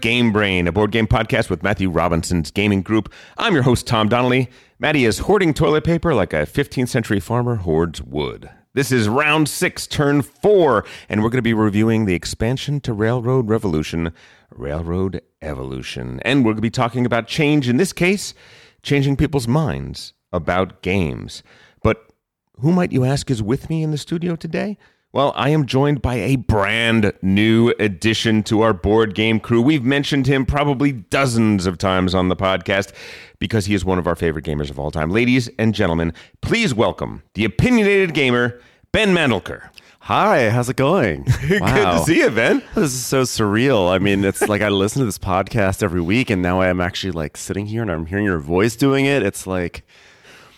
[0.00, 3.12] Game Brain, a board game podcast with Matthew Robinson's gaming group.
[3.36, 4.48] I'm your host, Tom Donnelly.
[4.78, 8.50] Matty is hoarding toilet paper like a 15th century farmer hoards wood.
[8.74, 12.92] This is round six, turn four, and we're going to be reviewing the expansion to
[12.92, 14.12] Railroad Revolution,
[14.54, 16.20] Railroad Evolution.
[16.24, 18.34] And we're going to be talking about change, in this case,
[18.82, 21.42] changing people's minds about games.
[21.82, 22.12] But
[22.60, 24.78] who might you ask is with me in the studio today?
[25.10, 29.62] Well, I am joined by a brand new addition to our board game crew.
[29.62, 32.92] We've mentioned him probably dozens of times on the podcast
[33.38, 35.08] because he is one of our favorite gamers of all time.
[35.10, 38.60] Ladies and gentlemen, please welcome the opinionated gamer,
[38.92, 39.70] Ben Mandelker.
[40.00, 41.22] Hi, how's it going?
[41.48, 42.62] Good to see you, Ben.
[42.74, 43.90] This is so surreal.
[43.90, 46.82] I mean, it's like I listen to this podcast every week, and now I am
[46.82, 49.22] actually like sitting here and I'm hearing your voice doing it.
[49.22, 49.86] It's like,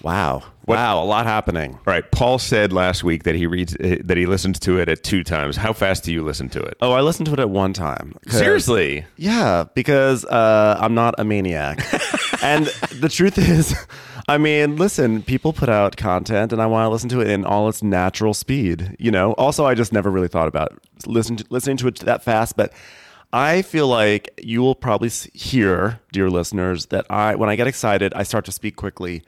[0.02, 0.42] wow,
[0.76, 1.74] wow, a lot happening.
[1.74, 4.88] All right, Paul said last week that he reads uh, that he listens to it
[4.88, 5.56] at two times.
[5.56, 6.76] How fast do you listen to it?
[6.80, 8.14] Oh, I listened to it at one time.
[8.26, 9.04] 'Cause- Seriously?
[9.16, 11.80] Yeah, because uh, I'm not a maniac.
[12.42, 12.66] and
[13.00, 13.74] the truth is,
[14.28, 17.44] I mean, listen, people put out content and I want to listen to it in
[17.44, 19.32] all its natural speed, you know?
[19.32, 20.72] Also, I just never really thought about
[21.06, 22.72] listen to, listening to it that fast, but
[23.32, 27.66] I feel like you will probably s- hear, dear listeners, that I when I get
[27.68, 29.22] excited, I start to speak quickly.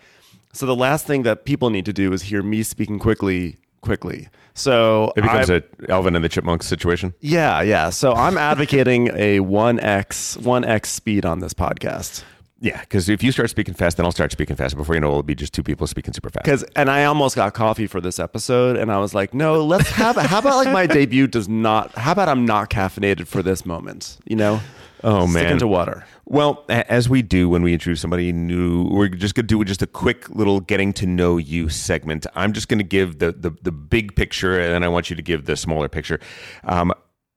[0.53, 4.29] So the last thing that people need to do is hear me speaking quickly quickly.
[4.55, 7.15] So It becomes a Alvin and the Chipmunks situation.
[7.21, 7.91] yeah, yeah.
[7.91, 12.23] So I'm advocating a 1x 1x speed on this podcast.
[12.61, 14.77] Yeah, because if you start speaking fast, then I'll start speaking fast.
[14.77, 16.45] Before you know, it, it'll be just two people speaking super fast.
[16.45, 19.91] Cuz and I almost got coffee for this episode and I was like, "No, let's
[19.91, 23.67] have how about like my debut does not how about I'm not caffeinated for this
[23.67, 24.61] moment, you know?"
[25.05, 25.53] Oh, Stick man.
[25.53, 26.05] into water.
[26.25, 29.83] Well, as we do when we introduce somebody new, we're just going to do just
[29.83, 32.27] a quick little getting to know you segment.
[32.35, 35.17] I'm just going to give the, the the big picture, and then I want you
[35.17, 36.21] to give the smaller picture.
[36.65, 36.93] Um,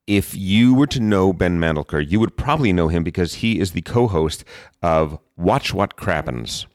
[0.06, 3.72] if you were to know Ben Mandelker, you would probably know him because he is
[3.72, 4.44] the co-host
[4.80, 6.66] of Watch What Crappens.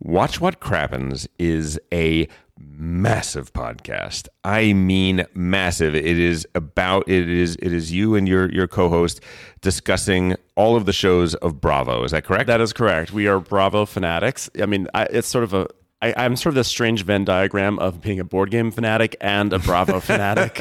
[0.00, 2.26] Watch What Crappens is a
[2.60, 4.28] massive podcast.
[4.44, 5.94] I mean massive.
[5.94, 9.20] It is about it is it is you and your your co-host
[9.60, 12.04] discussing all of the shows of Bravo.
[12.04, 12.46] Is that correct?
[12.46, 13.12] That is correct.
[13.12, 14.50] We are Bravo fanatics.
[14.60, 15.66] I mean, I, it's sort of a
[16.02, 19.52] I, I'm sort of this strange Venn diagram of being a board game fanatic and
[19.52, 20.60] a Bravo fanatic.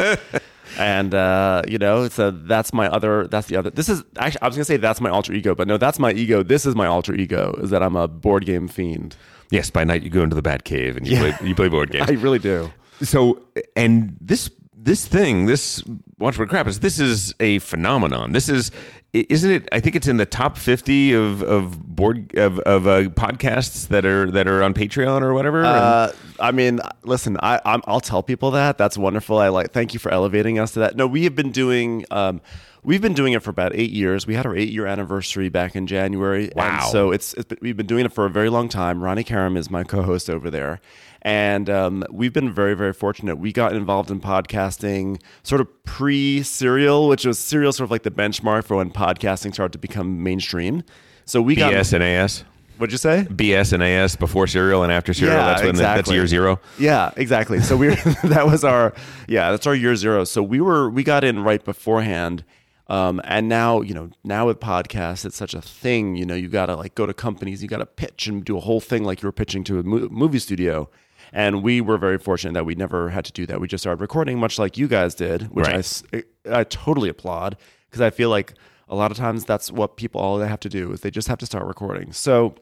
[0.78, 3.70] And uh, you know, it's a that's my other that's the other.
[3.70, 6.12] This is actually I was gonna say that's my alter ego, but no, that's my
[6.12, 6.44] ego.
[6.44, 7.58] This is my alter ego.
[7.62, 9.16] Is that I'm a board game fiend.
[9.50, 9.70] Yes.
[9.70, 12.10] By night you go into the Bat Cave and you play you play board games.
[12.10, 12.72] I really do.
[13.02, 13.42] so
[13.76, 14.50] and this
[14.82, 15.84] this thing this
[16.18, 18.72] watch what crap is this is a phenomenon this is
[19.12, 23.02] isn't it i think it's in the top 50 of of board of of uh,
[23.10, 27.82] podcasts that are that are on patreon or whatever Uh, I mean, listen, I, I'm,
[27.86, 28.78] I'll tell people that.
[28.78, 29.38] That's wonderful.
[29.40, 29.74] I like.
[29.74, 30.96] Thank you for elevating us to that.
[30.96, 32.06] No, we have been doing.
[32.12, 32.40] Um,
[32.82, 34.26] we've been doing it for about eight years.
[34.26, 36.50] We had our eight year anniversary back in January.
[36.56, 36.80] Wow.
[36.84, 39.04] And so it's, it's been, we've been doing it for a very long time.
[39.04, 40.80] Ronnie Karam is my co-host over there,
[41.22, 43.38] and um, we've been very very fortunate.
[43.38, 48.04] We got involved in podcasting sort of pre serial, which was serial sort of like
[48.04, 50.84] the benchmark for when podcasting started to become mainstream.
[51.26, 51.74] So we got.
[51.74, 52.44] bs and as
[52.78, 53.28] What'd you say?
[53.30, 56.16] bs and as before serial and after serial Yeah, that's when the, that's exactly.
[56.16, 57.60] year zero Yeah, exactly.
[57.60, 57.88] So we
[58.24, 58.94] that was our
[59.28, 60.24] yeah, that's our year zero.
[60.24, 62.46] So we were we got in right beforehand.
[62.88, 66.16] Um, and now, you know, now with podcasts, it's such a thing.
[66.16, 68.58] You know, you got to like go to companies, you got to pitch and do
[68.58, 70.90] a whole thing like you were pitching to a mo- movie studio.
[71.32, 73.62] And we were very fortunate that we never had to do that.
[73.62, 76.02] We just started recording, much like you guys did, which I Right.
[76.14, 77.58] I eh, I, totally applaud
[77.90, 78.54] because I feel like
[78.88, 81.28] a lot of times that's what people all they have to do is they just
[81.28, 82.12] have to start recording.
[82.12, 82.56] So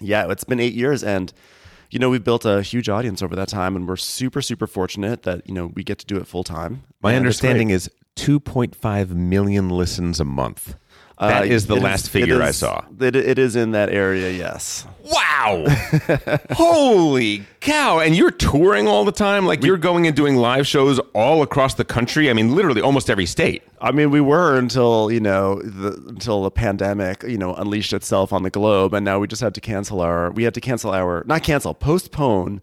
[0.00, 1.32] yeah, it's been eight years and
[1.90, 5.22] you know, we've built a huge audience over that time and we're super, super fortunate
[5.22, 6.82] that, you know, we get to do it full time.
[7.02, 10.74] my understanding is 2.5 million listens a month
[11.18, 12.84] That Uh, is the last it figure I saw.
[12.98, 14.84] It, it is in that area, yes.
[15.04, 15.64] Wow.
[16.52, 18.00] Holy cow.
[18.00, 19.46] And you're touring all the time?
[19.46, 22.30] Like you're going and doing live shows all across the country?
[22.30, 23.62] I mean, literally almost every state.
[23.80, 28.32] I mean, we were until you know the, until the pandemic, you know, unleashed itself
[28.32, 30.30] on the globe, and now we just had to cancel our.
[30.32, 32.60] We had to cancel our not cancel, postpone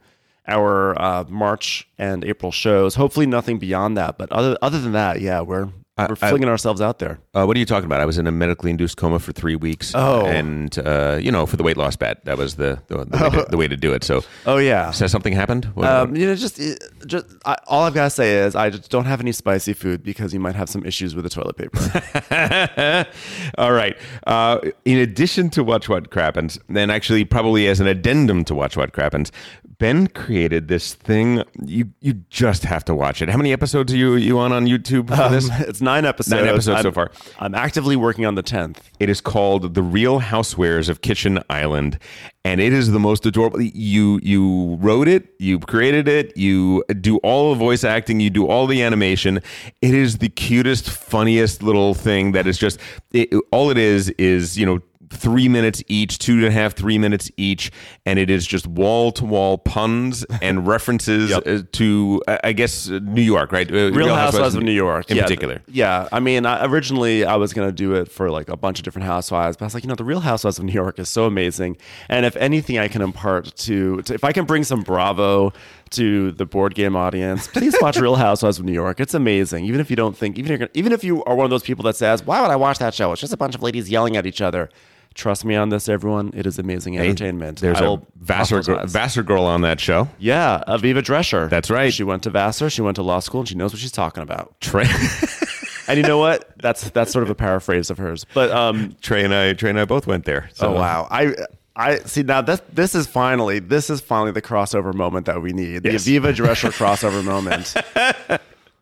[0.48, 2.96] our uh, March and April shows.
[2.96, 4.18] Hopefully, nothing beyond that.
[4.18, 7.20] But other other than that, yeah, we're we're I- flinging ourselves out there.
[7.34, 8.02] Uh, what are you talking about?
[8.02, 9.94] I was in a medically induced coma for three weeks.
[9.96, 10.26] Oh.
[10.26, 12.24] And, uh, you know, for the weight loss bet.
[12.26, 14.04] That was the, the, the, way, to, the way to do it.
[14.04, 14.92] So, Oh yeah.
[14.92, 15.66] so something happened?
[15.74, 16.60] What- Um, you know, just,
[17.06, 20.04] just I, all I've got to say is I just don't have any spicy food
[20.04, 23.06] because you might have some issues with the toilet paper.
[23.58, 23.98] All right.
[24.28, 28.78] Uh, in addition to Watch What Crappens, then actually probably as an addendum to Watch
[28.78, 29.32] What Crappens,
[29.78, 31.44] Ben created this thing.
[31.66, 33.30] You you just have to watch it.
[33.30, 35.50] How many episodes are you you on on YouTube for this?
[35.50, 36.40] Um, it's It's nine episodes.
[36.40, 37.12] Nine episodes I'm, so far.
[37.40, 38.88] I'm actively working on the tenth.
[39.00, 41.98] It is called The Real Housewares of Kitchen Island,
[42.46, 43.60] and it is the most adorable.
[43.60, 48.46] You you wrote it, you created it, you do all the voice acting, you do
[48.46, 49.40] all the animation.
[49.82, 52.80] It is the cutest, funniest little thing that is just.
[53.12, 54.82] It, all it is is you know
[55.12, 57.72] three minutes each, two and a half, three minutes each,
[58.06, 61.44] and it is just wall to wall puns and references Yep.
[61.48, 63.70] uh, to, I guess, uh, New York, right?
[63.70, 65.62] Uh, Real Housewives of New York, in yeah, particular.
[65.68, 68.86] Yeah, I mean, I, originally I was gonna do it for like a bunch of
[68.86, 71.10] different housewives, but I was like, you know, the Real Housewives of New York is
[71.10, 71.78] so amazing,
[72.10, 75.54] and if anything, I can impart to, to if I can bring some Bravo
[75.92, 79.00] to the board game audience, please watch Real Housewives of New York.
[79.02, 81.50] It's amazing, even if you don't think, even if even if you are one of
[81.52, 83.12] those people that says, why would I watch that show?
[83.12, 84.70] It's just a bunch of ladies yelling at each other.
[85.14, 86.32] Trust me on this, everyone.
[86.34, 87.60] It is amazing entertainment.
[87.60, 88.62] There's I a Vassar.
[88.86, 90.08] Vassar girl on that show.
[90.20, 91.50] Yeah, Aviva Drescher.
[91.50, 91.94] That's right.
[91.94, 92.70] She went to Vassar.
[92.70, 94.60] She went to law school, and she knows what she's talking about.
[94.62, 94.86] Trey,
[95.88, 96.50] And you know what?
[96.58, 98.26] That's that's sort of a paraphrase of hers.
[98.34, 100.50] But um, Trey and I, Trey and I both went there.
[100.54, 100.70] So.
[100.70, 101.36] oh wow, I
[101.76, 102.42] I see now.
[102.42, 105.84] This this is finally this is finally the crossover moment that we need.
[105.84, 106.06] Yes.
[106.06, 107.74] The Aviva Drescher crossover moment.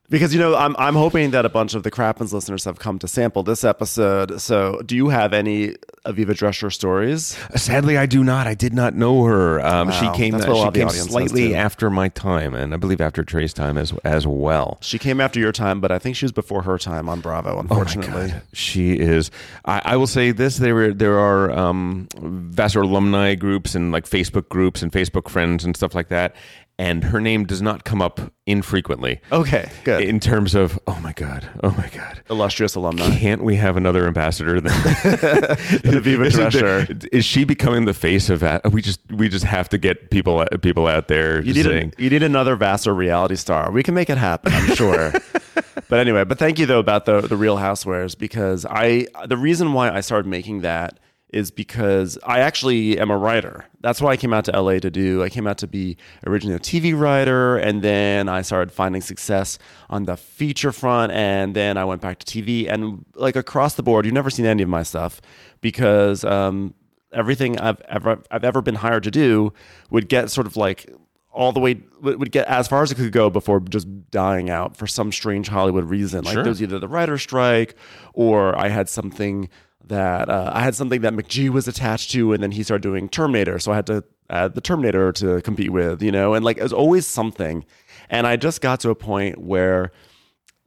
[0.09, 2.97] Because you know, I'm I'm hoping that a bunch of the Crappens listeners have come
[2.99, 4.41] to sample this episode.
[4.41, 7.37] So, do you have any Aviva Drescher stories?
[7.55, 8.47] Sadly, I do not.
[8.47, 9.59] I did not know her.
[9.63, 10.31] Um, she came.
[10.31, 13.53] That's what a she the came slightly after my time, and I believe after Trey's
[13.53, 14.79] time as as well.
[14.81, 17.57] She came after your time, but I think she was before her time on Bravo.
[17.57, 18.41] Oh Unfortunately, God.
[18.51, 19.29] She is.
[19.65, 24.09] I, I will say this: there were there are um, Vassar alumni groups and like
[24.09, 26.35] Facebook groups and Facebook friends and stuff like that.
[26.79, 29.19] And her name does not come up infrequently.
[29.33, 30.01] okay, good.
[30.01, 33.17] In terms of, oh my god, oh my god, Illustrious alumni.
[33.17, 34.61] can't we have another ambassador?
[34.61, 38.71] Than Aviva Is, it is she becoming the face of that?
[38.71, 42.01] We just we just have to get people people out there You need, saying, a,
[42.01, 43.71] you need another Vassar reality star.
[43.71, 45.11] We can make it happen, I'm sure.
[45.89, 49.73] but anyway, but thank you though about the the Real Housewares because I the reason
[49.73, 50.97] why I started making that
[51.31, 53.65] is because I actually am a writer.
[53.81, 55.21] That's why I came out to LA to do.
[55.23, 59.59] I came out to be originally a TV writer, and then I started finding success
[59.89, 62.67] on the feature front, and then I went back to TV.
[62.71, 65.21] And like across the board, you've never seen any of my stuff
[65.61, 66.73] because um,
[67.13, 69.53] everything I've ever I've ever been hired to do
[69.91, 70.91] would get sort of like
[71.31, 74.75] all the way would get as far as it could go before just dying out
[74.75, 76.23] for some strange Hollywood reason.
[76.23, 76.43] Like Sure.
[76.43, 77.75] there was either the writer's strike
[78.13, 79.47] or I had something
[79.89, 83.09] that uh, I had something that McG was attached to, and then he started doing
[83.09, 86.57] Terminator, so I had to add the Terminator to compete with, you know, and like
[86.57, 87.65] it was always something.
[88.09, 89.91] And I just got to a point where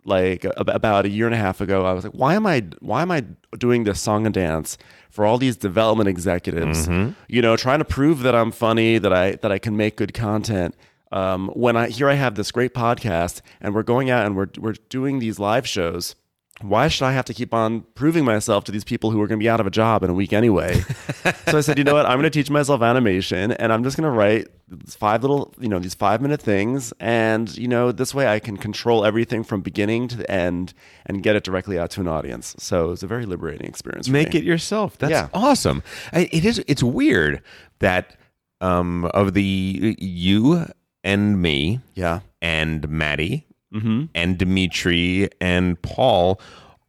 [0.04, 2.60] like ab- about a year and a half ago i was like why am i
[2.80, 3.24] why am i
[3.56, 4.76] doing this song and dance
[5.10, 6.88] for all these development executives
[7.28, 10.12] you know trying to prove that i'm funny that i that i can make good
[10.12, 10.74] content?
[11.12, 14.48] Um, when i here i have this great podcast and we're going out and we're
[14.58, 16.16] we're doing these live shows
[16.62, 19.38] why should I have to keep on proving myself to these people who are going
[19.38, 20.80] to be out of a job in a week anyway?
[21.48, 22.06] so I said, you know what?
[22.06, 24.48] I'm going to teach myself animation and I'm just going to write
[24.86, 26.92] five little, you know, these five minute things.
[27.00, 30.72] And, you know, this way I can control everything from beginning to the end
[31.06, 32.54] and get it directly out to an audience.
[32.58, 34.06] So it's a very liberating experience.
[34.06, 34.40] For make me.
[34.40, 34.96] it yourself.
[34.98, 35.28] That's Yeah.
[35.34, 35.82] awesome.
[36.12, 36.62] I, it is.
[36.66, 37.42] It's weird
[37.80, 38.16] that
[38.60, 40.66] um, of the you
[41.04, 42.20] and me Yeah.
[42.40, 44.04] and Maddie Mm-hmm.
[44.14, 46.40] and Dimitri and Paul,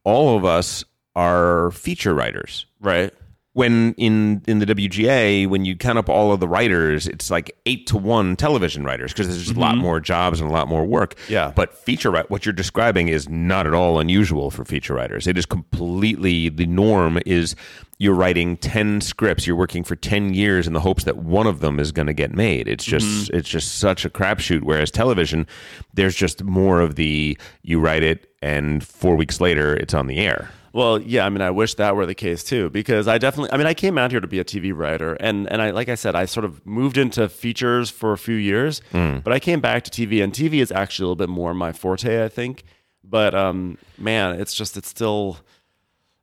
[0.03, 0.83] all of us
[1.15, 2.65] are feature writers.
[2.81, 3.13] Right.
[3.55, 7.55] When in in the WGA, when you count up all of the writers, it's like
[7.67, 10.67] eight to one television writers because there's just a lot more jobs and a lot
[10.67, 11.13] more work.
[11.15, 11.33] Mm-hmm.
[11.33, 11.51] Yeah.
[11.55, 15.27] But feature what you're describing is not at all unusual for feature writers.
[15.27, 17.19] It is completely the norm.
[17.27, 17.55] Is
[17.99, 21.59] you're writing ten scripts, you're working for ten years in the hopes that one of
[21.59, 22.67] them is going to get made.
[22.67, 23.37] It's just Mm-hmm.
[23.37, 24.63] it's just such a crapshoot.
[24.63, 25.45] Whereas television,
[25.93, 30.17] there's just more of the you write it and four weeks later it's on the
[30.17, 30.49] air.
[30.73, 33.57] Well, yeah, I mean, I wish that were the case too, because I definitely, I
[33.57, 35.93] mean, I came out here to be a TV writer, and and I, like I
[35.95, 39.83] said, I sort of moved into features for a few years, but I came back
[39.83, 42.63] to TV, and TV is actually a little bit more my forte, I think.
[43.03, 45.37] But um, man, it's just, it's still,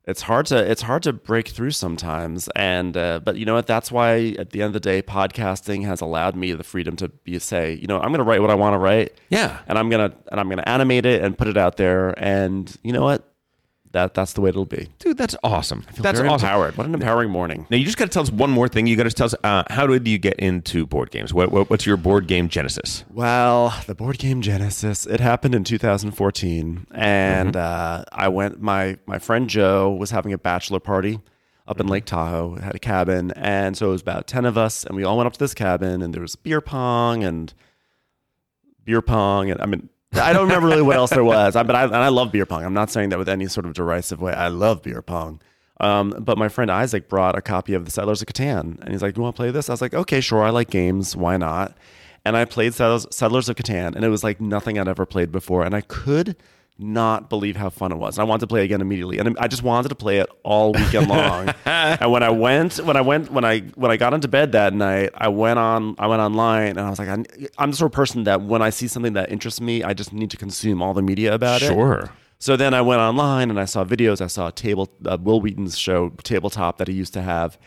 [0.06, 3.68] it's hard to, it's hard to break through sometimes, and uh, but you know what?
[3.68, 7.08] That's why at the end of the day, podcasting has allowed me the freedom to
[7.08, 9.58] be say, you know, I'm going to write what I want to write, Yeah.
[9.68, 12.92] and I'm gonna and I'm gonna animate it and put it out there, and you
[12.92, 13.29] know what?
[13.92, 14.88] That that's the way it'll be.
[15.00, 15.82] Dude, that's awesome.
[15.82, 16.46] Feel That's awesome.
[16.46, 16.76] empowered.
[16.76, 17.66] What an empowering morning.
[17.70, 18.86] Now you just got to tell us one more thing.
[18.86, 21.34] You got to tell us uh, how did you get into board games?
[21.34, 23.04] What, what what's your board game genesis?
[23.12, 25.06] Well, the board game Genesis.
[25.06, 28.62] It happened in 2014, and uh, I went.
[28.62, 31.18] My my friend Joe was having a bachelor party
[31.66, 32.56] up in Lake Tahoe.
[32.56, 35.26] Had a cabin, and so it was about ten of us, and we all went
[35.26, 37.52] up to this cabin, and there was beer pong and
[38.84, 41.76] beer pong, and I mean I don't remember really what else there was, I- but
[41.76, 42.64] I, and I love beer pong.
[42.64, 44.32] I'm not saying that with any sort of derisive way.
[44.32, 45.40] I love beer pong.
[45.78, 49.00] Um, but my friend Isaac brought a copy of the Settlers of Catan, and he's
[49.02, 50.42] like, Do "You want to play this?" I was like, "Okay, sure.
[50.42, 51.16] I like games.
[51.16, 51.74] Why not?"
[52.24, 55.32] And I played Settlers, Settlers of Catan, and it was like nothing I'd ever played
[55.32, 56.36] before, and I could
[56.80, 58.16] not believe how fun it was.
[58.16, 60.72] And I wanted to play again immediately, and I just wanted to play it all
[60.72, 61.54] weekend long.
[61.64, 64.74] and when I went, when I went, when I when I got into bed that
[64.74, 67.24] night, I went on, I went online, and I was like, I'm,
[67.58, 70.12] I'm the sort of person that when I see something that interests me, I just
[70.12, 71.66] need to consume all the media about it.
[71.66, 72.10] Sure.
[72.38, 74.22] So then I went online and I saw videos.
[74.22, 77.58] I saw a table, uh, Wil Wheaton's show, tabletop that he used to have.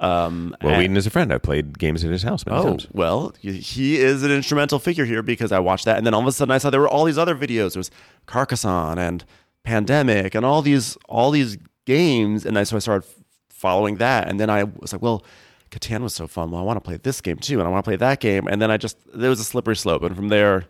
[0.00, 1.32] Um, Well, Wheaton is a friend.
[1.32, 2.88] I've played games at his house many Oh, times.
[2.92, 5.98] well, he is an instrumental figure here because I watched that.
[5.98, 7.74] And then all of a sudden I saw there were all these other videos.
[7.74, 7.90] There was
[8.26, 9.24] Carcassonne and
[9.62, 12.46] Pandemic and all these all these games.
[12.46, 13.06] And I, so I started
[13.50, 14.26] following that.
[14.26, 15.22] And then I was like, well,
[15.70, 16.50] Catan was so fun.
[16.50, 17.58] Well, I want to play this game too.
[17.58, 18.46] And I want to play that game.
[18.48, 20.02] And then I just, there was a slippery slope.
[20.02, 20.64] And from there,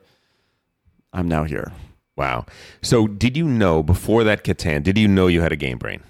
[1.13, 1.73] I'm now here.
[2.17, 2.47] Wow.
[2.83, 4.83] So, did you know before that Catan?
[4.83, 6.03] Did you know you had a game brain?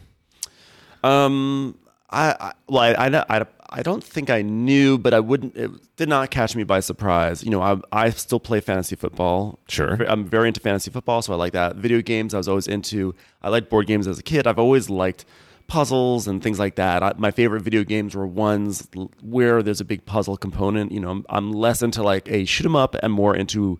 [1.05, 1.77] Um,
[2.11, 5.57] I, I well, I, I, I, I don't think I knew, but I wouldn't.
[5.57, 7.45] It did not catch me by surprise.
[7.45, 9.61] You know, I, I still play fantasy football.
[9.69, 9.95] Sure.
[10.09, 11.76] I'm very into fantasy football, so I like that.
[11.76, 13.14] Video games, I was always into.
[13.43, 14.47] I liked board games as a kid.
[14.47, 15.25] I've always liked
[15.69, 17.02] puzzles and things like that.
[17.02, 18.88] I, my favorite video games were ones
[19.23, 20.90] where there's a big puzzle component.
[20.90, 23.79] You know, I'm, I'm less into like a shoot 'em up and more into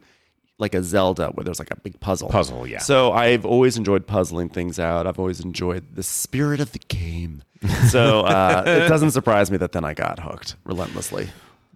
[0.61, 2.29] like a Zelda where there's like a big puzzle.
[2.29, 2.79] Puzzle, yeah.
[2.79, 5.07] So I've always enjoyed puzzling things out.
[5.07, 7.43] I've always enjoyed the spirit of the game.
[7.91, 11.29] So uh, it doesn't surprise me that then I got hooked relentlessly.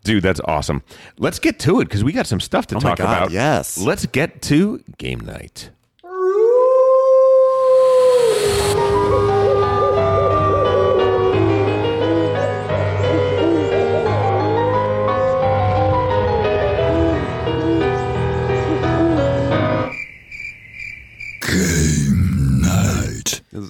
[0.03, 0.83] Dude, that's awesome.
[1.19, 3.31] Let's get to it because we got some stuff to Oh talk God, about.
[3.33, 3.77] yes.
[3.79, 5.71] Let's get to game night.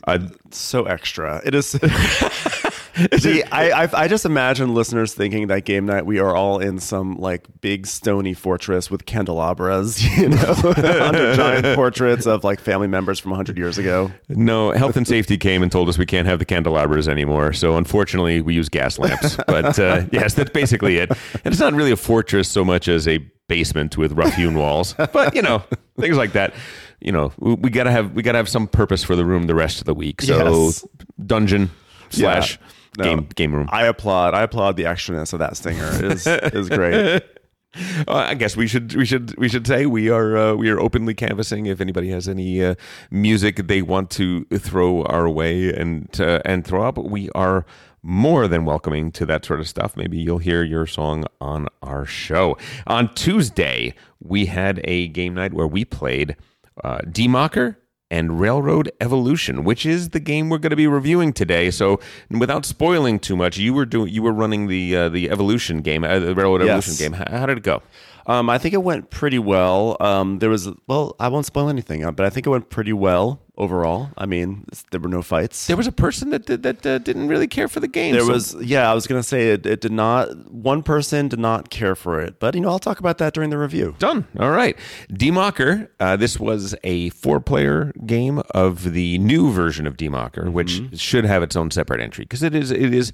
[0.07, 1.43] I, So extra.
[1.45, 1.69] It is.
[3.19, 6.79] See, I, I I just imagine listeners thinking that game night we are all in
[6.79, 12.87] some like big stony fortress with candelabras, you know, under giant portraits of like family
[12.87, 14.12] members from hundred years ago.
[14.29, 17.53] no, health and safety came and told us we can't have the candelabras anymore.
[17.53, 19.37] So unfortunately, we use gas lamps.
[19.49, 21.11] But uh, yes, that's basically it.
[21.45, 24.95] And it's not really a fortress so much as a basement with rough hewn walls.
[24.95, 25.64] But you know,
[25.99, 26.55] things like that.
[27.05, 29.55] You know, we, we gotta have we gotta have some purpose for the room the
[29.55, 30.23] rest of the week.
[30.23, 30.85] So Yes.
[31.25, 31.71] dungeon
[32.11, 32.59] slash
[32.99, 33.05] No.
[33.05, 33.69] game game room.
[33.71, 34.35] I applaud.
[34.35, 35.89] I applaud the extraness of that stinger.
[36.05, 37.23] is is great.
[38.07, 40.79] Uh, I guess we should we should we should say we are uh, we are
[40.79, 42.77] openly canvassing if anybody has any uh,
[43.11, 46.99] music they want to throw our way and uh, and throw up.
[46.99, 47.67] We are
[48.01, 49.97] more than welcoming to that sort of stuff.
[49.97, 52.57] Maybe you'll hear your song on our show.
[52.87, 56.37] On Tuesday, we had a game night where we played
[56.83, 57.76] uh, Die Macher
[58.11, 61.71] and Railroad Evolution, which is the game we're going to be reviewing today.
[61.71, 62.00] So,
[62.31, 66.04] without spoiling too much, you were doing you were running the uh, the Evolution game,
[66.04, 66.87] uh, the Railroad Yes.
[66.88, 67.12] Evolution game.
[67.19, 67.83] How, how did it go?
[68.26, 69.97] Um, I think it went pretty well.
[70.00, 72.93] Um, there was well, I won't spoil anything, uh, but I think it went pretty
[72.93, 74.11] well overall.
[74.19, 75.67] I mean, there were no fights.
[75.67, 78.13] There was a person that did, that uh, didn't really care for the game.
[78.13, 80.51] There so- was, yeah, I was gonna say it, it did not.
[80.51, 83.51] One person did not care for it, but you know, I'll talk about that during
[83.51, 83.95] the review.
[83.99, 84.27] Done.
[84.39, 84.77] All right.
[85.13, 85.89] Die Macher.
[86.01, 91.25] Uh, this was a four-player game of the new version of Die Macher, which should
[91.25, 93.13] have its own separate entry because it is it is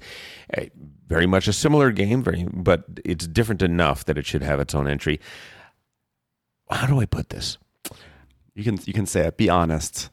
[0.57, 0.69] a,
[1.07, 4.73] very much a similar game, very but it's different enough that it should have its
[4.73, 5.19] own entry.
[6.69, 7.57] How do I put this?
[8.55, 9.37] You can you can say it.
[9.37, 10.09] Be honest.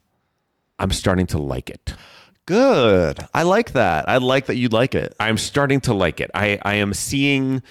[0.79, 1.95] I'm starting to like it.
[2.47, 3.19] Good.
[3.35, 4.09] I like that.
[4.09, 5.15] I like that you like it.
[5.21, 6.31] I'm starting to like it.
[6.35, 7.63] I, I am seeing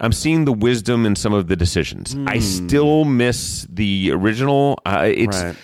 [0.00, 2.16] I'm seeing the wisdom in some of the decisions.
[2.26, 4.78] I still miss the original.
[4.86, 5.56] Uh, it's Right.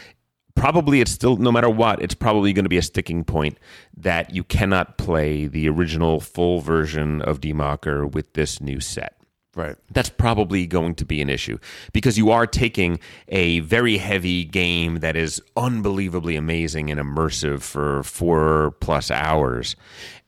[0.57, 3.59] probably it's still no matter what, it's probably going to be a sticking point
[3.97, 9.13] that you cannot play the original full version of Die Macher with this new set.
[9.56, 9.76] Right.
[9.90, 11.58] That's probably going to be an issue
[11.92, 18.02] because you are taking a very heavy game that is unbelievably amazing and immersive for
[18.02, 19.76] four plus hours,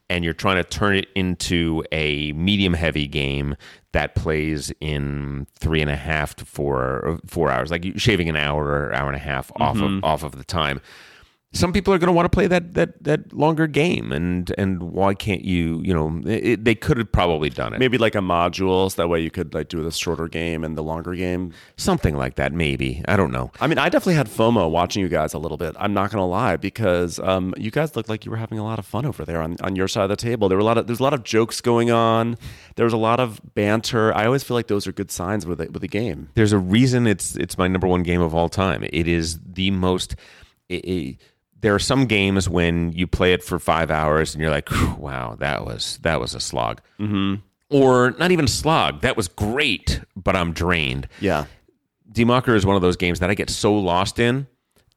[0.09, 3.57] and you're trying to turn it into a medium heavy game
[3.93, 8.65] that plays in three and a half to four four hours, like shaving an hour
[8.65, 10.05] or hour and a half off of mm-hmm.
[10.05, 10.81] off of the time.
[11.53, 14.83] Some people are going to want to play that that that longer game, and and
[14.83, 15.81] why can't you?
[15.83, 19.09] You know, it, they could have probably done it, Maybe like a module, so that
[19.09, 21.53] way you could like do the shorter game and the longer game.
[21.79, 22.53] something like that.
[22.53, 23.53] Maybe I don't know.
[23.59, 25.75] I mean, I definitely had FOMO watching you guys a little bit.
[25.79, 28.79] I'm not gonna lie because um, you guys looked like you were having a lot
[28.79, 30.49] of fun over there on, on your side of the table.
[30.51, 32.37] There were a lot of there's a lot of jokes going on.
[32.75, 34.13] There was a lot of banter.
[34.15, 36.29] I always feel like those are good signs with it, with the game.
[36.35, 38.85] There's a reason it's it's my number one game of all time.
[38.93, 40.17] It is the most.
[40.69, 41.17] It, it-
[41.67, 45.35] there are some games when you play it for five hours and you're like, wow,
[45.41, 47.43] that was that was a slog, mm-hmm.
[47.71, 49.01] or not even slog.
[49.01, 51.09] That was great, but I'm drained.
[51.21, 51.47] Yeah,
[52.13, 54.47] Die Macher is one of those games that I get so lost in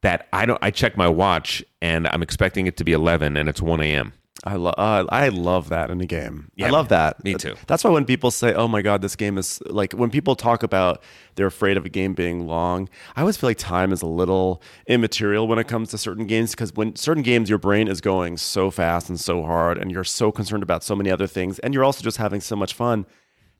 [0.03, 0.59] that I don't.
[0.61, 4.13] I check my watch and I'm expecting it to be 11 and it's 1 a.m.
[4.43, 6.51] I love uh, I love that in a game.
[6.61, 7.23] I love that.
[7.23, 7.55] me too.
[7.67, 10.63] That's why when people say, "Oh my god, this game is like," when people talk
[10.63, 11.03] about
[11.35, 14.61] they're afraid of a game being long, I always feel like time is a little
[14.87, 18.37] immaterial when it comes to certain games because when certain games, your brain is going
[18.37, 21.73] so fast and so hard, and you're so concerned about so many other things, and
[21.73, 23.05] you're also just having so much fun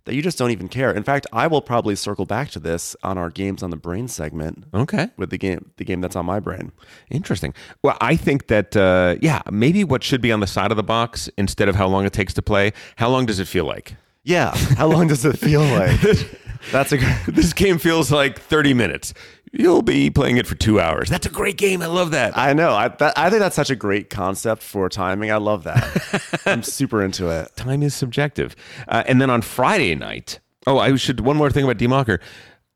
[0.09, 0.91] that you just don't even care.
[0.91, 4.07] In fact, I will probably circle back to this on our games on the brain
[4.07, 5.09] segment Okay.
[5.17, 6.71] with the game, the game that's on my brain.
[7.11, 7.53] Interesting.
[7.83, 10.83] Well, I think that uh, yeah, maybe what should be on the side of the
[10.83, 12.73] box instead of how long it takes to play.
[12.95, 13.95] How long does it feel like?
[14.23, 16.01] Yeah, how long does it feel like?
[16.71, 16.97] That's a
[17.27, 19.13] this game feels like 30 minutes.
[19.51, 21.09] You'll be playing it for two hours.
[21.09, 21.81] That's a great game.
[21.81, 22.37] I love that.
[22.37, 22.73] I know.
[22.73, 25.31] I, that, I think that's such a great concept for timing.
[25.31, 26.41] I love that.
[26.45, 27.55] I'm super into it.
[27.55, 28.55] Time is subjective.
[28.87, 32.19] Uh, and then on Friday night, oh, I should one more thing about Die Macher.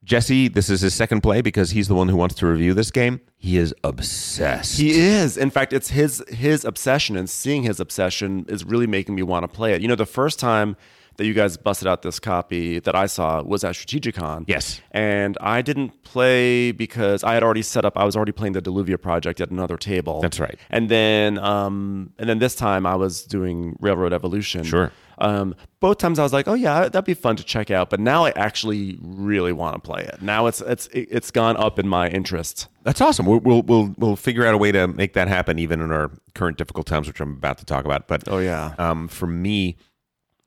[0.04, 2.92] Jesse, this is his second play because he's the one who wants to review this
[2.92, 3.22] game.
[3.38, 4.78] He is obsessed.
[4.78, 5.38] He is.
[5.38, 9.44] In fact, it's his his obsession, and seeing his obsession is really making me want
[9.44, 9.82] to play it.
[9.82, 10.76] You know, the first time
[11.18, 14.46] that you guys busted out this copy that I saw was at Strategicon.
[14.48, 14.82] Yes.
[14.92, 17.98] And I didn't play because I had already set up.
[17.98, 20.22] I was already playing the Dilluvia project at another table.
[20.22, 20.58] That's right.
[20.70, 24.64] And then, um, and then this time I was doing Railroad Evolution.
[24.64, 24.92] Sure.
[25.20, 27.92] Um, both times I was like, oh yeah, that'd be fun to check out.
[27.92, 30.22] But now I actually really want to play it.
[30.24, 32.68] Now it's it's it's gone up in my interest.
[32.82, 33.28] That's awesome.
[33.28, 36.10] We'll, we'll we'll we'll figure out a way to make that happen, even in our
[36.34, 38.08] current difficult times, which I'm about to talk about.
[38.08, 38.74] But Oh, yeah.
[38.80, 39.78] um, for me,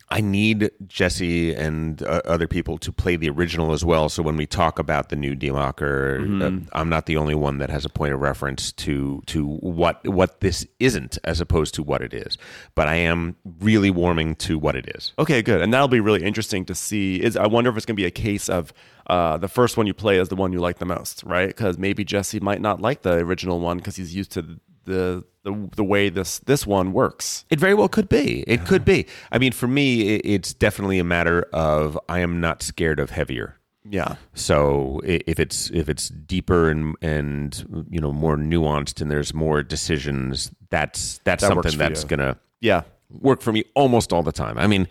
[0.08, 4.08] I need Jesse and uh, other people to play the original as well.
[4.08, 6.42] So when we talk about the new Die Macher, Mm-hmm.
[6.42, 10.06] uh, I'm not the only one that has a point of reference to to what
[10.06, 12.38] what this isn't, as opposed to what it is.
[12.76, 15.12] But I am really warming to what it is.
[15.18, 15.60] Okay, good.
[15.60, 17.20] And that'll be really interesting to see.
[17.20, 18.72] Is I wonder if it's going to be a case of
[19.08, 21.48] uh, the first one you play is the one you like the most, right?
[21.48, 25.68] Because maybe Jesse might not like the original one because he's used to the, the
[25.76, 27.44] the way this this one works.
[27.50, 28.42] It very well could be.
[28.46, 29.06] It could be.
[29.30, 33.10] I mean, for me, it- it's definitely a matter of I am not scared of
[33.10, 33.56] heavier.
[33.88, 34.16] Yeah.
[34.34, 39.62] So if it's if it's deeper and and you know more nuanced and there's more
[39.62, 42.08] decisions, that's that's That something that's you.
[42.08, 42.82] gonna Yeah.
[43.20, 44.58] work for me almost all the time.
[44.58, 44.88] I mean,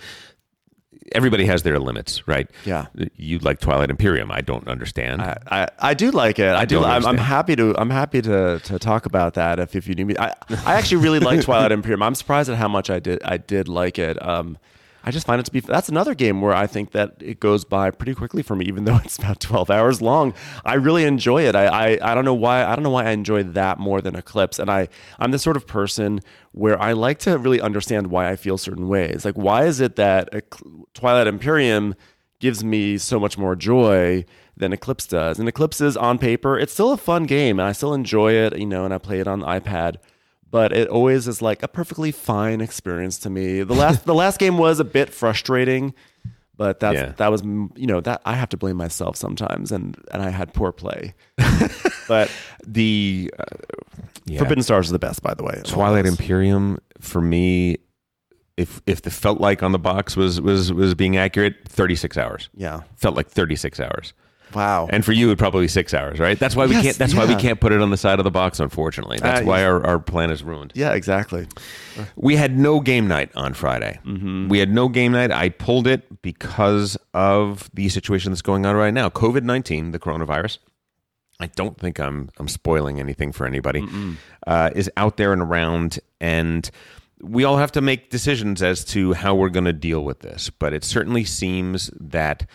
[1.11, 2.49] everybody has their limits, right?
[2.65, 2.87] Yeah.
[3.15, 4.31] You like Twilight Imperium?
[4.31, 5.21] I don't understand.
[5.21, 6.53] I, I, I do like it.
[6.53, 6.75] I, do.
[6.75, 7.75] don't I'm, I'm happy to.
[7.77, 10.15] I'm happy to to talk about that if, if you need me.
[10.17, 10.33] I,
[10.65, 12.01] I actually really like Twilight Imperium.
[12.01, 13.21] I'm surprised at how much I did.
[13.23, 14.21] I did like it.
[14.25, 14.57] Um,
[15.05, 15.59] I just find it to be.
[15.59, 18.85] That's another game where I think that it goes by pretty quickly for me, even
[18.85, 20.33] though it's about 12 hours long.
[20.65, 21.55] I really enjoy it.
[21.55, 22.65] I, I I don't know why.
[22.65, 24.57] I don't know why I enjoy that more than Eclipse.
[24.57, 24.89] And I
[25.19, 28.87] I'm the sort of person where I like to really understand why I feel certain
[28.87, 29.23] ways.
[29.23, 30.29] Like why is it that
[30.93, 31.95] Twilight Imperium
[32.39, 34.25] gives me so much more joy
[34.57, 35.39] than Eclipse does.
[35.39, 38.57] And Eclipse is on paper, it's still a fun game and I still enjoy it,
[38.57, 39.95] you know, and I play it on the iPad.
[40.51, 43.63] But it always is like a perfectly fine experience to me.
[43.63, 45.93] The last the last game was a bit frustrating,
[46.55, 47.13] but that's Yeah.
[47.17, 50.53] that was you know that I have to blame myself sometimes, and and I had
[50.53, 51.13] poor play.
[52.07, 52.31] but
[52.65, 53.43] the uh,
[54.25, 54.39] yeah.
[54.39, 55.61] Forbidden Stars is the best, by the way.
[55.65, 57.77] Twilight Imperium for me,
[58.57, 62.17] if if the felt like on the box was was was being accurate, thirty six
[62.17, 62.49] hours.
[62.55, 62.81] Yeah.
[62.95, 64.13] Felt like thirty six hours.
[64.53, 64.87] Wow.
[64.89, 66.37] And for you, it'd probably be six hours, right?
[66.39, 66.97] That's why we Yes, can't.
[66.97, 68.59] That's why we can't put it on the side of the box.
[68.59, 70.71] Unfortunately, that's Uh, why our, our plan is ruined.
[70.75, 71.47] yeah, exactly.
[72.15, 73.99] We had no game night on Friday.
[74.05, 75.31] We had no game night.
[75.31, 79.09] I pulled it because of the situation that's going on right now.
[79.09, 80.59] COVID nineteen, the coronavirus.
[81.39, 83.83] I don't think I'm I'm spoiling anything for anybody.
[84.47, 86.69] Uh, is out there and around, and
[87.21, 90.49] we all have to make decisions as to how we're going to deal with this.
[90.49, 92.45] But it certainly seems that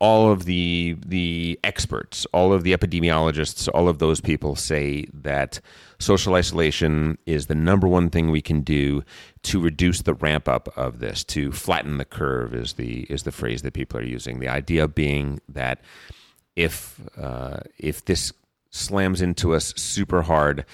[0.00, 5.60] all of the the experts, all of the epidemiologists, all of those people say that
[5.98, 9.02] social isolation is the number one thing we can do
[9.42, 13.32] to reduce the ramp up of this, to flatten the curve is the is the
[13.32, 14.38] phrase that people are using.
[14.38, 15.80] The idea being that
[16.54, 18.32] if uh, if this
[18.70, 20.64] slams into us super hard,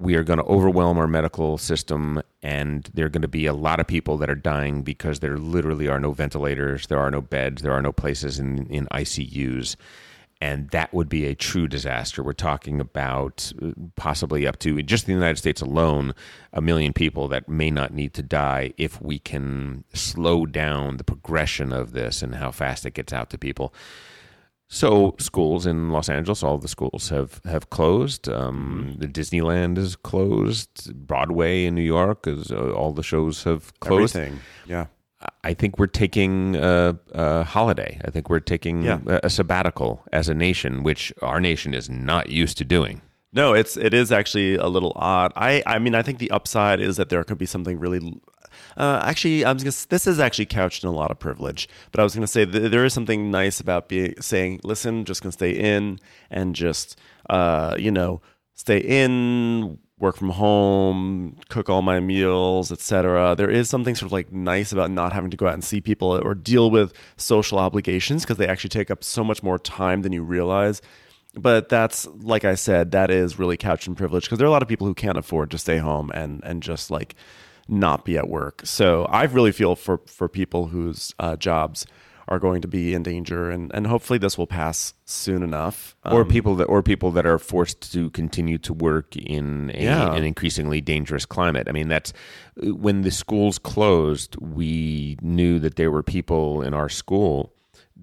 [0.00, 3.54] we are going to overwhelm our medical system and there are going to be a
[3.54, 7.20] lot of people that are dying because there literally are no ventilators there are no
[7.20, 9.76] beds there are no places in, in icus
[10.40, 12.22] and that would be a true disaster.
[12.22, 16.14] We're talking about uh, possibly up to just the united states alone
[16.52, 21.04] a million people that may not need to die if we can slow down the
[21.04, 23.72] progression of this and how fast it gets out to people
[24.68, 28.28] so schools in Los Angeles, all the schools have have closed.
[28.28, 30.92] Um, the Disneyland is closed.
[31.06, 34.16] Broadway in New York is uh, all the shows have closed.
[34.16, 34.40] Everything.
[34.66, 34.86] Yeah.
[35.42, 37.98] I think we're taking a, a holiday.
[38.04, 38.98] I think we're taking Yeah.
[39.06, 43.00] a, a sabbatical as a nation, which our nation is not used to doing.
[43.32, 45.32] No, it's it is actually a little odd.
[45.36, 48.00] I I mean I think the upside is that there could be something really.
[48.76, 52.14] Uh, actually, I'm this is actually couched in a lot of privilege, but I was
[52.14, 55.36] going to say th- there is something nice about being saying, "Listen, just going to
[55.36, 56.98] stay in and just
[57.30, 58.20] uh, you know
[58.54, 64.12] stay in, work from home, cook all my meals, etc." There is something sort of
[64.12, 67.58] like nice about not having to go out and see people or deal with social
[67.58, 70.82] obligations because they actually take up so much more time than you realize
[71.36, 74.52] but that's like I said, that is really couched in privilege because there are a
[74.52, 77.14] lot of people who can't afford to stay home and and just like
[77.68, 78.62] not be at work.
[78.64, 81.86] So I really feel for for people whose uh, jobs
[82.26, 85.94] are going to be in danger, and and hopefully this will pass soon enough.
[86.06, 89.84] or Um, people that or people that are forced to continue to work in a,
[89.84, 90.14] Yeah.
[90.14, 91.68] an increasingly dangerous climate.
[91.68, 92.12] I mean, that's
[92.56, 94.36] when the schools closed.
[94.40, 97.52] We knew that there were people in our school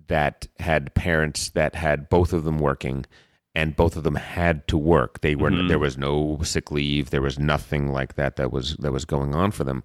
[0.08, 3.06] that had parents that had both of them working.
[3.54, 5.20] And both of them had to work.
[5.22, 7.10] They were there was no sick leave.
[7.10, 9.84] There was nothing like that that was that was going on for them,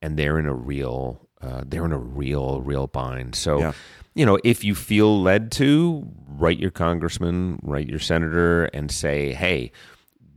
[0.00, 3.34] and they're in a real uh, they're in a real real bind.
[3.34, 3.72] So Yeah.
[4.14, 9.32] you know, if you feel led to, write your congressman, write your senator, and say,
[9.32, 9.72] "Hey,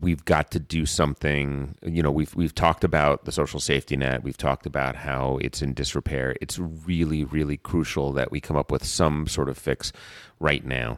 [0.01, 4.23] we've got to do something." You know, we've we've talked about the social safety net.
[4.23, 6.35] We've talked about how it's in disrepair.
[6.41, 9.91] It's really, really crucial that we come up with some sort of fix
[10.39, 10.97] right now.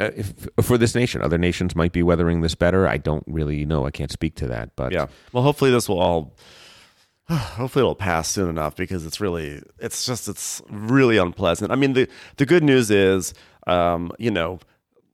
[0.00, 2.86] Uh, if, for this nation, other nations might be weathering this better.
[2.86, 3.86] I don't really know.
[3.86, 5.06] I can't speak to that, but yeah.
[5.32, 6.34] Well, hopefully this will all.
[7.28, 11.72] Hopefully it'll pass soon enough because it's really, it's just, it's really unpleasant.
[11.72, 13.34] I mean, the the good news is,
[13.66, 14.60] um, you know,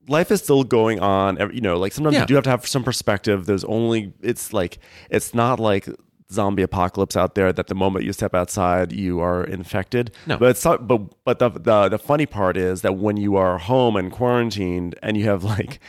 [0.08, 1.38] life is still going on.
[1.54, 2.20] You know, like sometimes Yeah.
[2.20, 3.46] you do have to have some perspective.
[3.46, 5.88] There's only, it's like, it's not like
[6.32, 10.10] zombie apocalypse out there that the moment you step outside you are infected.
[10.26, 10.36] No.
[10.38, 13.96] But it's but but the, the the funny part is that when you are home
[13.96, 15.80] and quarantined and you have like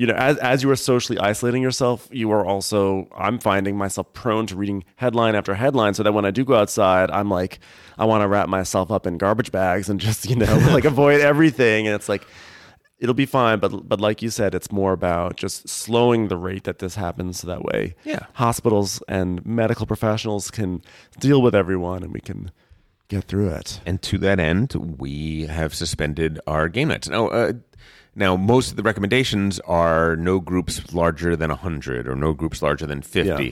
[0.00, 3.06] you know, as as you are socially isolating yourself, you are also.
[3.14, 6.54] I'm finding myself prone to reading headline after headline, so that when I do go
[6.54, 7.58] outside, I'm like,
[7.98, 11.20] I want to wrap myself up in garbage bags and just you know like avoid
[11.20, 11.86] everything.
[11.86, 12.26] And it's like,
[13.00, 16.64] it'll be fine, but but like you said, it's more about just slowing the rate
[16.64, 18.20] that this happens, so that way, Yeah.
[18.34, 20.82] hospitals and medical professionals can
[21.18, 22.50] deal with everyone, and we can
[23.08, 23.80] get through it.
[23.84, 27.08] And to that end, we have suspended our game nights.
[27.08, 27.52] Now, uh,
[28.14, 32.86] now most of the recommendations are no groups larger than 100 or no groups larger
[32.86, 33.44] than 50.
[33.44, 33.50] Yeah.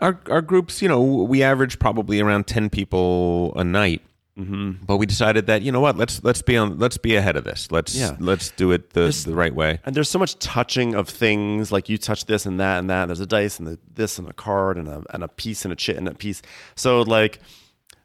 [0.00, 4.02] Our, our groups, you know, we average probably around 10 people a night.
[4.38, 4.84] Mm-hmm.
[4.84, 7.44] But we decided that you know what let's let's be on let's be ahead of
[7.44, 8.16] this let's Yeah.
[8.20, 11.88] let's do it the, the right way And there's so much touching of things, like
[11.88, 13.06] you touch this and that and that.
[13.06, 15.72] There's a dice and the, this and a card and a and a piece and
[15.72, 16.42] a chit and a piece.
[16.74, 17.40] So like,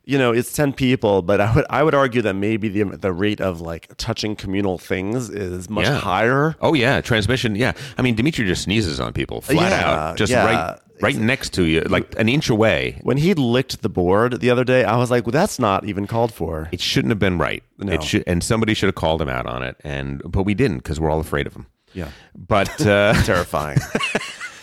[0.05, 3.11] you know, it's ten people, but I would I would argue that maybe the the
[3.11, 5.99] rate of like touching communal things is much Yeah.
[5.99, 6.55] higher.
[6.61, 10.33] oh yeah transmission yeah I mean Dimitri just sneezes on people flat Yeah, out just
[10.33, 14.49] right right next to you like an inch away When he licked the board the
[14.49, 16.69] other day, I was like, well, that's not even called for.
[16.71, 17.63] It shouldn't have been right.
[17.77, 17.93] No.
[17.93, 19.75] It should, and somebody should have called him out on it.
[19.83, 21.65] And but we didn't because we're all afraid of him.
[21.93, 22.09] Yeah.
[22.35, 23.79] But uh, Terrifying.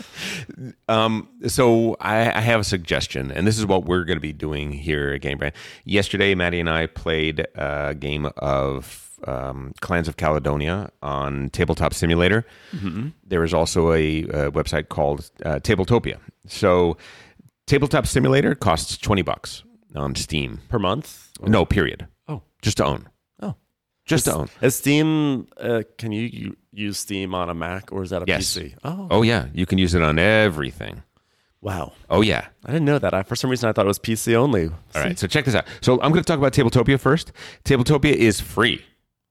[0.88, 4.32] um, so I, I have a suggestion, and this is what we're going to be
[4.32, 5.52] doing here at Game Brain.
[5.84, 12.44] Yesterday, Maddie and I played a game of um, Clans of Caledonia on Tabletop Simulator.
[13.26, 16.18] There is also a, uh website called uh, Tabletopia.
[16.46, 16.96] So
[17.66, 19.62] Tabletop Simulator costs twenty bucks
[19.94, 20.60] on Steam.
[20.68, 21.30] per month?
[21.42, 22.06] No, period.
[22.28, 22.42] Oh.
[22.62, 23.08] Just to own.
[23.42, 23.54] Oh.
[24.06, 24.48] Just to own.
[24.62, 25.46] Is Steam?
[25.60, 28.54] Uh, can you u- use Steam on a Mac or is that a Yes.
[28.56, 28.74] PC?
[28.84, 31.02] Oh, Oh yeah, you can use it on everything.
[31.60, 31.92] wow!
[32.08, 32.46] Oh yeah.
[32.64, 33.12] I didn't know that.
[33.14, 34.68] I, for some reason, I thought it was PC only.
[34.68, 35.66] All right, so check this out.
[35.80, 37.32] So I'm going to talk about Tabletopia first.
[37.64, 38.84] Tabletopia is free,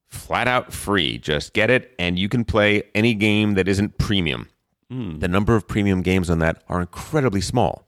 [0.08, 1.18] flat out free.
[1.18, 4.50] Just get it, and you can play any game that isn't premium.
[4.90, 5.20] Hmm.
[5.20, 7.88] The number of premium games on that are incredibly small.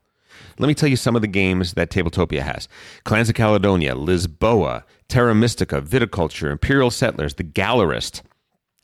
[0.57, 2.67] Let me tell you some of the games that Tabletopia has
[3.05, 8.21] Clans of Caledonia, Lisboa, Terra Mystica, Viticulture, Imperial Settlers, The Gallerist,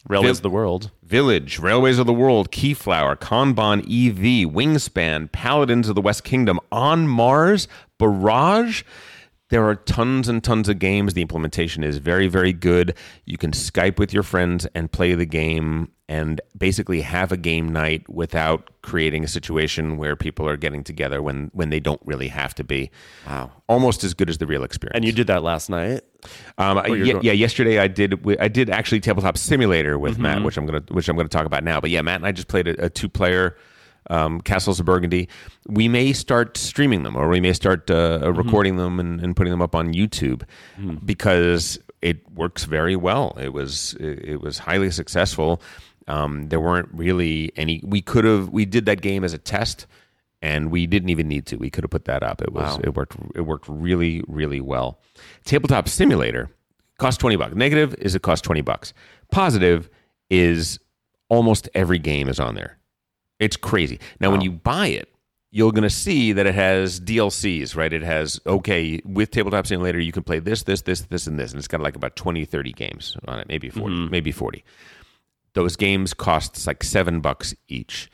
[0.08, 0.92] Railways Vil- of the world.
[1.04, 7.08] Village, Railways of the World, Keyflower, Kanban EV, Wingspan, Paladins of the West Kingdom, On
[7.08, 7.68] Mars,
[7.98, 8.84] Barrage.
[9.50, 11.14] There are tons and tons of games.
[11.14, 12.96] The implementation is very, very good.
[13.26, 17.72] You can Skype with your friends and play the game and basically have a game
[17.72, 22.28] night without creating a situation where people are getting together when, when they don't really
[22.28, 22.90] have to be.
[23.28, 23.52] Wow.
[23.70, 24.96] Almost as good as the real experience.
[24.96, 26.02] And you did that last night.
[26.58, 28.20] Um, yeah, yeah, yesterday I did.
[28.40, 30.46] I did actually tabletop simulator with Matt, Mm-hmm.
[30.46, 31.80] which I'm gonna which I'm gonna talk about now.
[31.80, 33.56] But yeah, Matt and I just played a, a two player
[34.10, 35.28] um, Castles of Burgundy.
[35.68, 38.38] We may start streaming them, or we may start uh, Mm-hmm.
[38.38, 40.44] recording them and, and putting them up on YouTube
[41.04, 43.36] because it works very well.
[43.40, 45.62] It was it, it was highly successful.
[46.08, 47.82] Um, there weren't really any.
[47.84, 48.50] We could have.
[48.50, 49.88] We did that game as a test.
[50.42, 51.56] And we didn't even need to.
[51.56, 52.40] We could have put that up.
[52.40, 52.82] It was Wow.
[52.84, 55.00] it worked it worked really really well.
[55.44, 56.52] Tabletop Simulator
[57.00, 57.56] cost 20 bucks.
[57.56, 58.94] Negative is it cost 20 bucks.
[59.32, 59.90] Positive
[60.30, 60.78] is
[61.30, 62.78] almost every game is on there.
[63.40, 64.00] It's crazy.
[64.20, 65.10] Now when you buy it,
[65.52, 67.94] you're going to see that it has DLCs, right?
[67.94, 71.52] It has okay, with Tabletop Simulator you can play this this this this and this
[71.52, 74.64] and it's got like about 20 30 games on it, maybe 40, maybe 40.
[75.54, 78.10] Those games cost like 7 bucks each.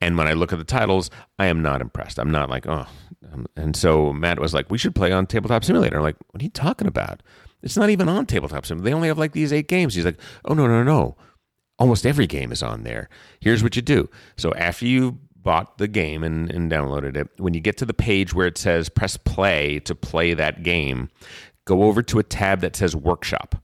[0.00, 2.18] And when I look at the titles, I am not impressed.
[2.18, 2.86] I'm not like, oh.
[3.32, 5.96] Um, And so Matt was like, we should play on Tabletop Simulator.
[5.96, 7.22] I'm like, what are you talking about?
[7.62, 8.90] It's not even on Tabletop Simulator.
[8.90, 9.94] They only have like these eight games.
[9.94, 11.16] He's like, oh, no, no, no.
[11.78, 13.08] Almost every game is on there.
[13.40, 14.08] Here's what you do.
[14.36, 17.94] So after you bought the game and, and downloaded it, when you get to the
[17.94, 21.08] page where it says press play to play that game,
[21.64, 23.62] go over to a tab that says workshop.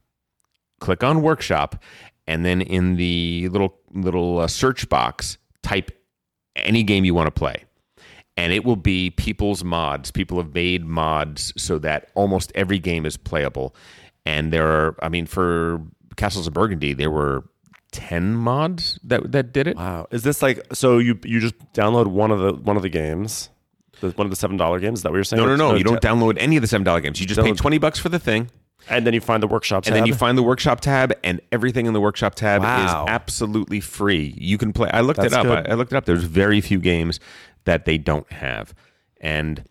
[0.81, 1.83] Click on workshop
[2.27, 5.91] and then in the little little uh, search box type
[6.57, 7.65] any game you want to play.
[8.37, 10.11] And it will be people's mods.
[10.11, 13.75] People have made mods so that almost every game is playable.
[14.27, 15.83] And there are i mean for
[16.17, 17.45] castles of burgundy there were
[17.95, 20.07] 10 mods that that did it Wow.
[20.11, 23.51] Is this like so you you just download one of the one of the games?
[24.01, 24.99] The, one of the seven dollar games?
[24.99, 25.41] Is that what you're saying?
[25.43, 27.53] no no no Or you don't download any of the $7 games you just pay
[27.53, 28.51] 20 bucks for the thing
[28.91, 31.87] and then you find the workshop and then you find the workshop tab and everything
[31.87, 33.05] in the workshop tab Wow.
[33.05, 35.67] is absolutely free you can play i looked That's it up.
[35.69, 37.21] I, I looked it up there's very few games
[37.65, 38.75] that they don't have
[39.21, 39.65] and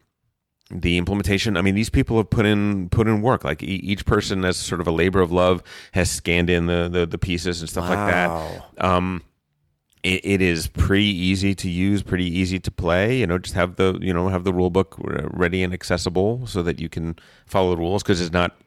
[0.73, 1.57] the implementation.
[1.57, 3.43] I mean these people have put in put in work.
[3.43, 6.89] Like e- each person as sort of a labor of love has scanned in the
[6.91, 8.29] the, the pieces and stuff like that.
[8.83, 9.21] Um
[10.03, 13.77] it, it is pretty easy to use pretty easy to play you know just have
[13.77, 17.15] the you know have the rule book uh, ready and accessible so that you can
[17.45, 18.57] follow the rules because it's not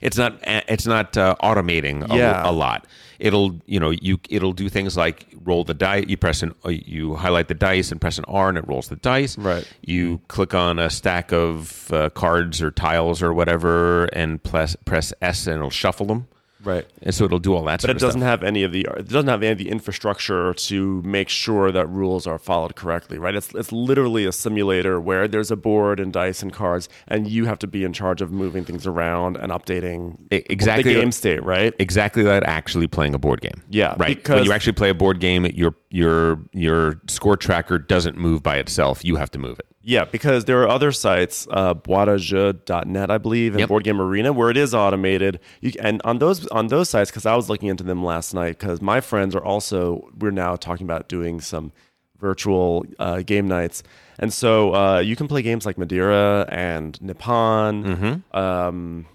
[0.00, 2.42] it's not it's not uh, automating a, Yeah.
[2.48, 2.86] a lot
[3.18, 6.70] it'll you know you it'll do things like roll the die you press an uh,
[6.70, 9.66] you highlight the dice and press an r and it rolls the dice Right.
[9.82, 15.12] you click on a stack of uh, cards or tiles or whatever and press press
[15.22, 16.26] s and it'll shuffle them
[16.64, 16.86] right.
[17.02, 19.28] and so it'll do all that But it doesn't have any of the it doesn't
[19.28, 23.34] have any of the infrastructure to make sure that rules are followed correctly, right?
[23.34, 27.44] It's it's literally a simulator where there's a board and dice and cards, and you
[27.46, 30.94] have to be in charge of moving things around and updating exactly.
[30.94, 31.74] the game state, right?
[31.78, 33.62] exactly like actually playing a board game.
[33.68, 34.26] Yeah, right.
[34.28, 38.56] when you actually play a board game, your your your score tracker doesn't move by
[38.56, 39.04] itself.
[39.04, 39.66] You have to move it.
[39.84, 43.68] Yeah, because there are other sites, uh, boiteajeux.net, I believe, and Yep.
[43.68, 45.40] Board Game Arena, where it is automated.
[45.60, 48.58] You, and on those on those sites, because I was looking into them last night,
[48.58, 51.72] because my friends are also we're now talking about doing some
[52.18, 53.82] virtual uh, game nights,
[54.20, 59.06] and so uh, you can play games like Madeira and Nippon, um,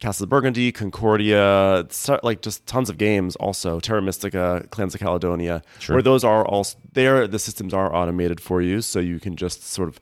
[0.00, 1.86] Castle of Burgundy, Concordia,
[2.22, 3.36] like just tons of games.
[3.36, 7.26] Also, Terra Mystica, Clans of Caledonia, where those are all there.
[7.26, 9.98] The systems are automated for you, so you can just sort of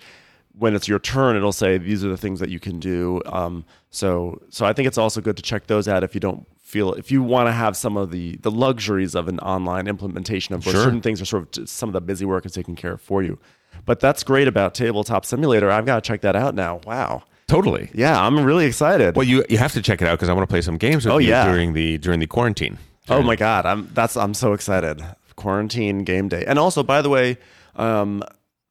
[0.58, 3.22] when it's your turn, it'll say these are the things that you can do.
[3.26, 6.46] Um, so, so I think it's also good to check those out if you don't
[6.60, 10.54] feel if you want to have some of the the luxuries of an online implementation
[10.54, 10.84] of where Sure.
[10.84, 13.22] certain things are sort of some of the busy work is taken care of for
[13.22, 13.38] you.
[13.84, 15.70] But that's great about Tabletop Simulator.
[15.70, 16.80] I've got to check that out now.
[16.86, 17.24] Wow.
[17.52, 17.90] Totally.
[17.92, 19.14] Yeah, I'm really excited.
[19.14, 21.04] Well, you you have to check it out because I want to play some games
[21.04, 21.44] with Oh, you yeah.
[21.44, 22.78] during the during the quarantine.
[23.10, 25.04] Oh my god, I'm that's I'm so excited.
[25.36, 26.44] Quarantine game day.
[26.46, 27.36] And also, by the way,
[27.76, 28.22] um,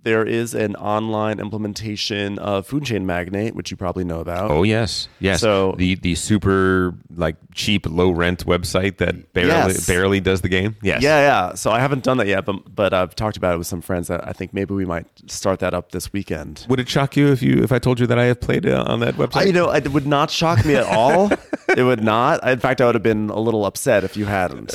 [0.03, 4.49] there is an online implementation of Food Chain Magnate, which you probably know about.
[4.51, 5.41] Oh yes, yes.
[5.41, 9.85] So- the the super like cheap low rent website that barely Yes.
[9.87, 10.75] barely does the game.
[10.81, 11.01] Yes.
[11.03, 11.53] Yeah, yeah.
[11.55, 14.07] So I haven't done that yet, but but I've talked about it with some friends.
[14.07, 16.65] That I think maybe we might start that up this weekend.
[16.69, 18.83] Would it shock you if you if I told you that I have played uh,
[18.87, 19.35] on that website?
[19.41, 21.31] I, you know, it would not shock me at all.
[21.77, 22.47] it would not.
[22.47, 24.73] In fact, I would have been a little upset if you hadn't.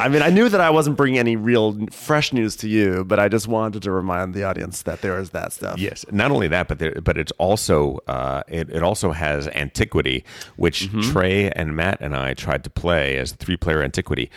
[0.00, 3.18] I mean, I knew that I wasn't bringing any real fresh news to you, but
[3.20, 5.78] I just wanted to remind the audience that there is that stuff.
[5.78, 10.24] Yes, not only that, but there, but it's also uh, it, it also has Antiquity,
[10.56, 11.12] which Mm-hmm.
[11.12, 14.30] Trey and Matt and I tried to play as three player Antiquity,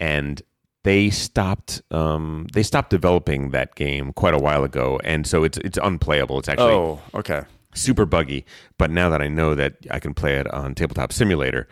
[0.00, 0.42] and
[0.84, 5.58] they stopped um, they stopped developing that game quite a while ago, and so it's
[5.58, 6.38] it's unplayable.
[6.38, 7.42] It's actually Oh, okay.
[7.74, 8.44] super buggy.
[8.78, 11.66] But now that I know that I can play it on Tabletop Simulator,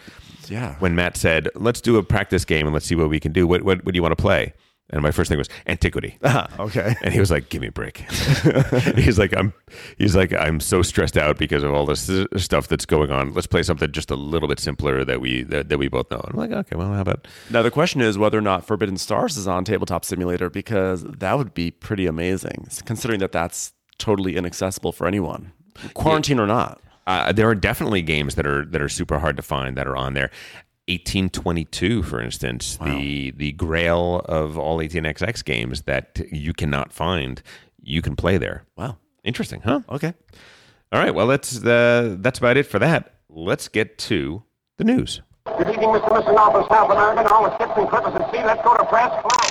[0.48, 0.74] Yeah.
[0.80, 3.46] when Matt said, "Let's do a practice game and let's see what we can do,"
[3.46, 4.52] what what, what do you want to play?
[4.94, 6.18] And my first thing was Antiquity.
[6.60, 6.94] okay.
[7.02, 7.98] And he was like, "Give me a break."
[8.94, 9.52] he's like, "I'm,"
[9.98, 13.34] he's like, "I'm so stressed out because of all this stuff that's going on.
[13.34, 16.20] Let's play something just a little bit simpler that we that, that we both know."
[16.24, 19.36] I'm like, "Okay, well, how about?" Now the question is whether or not Forbidden Stars
[19.36, 24.92] is on Tabletop Simulator because that would be pretty amazing, considering that that's totally inaccessible
[24.92, 25.50] for anyone,
[25.94, 26.80] quarantine or not.
[27.08, 29.96] Uh, there are definitely games that are that are super hard to find that are
[29.96, 30.30] on there.
[30.86, 37.42] 1822, for instance, the the grail of all 18xx games that you cannot find,
[37.82, 38.64] you can play there.
[38.76, 38.98] Wow.
[39.24, 39.80] Interesting, huh?
[39.88, 40.12] Okay.
[40.92, 43.14] All right, well that's uh, that's about it for that.
[43.28, 44.42] Let's get to
[44.76, 45.20] the news.
[45.46, 46.14] Good evening, Mr.
[46.14, 46.34] and Mrs.
[46.34, 48.44] Norfolk, South America, and all the skips and clippers at sea.
[48.44, 49.10] Let's go to press.
[49.10, 49.44] Come on.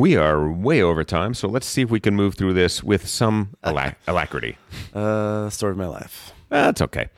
[0.00, 3.06] We are way over time, so let's see if we can move through this with
[3.08, 4.56] some alac- alacrity.
[4.94, 6.32] Uh, story of my life.
[6.48, 7.08] That's okay.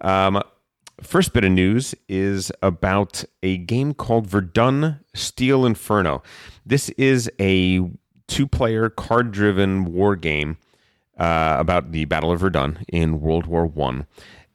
[0.00, 0.42] Um,
[1.02, 6.22] first bit of news is about a game called Verdun Steel Inferno.
[6.64, 7.80] This is a
[8.28, 10.56] two-player card-driven war game
[11.18, 14.06] uh, about the Battle of Verdun in World War One.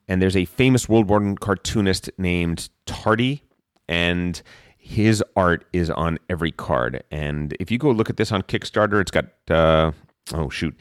[0.08, 3.44] And there's a famous World War One cartoonist named Tardi,
[3.88, 4.42] and
[4.78, 7.04] his art is on every card.
[7.10, 9.92] And if you go look at this on Kickstarter, it's got uh,
[10.34, 10.76] oh shoot,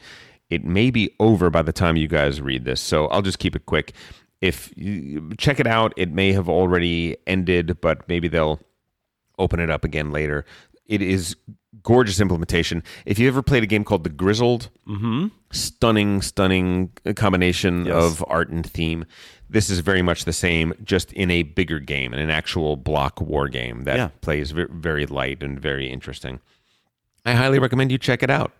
[0.49, 2.81] it may be over by the time you guys read this.
[2.81, 3.93] So I'll just keep it quick.
[4.41, 8.59] If you check it out, it may have already ended, but maybe they'll
[9.39, 10.45] open it up again later.
[10.85, 11.35] It is
[11.83, 12.83] gorgeous implementation.
[13.05, 14.69] If you ever played a game called The Grizzled,
[15.51, 17.95] stunning, stunning combination Yes.
[17.95, 19.05] of art and theme.
[19.49, 23.21] This is very much the same, just in a bigger game, in an actual block
[23.21, 24.09] war game that Yeah.
[24.21, 26.39] plays very light and very interesting.
[27.25, 28.51] I highly recommend you check it out.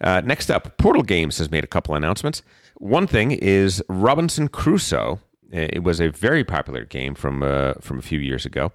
[0.00, 2.42] Uh, next up, Portal Games has made a couple announcements.
[2.78, 5.20] One thing is Robinson Crusoe.
[5.52, 8.72] Uh, It was a very popular game from uh, from a few years ago.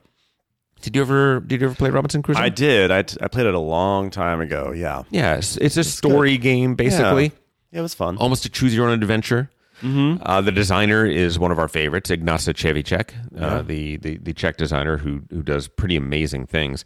[0.81, 2.41] Did you ever did you ever play Robinson Crusoe?
[2.41, 2.89] I did.
[2.91, 4.71] I, I played it a long time ago.
[4.75, 5.03] Yeah.
[5.11, 7.25] Yes, it's a story game basically.
[7.25, 7.29] Yeah.
[7.73, 8.17] Yeah, it was fun.
[8.17, 9.49] almost a choose your own adventure.
[9.81, 10.21] Mm-hmm.
[10.23, 14.57] Uh, the designer is one of our favorites, Ignacy Trzewiczek, uh, the, the the Czech
[14.57, 16.83] designer who who does pretty amazing things.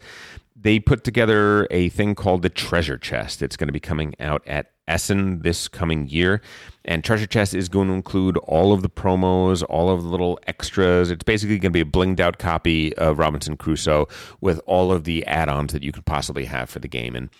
[0.54, 3.42] They put together a thing called the Treasure Chest.
[3.42, 6.40] It's going to be coming out at Essen this coming year,
[6.84, 10.38] and Treasure Chest is going to include all of the promos, all of the little
[10.46, 11.10] extras.
[11.10, 14.06] It's basically going to be a blinged out copy of Robinson Crusoe
[14.40, 17.16] with all of the add-ons that you could possibly have for the game.
[17.16, 17.30] And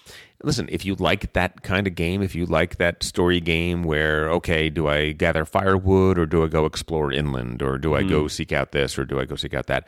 [0.43, 4.29] listen, if you like that kind of game, if you like that story game where,
[4.31, 8.09] okay, do I gather firewood or do I go explore inland or do I Hmm.
[8.09, 9.87] go seek out this or do I go seek out that?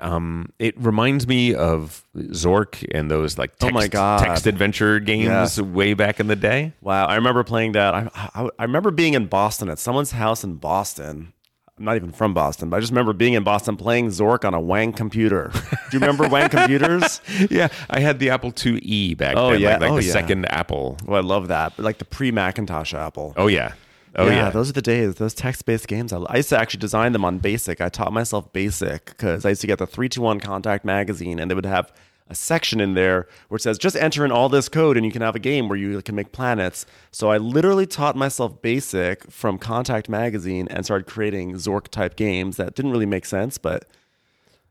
[0.00, 4.24] Um, it reminds me of Zork and those like Oh text, my God.
[4.24, 5.60] text adventure games Yes.
[5.60, 6.72] way back in the day.
[6.80, 7.94] Wow, I remember playing that.
[7.94, 11.32] I, I, I remember being in Boston at someone's house in Boston.
[11.78, 14.52] I'm not even from Boston, but I just remember being in Boston playing Zork on
[14.52, 15.52] a Wang computer.
[15.54, 15.60] Do
[15.92, 17.20] you remember Wang computers?
[17.50, 19.70] yeah, I had the Apple IIe back Oh, then, yeah.
[19.70, 20.12] like, like Oh, the yeah.
[20.12, 20.98] second Apple.
[21.06, 21.74] Oh, I love that.
[21.76, 23.32] But like the pre Macintosh Apple.
[23.36, 23.74] Oh yeah,
[24.16, 24.50] oh yeah.
[24.50, 25.16] those are the days.
[25.16, 26.12] Those text-based games.
[26.12, 27.80] I, I used to actually design them on Basic.
[27.80, 31.38] I taught myself Basic because I used to get the three two one Contact magazine,
[31.38, 31.92] and they would have
[32.30, 35.12] a section in there where it says just enter in all this code, and you
[35.12, 36.84] can have a game where you can make planets.
[37.10, 42.56] So I literally taught myself Basic from Contact magazine and started creating Zork type games
[42.56, 43.84] that didn't really make sense, but.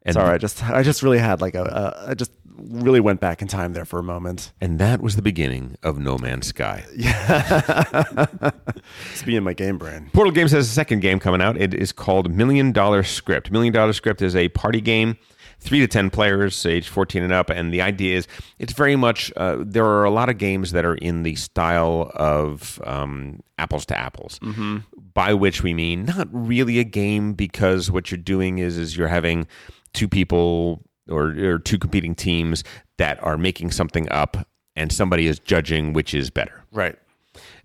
[0.03, 3.19] And- Sorry, I just I just really had like a, a I just really went
[3.19, 4.51] back in time there for a moment.
[4.61, 6.85] and that was the beginning of No Man's Sky.
[6.97, 8.25] Yeah.
[9.11, 10.09] It's being my game brain.
[10.13, 11.57] Portal Games has a second game coming out.
[11.57, 13.51] It is called Million Dollar Script.
[13.51, 15.17] Million Dollar Script is a party game,
[15.59, 17.49] three to 10 players, age 14 and up.
[17.49, 18.27] And the idea is
[18.59, 22.11] it's very much, uh, there are a lot of games that are in the style
[22.15, 24.39] of um, apples to apples,
[25.13, 29.07] by which we mean not really a game because what you're doing is, is you're
[29.07, 29.47] having
[29.93, 32.63] two people or, or two competing teams
[32.97, 36.63] that are making something up and somebody is judging which is better.
[36.71, 36.97] Right.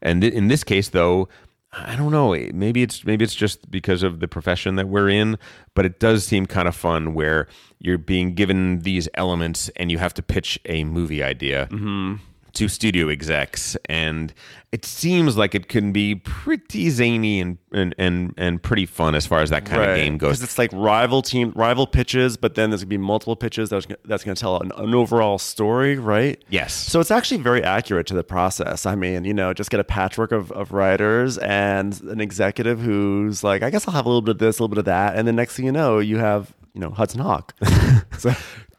[0.01, 1.29] And th- in this case, though,
[1.73, 2.35] I don't know.
[2.53, 5.39] Maybe it's maybe it's just because of the profession that we're in,
[5.75, 7.49] but it does seem kind of fun where
[7.79, 12.17] you're being given these elements and you have to pitch a movie idea mm-hmm.
[12.55, 14.33] To studio execs, and
[14.73, 19.27] it seems like it can be pretty zany and and and, and pretty fun as
[19.27, 20.39] far as that kind of game goes.
[20.39, 23.87] Because it's like rival team, rival pitches, but then there's gonna be multiple pitches that's
[23.87, 26.43] gonna, that's going to tell an, an overall story, right?
[26.49, 26.75] Yes.
[26.75, 28.87] So it's actually very accurate to the process.
[28.87, 33.45] I mean, you know, just get a patchwork of, of writers and an executive who's
[33.45, 35.17] like, I guess I'll have a little bit of this, a little bit of that,
[35.17, 37.55] and then next thing you know, you have you know Hudson Hawk.
[38.19, 38.33] so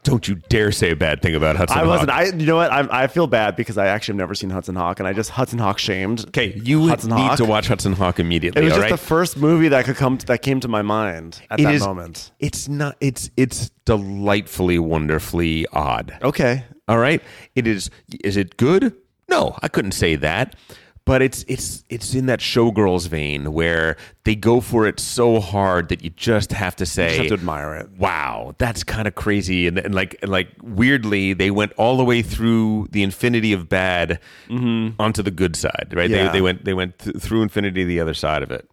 [0.03, 2.09] Don't you dare say a bad thing about Hudson I wasn't.
[2.11, 2.19] Hawk.
[2.19, 2.71] I you know what?
[2.71, 5.29] I, I feel bad because I actually have never seen Hudson Hawk, and I just
[5.31, 6.25] Hudson Hawk shamed.
[6.27, 7.37] okay, you Hudson need Hawk.
[7.37, 8.61] to watch Hudson Hawk immediately.
[8.61, 8.99] It was all just right?
[8.99, 11.81] the first movie that could come that came to my mind at It that is-
[11.81, 12.31] moment.
[12.39, 12.97] It's not.
[12.99, 16.17] It's it's delightfully, wonderfully odd.
[16.21, 17.21] Okay, All right.
[17.55, 17.89] It is.
[18.23, 18.93] Is it good?
[19.29, 20.55] No, I couldn't say that.
[21.05, 25.89] But it's it's it's in that showgirls vein where they go for it so hard
[25.89, 27.89] that you just have to say, have to admire it.
[27.97, 32.05] "Wow, that's kind of crazy." And, and like and like weirdly, they went all the
[32.05, 36.09] way through the infinity of bad onto the good side, right?
[36.09, 36.13] Mm-hmm.
[36.13, 36.27] Yeah.
[36.27, 38.69] They, they went they went th- through infinity the other side of it.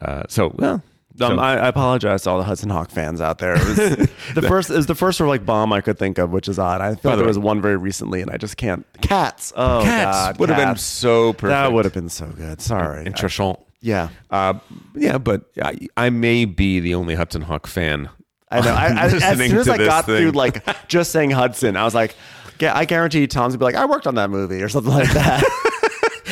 [0.00, 0.82] Uh, so well,
[1.20, 3.54] Um, so- I, I apologize to all the Hudson Hawk fans out there.
[3.54, 3.76] It was
[4.34, 6.58] the first is the first sort of like bomb I could think of, which is
[6.58, 6.80] odd.
[6.80, 8.86] I By feel the like there way- was one very recently, and I just can't.
[9.02, 9.52] Cats.
[9.56, 10.82] Oh, cats God, would have been Cats.
[10.82, 11.50] so perfect.
[11.50, 12.60] That would have been so good.
[12.60, 13.04] Sorry.
[13.06, 13.60] Trishon.
[13.80, 14.08] yeah.
[14.30, 14.54] Uh,
[14.94, 18.08] yeah, but I, I may be the only Hudson Hawk fan.
[18.50, 18.72] I know.
[18.72, 20.16] I, I, as soon as I got thing.
[20.18, 22.14] through like just saying Hudson, I was like,
[22.60, 25.10] yeah, I guarantee Tom's gonna be like, I worked on that movie or something like
[25.12, 25.42] that.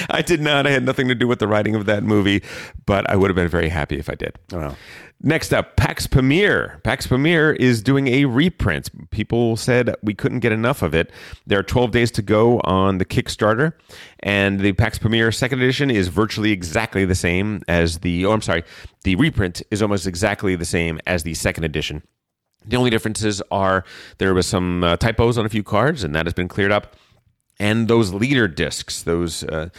[0.08, 0.66] I did not.
[0.66, 2.42] I had nothing to do with the writing of that movie,
[2.86, 4.38] but I would have been very happy if I did.
[4.52, 4.76] Wow.
[5.20, 6.80] Next up, Pax Pamir.
[6.84, 9.10] Pax Pamir is doing a reprint.
[9.10, 11.10] People said we couldn't get enough of it.
[11.44, 13.72] There are 12 days to go on the Kickstarter,
[14.20, 18.26] and the Pax Pamir second edition is virtually exactly the same as the.
[18.26, 18.62] Oh, I'm sorry.
[19.02, 22.02] The reprint is almost exactly the same as the second edition.
[22.64, 23.84] The only differences are
[24.18, 26.94] there was some uh, typos on a few cards, and that has been cleared up.
[27.60, 29.70] And those leader discs, those uh,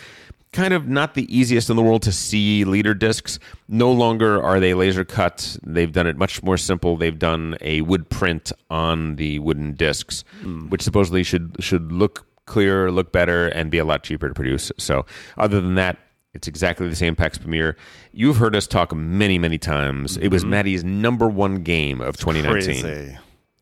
[0.52, 4.60] kind of not the easiest in the world to see leader discs, no longer are
[4.60, 5.58] they laser cut.
[5.64, 6.98] They've done it much more simple.
[6.98, 10.24] They've done a wood print on the wooden discs,
[10.70, 14.72] which supposedly should should look clearer, look better, and be a lot cheaper to produce.
[14.78, 15.06] So,
[15.38, 15.98] other than that,
[16.34, 17.76] it's exactly the same Pax Pamir.
[18.12, 20.18] You've heard us talk many, many times.
[20.18, 22.82] It was Maddie's number one game of 2019.
[22.82, 23.18] Crazy.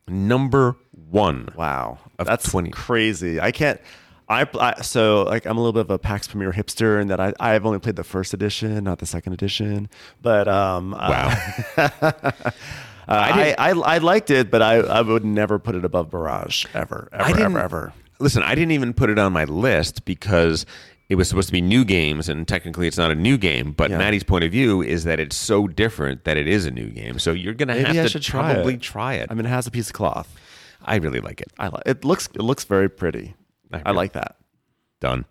[0.06, 1.48] Number one.
[1.54, 1.98] Wow.
[2.18, 2.70] That's 20.
[2.70, 3.40] crazy.
[3.40, 3.80] I can't.
[4.28, 7.18] I, I so like I'm a little bit of a PAX Pamir hipster in that
[7.20, 9.88] I I've only played the first edition, not the second edition.
[10.22, 11.34] But um, Wow.
[11.76, 12.42] uh,
[13.08, 17.08] I, I I liked it, but I I would never put it above Barrage ever
[17.12, 17.92] ever I ever ever.
[18.20, 20.66] Listen, I didn't even put it on my list because
[21.08, 23.72] it was supposed to be new games, and technically it's not a new game.
[23.72, 23.98] But Yeah.
[23.98, 27.18] Maddie's point of view is that it's so different that it is a new game.
[27.18, 28.82] So you're going to have I to should try probably it.
[28.82, 29.28] try it.
[29.30, 30.34] I mean, it has a piece of cloth.
[30.84, 31.50] I really like it.
[31.58, 32.04] I like it.
[32.04, 33.34] Looks it looks very pretty.
[33.72, 34.36] I I like that.
[35.00, 35.26] Done.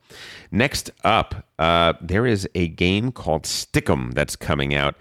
[0.52, 4.96] Next up, uh, there is a game called Stick 'Em that's coming out.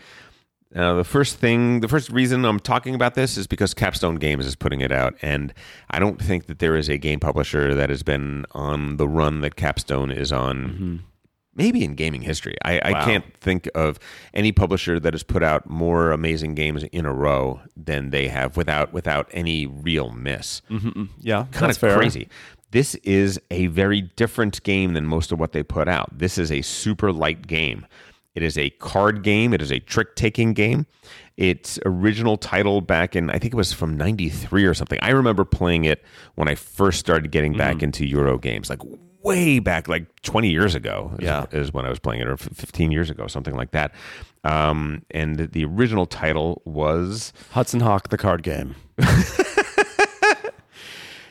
[0.74, 4.44] Uh, the first thing, the first reason I'm talking about this is because Capstone Games
[4.44, 5.54] is putting it out, and
[5.90, 9.40] I don't think that there is a game publisher that has been on the run
[9.42, 11.04] that Capstone is on.
[11.54, 13.04] Maybe in gaming history, I, I Wow.
[13.06, 13.98] can't think of
[14.34, 18.58] any publisher that has put out more amazing games in a row than they have
[18.58, 20.60] without without any real miss
[21.18, 21.96] Yeah, kind of fair.
[21.96, 22.28] crazy.
[22.72, 26.18] This is a very different game than most of what they put out.
[26.18, 27.86] This is a super light game.
[28.34, 29.54] It is a card game.
[29.54, 30.86] It is a trick taking game.
[31.38, 34.98] Its original title back in, I think it was from 93 or something.
[35.00, 36.04] I remember playing it
[36.34, 38.80] when I first started getting back into Euro games, like
[39.22, 41.46] way back, like 20 years ago is, Yeah.
[41.52, 43.92] is when I was playing it, or 15 years ago, something like that.
[44.44, 48.74] Um, and the original title was Hudson Hawk, the card game.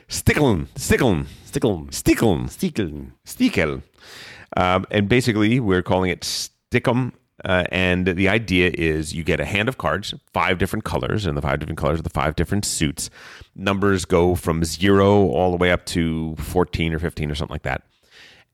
[0.10, 0.68] Sticklin.
[0.76, 1.26] Sticklin.
[1.45, 1.88] Sticklum.
[1.89, 2.47] Sticklin.
[2.49, 3.12] Sticklum.
[3.26, 3.82] Stickel.
[4.58, 7.14] Um, and basically, we're calling it Stick 'Em.
[7.43, 11.38] Uh, and the idea is you get a hand of cards, five different colors, and
[11.38, 13.10] the five different colors are the five different suits.
[13.56, 17.64] Numbers go from zero all the way up to 14 or 15 or something like
[17.64, 17.84] that.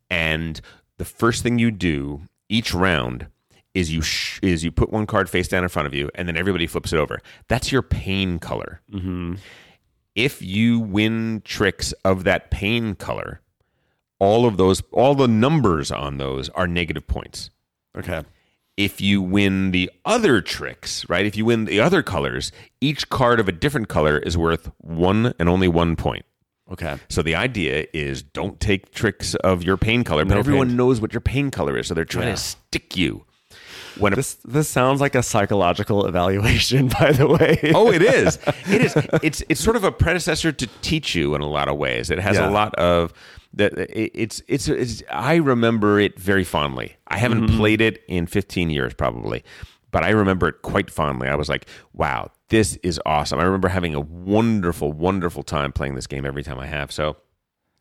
[0.09, 0.59] And
[0.97, 3.27] the first thing you do each round
[3.73, 6.27] is you sh- is you put one card face down in front of you, and
[6.27, 7.19] then everybody flips it over.
[7.47, 8.81] That's your pain color.
[10.15, 13.41] If you win tricks of that pain color,
[14.19, 17.49] all of those, all the numbers on those are negative points.
[17.97, 18.23] Okay.
[18.77, 21.25] If you win the other tricks, right?
[21.25, 25.33] If you win the other colors, each card of a different color is worth one
[25.39, 26.25] and only one point.
[26.71, 26.97] Okay.
[27.09, 30.77] So the idea is don't take tricks of your pain color, but No everyone pain.
[30.77, 32.35] knows what your pain color is, so they're trying Yeah.
[32.35, 33.25] to stick you.
[33.97, 37.71] When This this sounds like a psychological evaluation, by the way.
[37.75, 38.37] oh, it is.
[38.67, 38.93] It is.
[39.21, 42.09] It's it's sort of a predecessor to Tichu in a lot of ways.
[42.09, 42.49] It has Yeah.
[42.49, 43.13] a lot of
[43.53, 43.73] that.
[43.77, 46.95] It's, it's it's I remember it very fondly.
[47.07, 47.57] I haven't mm-hmm.
[47.57, 49.43] played it in 15 years probably,
[49.91, 51.27] but I remember it quite fondly.
[51.27, 53.39] I was like, wow, this is awesome.
[53.39, 56.91] I remember having a wonderful, wonderful time playing this game every time I have.
[56.91, 57.17] So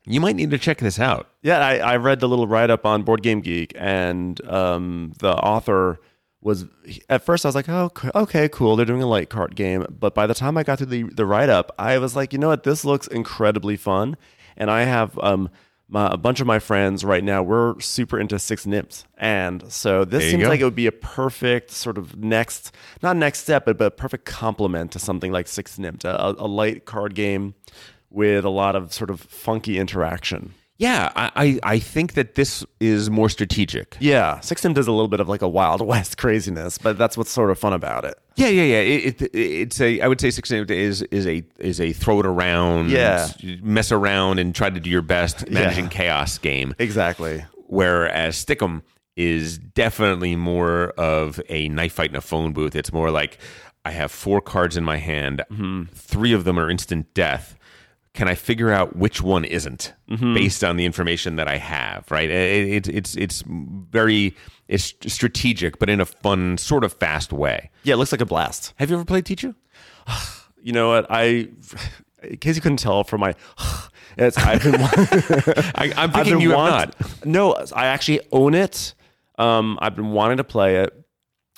[0.05, 1.29] you might need to check this out.
[1.41, 5.33] Yeah, I, I read the little write up on Board Game Geek, and um, the
[5.33, 5.99] author
[6.41, 6.65] was
[7.07, 8.75] at first I was like, oh, okay, cool.
[8.75, 9.85] They're doing a light cart game.
[9.89, 12.39] But by the time I got to the the write up, I was like, you
[12.39, 14.17] know what, this looks incredibly fun.
[14.57, 15.49] And I have um
[15.87, 17.43] my, a bunch of my friends right now.
[17.43, 20.49] We're super into Six Nimmt, and so this seems go.
[20.49, 22.73] like it would be a perfect sort of next,
[23.03, 26.47] not next step, but, but a perfect complement to something like Six Nimmt, a, a
[26.47, 27.55] light card game
[28.11, 30.53] with a lot of sort of funky interaction.
[30.77, 33.95] Yeah, I, I, think that this is more strategic.
[33.99, 37.15] Yeah, Six Nimmt is a little bit of like a Wild West craziness, but that's
[37.15, 38.17] what's sort of fun about it.
[38.35, 38.79] Yeah, yeah, yeah.
[38.79, 40.01] It, it, it's a.
[40.01, 43.27] I would say six is is a is a throw it around, Yeah.
[43.61, 45.91] mess around, and try to do your best managing Yeah.
[45.91, 46.73] chaos game.
[46.79, 47.45] Exactly.
[47.67, 48.81] Whereas Stick 'Em
[49.15, 52.75] is definitely more of a knife fight in a phone booth.
[52.75, 53.37] It's more like
[53.85, 55.43] I have four cards in my hand.
[55.51, 55.93] Mm-hmm.
[55.93, 57.55] Three of them are instant death.
[58.13, 59.93] Can I figure out which one isn't
[60.33, 62.09] based on the information that I have?
[62.11, 62.29] Right?
[62.29, 64.35] It, it, it's it's very
[64.67, 67.69] it's strategic, but in a fun, sort of fast way.
[67.83, 68.73] Yeah, it looks like a blast.
[68.77, 69.55] Have you ever played Tichu?
[70.63, 71.07] You know what?
[71.09, 71.47] I,
[72.23, 73.33] in case you couldn't tell from my,
[74.17, 74.75] it's I've been.
[74.79, 77.25] I, I'm I've thinking been you want- not.
[77.25, 78.93] No, I actually own it.
[79.39, 81.00] Um, I've been wanting to play it.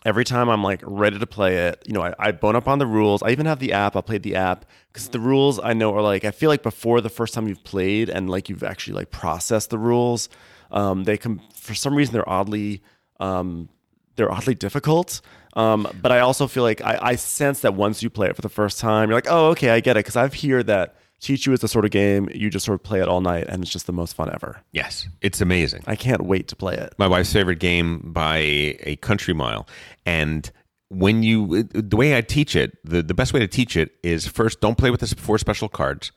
[0.05, 2.79] Every time I'm like ready to play it, you know, I, I bone up on
[2.79, 3.23] the rules.
[3.23, 3.95] I even have the app.
[3.95, 6.99] I played the app because the rules I know are like I feel like before
[7.01, 10.29] the first time you've played and like you've actually like processed the rules,
[10.71, 12.81] um, they come for some reason they're oddly
[13.19, 13.69] um,
[14.15, 15.21] they're oddly difficult.
[15.55, 18.41] Um, but I also feel like I, I sense that once you play it for
[18.41, 19.99] the first time, you're like, oh, okay, I get it.
[19.99, 22.99] Because I've heard that Tichu is the sort of game you just sort of play
[22.99, 24.61] it all night, and it's just the most fun ever.
[24.73, 25.83] Yes, it's amazing.
[25.87, 26.93] I can't wait to play it.
[26.97, 28.37] my wife's favorite game by
[28.81, 29.65] a country mile.
[30.05, 30.49] And
[30.89, 34.27] when you, the way I teach it, the, the best way to teach it is
[34.27, 36.11] first, don't play with the four special cards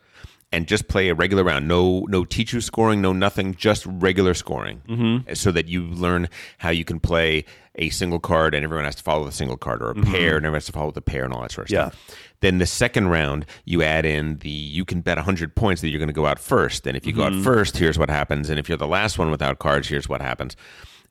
[0.52, 1.66] and just play a regular round.
[1.66, 4.82] No, no Tichu scoring, no nothing, just regular scoring.
[4.88, 5.32] Mm-hmm.
[5.34, 6.28] So that you learn
[6.58, 9.82] how you can play a single card and everyone has to follow the single card
[9.82, 11.72] or a pair and everyone has to follow the pair and all that sort of
[11.72, 11.88] Yeah.
[11.90, 12.16] stuff.
[12.40, 15.98] Then the second round, you add in the you can bet 100 points that you're
[15.98, 16.86] going to go out first.
[16.86, 18.48] And if you go out first, here's what happens.
[18.48, 20.56] And if you're the last one without cards, here's what happens.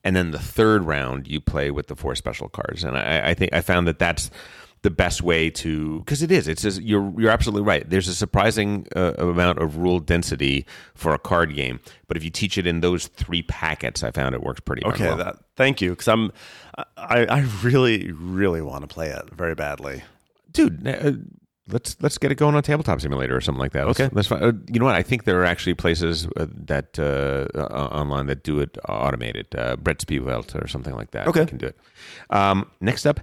[0.06, 2.84] And then the third round, you play with the four special cards.
[2.86, 4.32] And I, I think I found that that's
[4.84, 6.47] the best way to because it is.
[6.47, 7.89] It's just, you're you're absolutely right.
[7.89, 12.30] There's a surprising uh, amount of rule density for a card game, but if you
[12.30, 15.18] teach it in those three packets, I found it works pretty Okay, well.
[15.18, 15.89] that thank you.
[15.89, 16.32] Because I'm,
[16.97, 20.03] I, I really, really want to play it very badly.
[20.53, 20.86] dude.
[21.68, 23.88] Let's let's get it going on tabletop simulator or something like that.
[23.88, 24.09] Okay.
[24.13, 24.43] that's fine.
[24.43, 24.93] uh, you know what?
[24.93, 29.47] I think there are actually places uh, that uh, uh, online that do it automated.
[29.55, 31.28] Uh, Brettspielwelt or something like that.
[31.28, 31.45] Okay.
[31.45, 31.78] can do it.
[32.30, 33.20] Um, next up.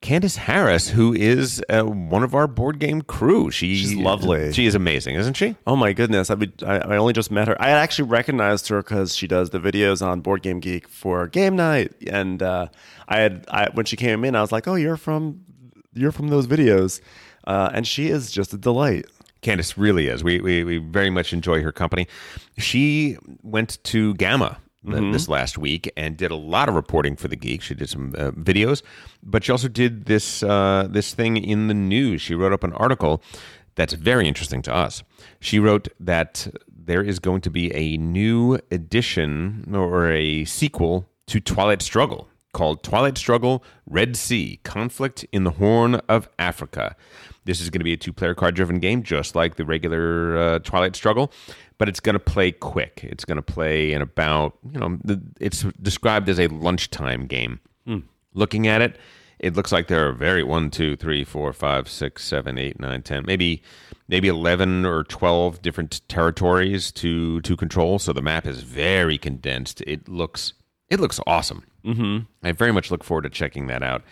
[0.00, 4.52] Candace Harris, who is uh, one of our board game crew, she, She's lovely.
[4.52, 5.56] She is amazing, isn't she?
[5.66, 6.28] Oh my goodness!
[6.28, 7.56] I, would, I I only just met her.
[7.58, 11.56] I actually recognized her because she does the videos on Board Game Geek for game
[11.56, 12.66] night, and uh,
[13.08, 15.40] I had I, when she came in, I was like, "Oh, you're from
[15.94, 17.00] you're from those videos,"
[17.46, 19.06] uh, and she is just a delight.
[19.40, 20.24] Candace really is.
[20.24, 22.06] We, we we very much enjoy her company.
[22.56, 24.58] She went to GAMA
[24.90, 27.62] th- this last week and did a lot of reporting for the Geek.
[27.62, 28.82] She did some uh, videos,
[29.22, 32.22] but she also did this uh, this thing in the news.
[32.22, 33.22] She wrote up an article
[33.74, 35.02] that's very interesting to us.
[35.40, 41.40] She wrote that there is going to be a new edition or a sequel to
[41.40, 46.94] Twilight Struggle called Twilight Struggle Red Sea Conflict in the Horn of Africa.
[47.44, 50.36] This is going to be a two player card driven game, just like the regular
[50.36, 51.30] uh, Twilight Struggle,
[51.78, 53.00] but it's going to play quick.
[53.04, 57.60] It's going to play in about, you know, the, it's described as a lunchtime game.
[58.36, 58.98] Looking at it,
[59.38, 63.02] it looks like there are very one, two, three, four, five, six, seven, eight, nine,
[63.02, 63.62] ten, maybe
[64.08, 67.98] maybe eleven or twelve different territories to to control.
[67.98, 69.82] So the map is very condensed.
[69.86, 70.54] It looks
[70.88, 71.62] it looks awesome.
[71.84, 72.24] Mm-hmm.
[72.42, 74.02] I very much look forward to checking that out.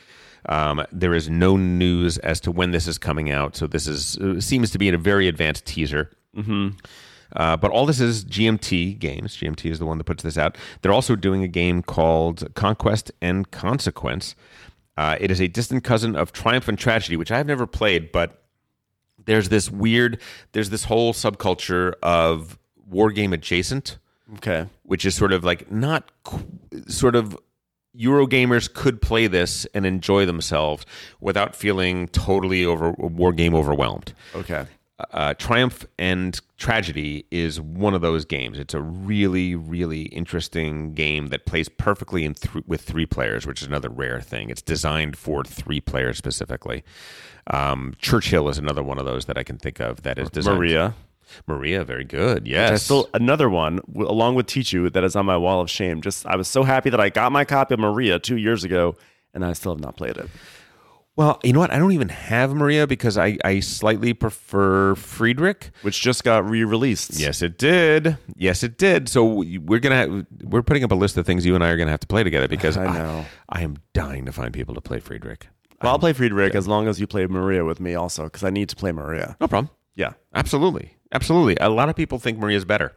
[0.47, 4.17] Um, there is no news as to when this is coming out, so this is
[4.19, 6.11] uh, seems to be in a very advanced teaser.
[7.35, 9.37] Uh, but all this is GMT Games.
[9.37, 10.57] GMT is the one that puts this out.
[10.83, 14.35] They're also doing a game called Conquest and Consequence.
[14.97, 18.43] Uh, it is a distant cousin of Triumph and Tragedy, which I've never played, but
[19.25, 20.21] there's this weird,
[20.53, 23.99] there's this whole subculture of war game adjacent,
[24.37, 26.45] Okay, which is sort of like not qu-
[26.89, 27.37] sort of
[27.97, 30.87] Eurogamers could play this and enjoy themselves
[31.21, 34.67] without feeling totally over war game overwhelmed okay,
[35.11, 38.59] uh, Triumph and Tragedy is one of those games.
[38.59, 43.63] It's a really, really interesting game that plays perfectly in th- with three players, which
[43.63, 44.51] is another rare thing.
[44.51, 46.85] It's designed for three players specifically.
[47.49, 50.59] Um, Churchill is another one of those that I can think of that is designed.
[50.59, 50.95] Maria.
[51.47, 52.43] Maria, very good.
[52.47, 52.83] I Yes.
[52.85, 56.01] still another one along with Tichu that is on my wall of shame.
[56.01, 58.97] Just I was so happy that I got my copy of Maria two years ago,
[59.35, 60.29] and I still have not played it.
[61.15, 61.71] Well, you know what?
[61.71, 65.71] I don't even have Maria because I, I slightly prefer Friedrich.
[65.83, 67.21] Which just got re-released.
[67.21, 68.17] Yes, it did.
[68.35, 69.11] Yes, it did.
[69.11, 71.91] So we're gonna we're putting up a list of things you and I are gonna
[71.91, 73.27] have to play together because I know.
[73.51, 75.49] I, am dying to find people to play Friedrich.
[75.83, 78.51] Well, I'll play Friedrich as long as you play Maria with me, also, because I
[78.51, 79.37] need to play Maria.
[79.41, 79.71] No problem.
[79.95, 80.13] Yeah.
[80.35, 81.57] Absolutely, absolutely.
[81.61, 82.93] A lot of people think Maria's better.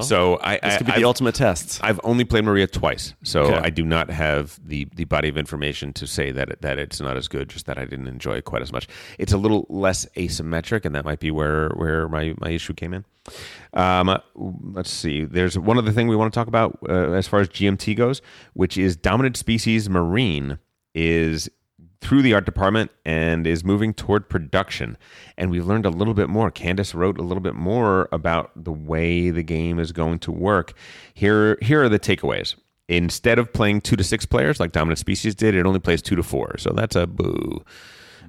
[0.00, 1.78] so I, This could be I've- the ultimate test.
[1.84, 3.60] I've only played Maria twice, so Okay.
[3.62, 7.00] I do not have the the body of information to say that it, that it's
[7.00, 7.48] not as good.
[7.48, 8.88] Just that I didn't enjoy it quite as much.
[9.18, 12.92] It's a little less asymmetric, and that might be where where my my issue came
[12.92, 13.04] in.
[13.72, 15.24] Um, let's see.
[15.24, 18.20] There's one other thing we want to talk about uh, as far as GMT goes,
[18.54, 20.58] which is dominant species marine
[20.94, 21.48] is
[22.00, 24.96] through the art department and is moving toward production.
[25.36, 26.50] And we've learned a little bit more.
[26.50, 30.74] Candace wrote a little bit more about the way the game is going to work.
[31.14, 32.54] Here, here are the takeaways.
[32.88, 36.16] Instead of playing two to six players like Dominant Species did, it only plays two
[36.16, 36.56] to four.
[36.58, 37.62] So that's a boo.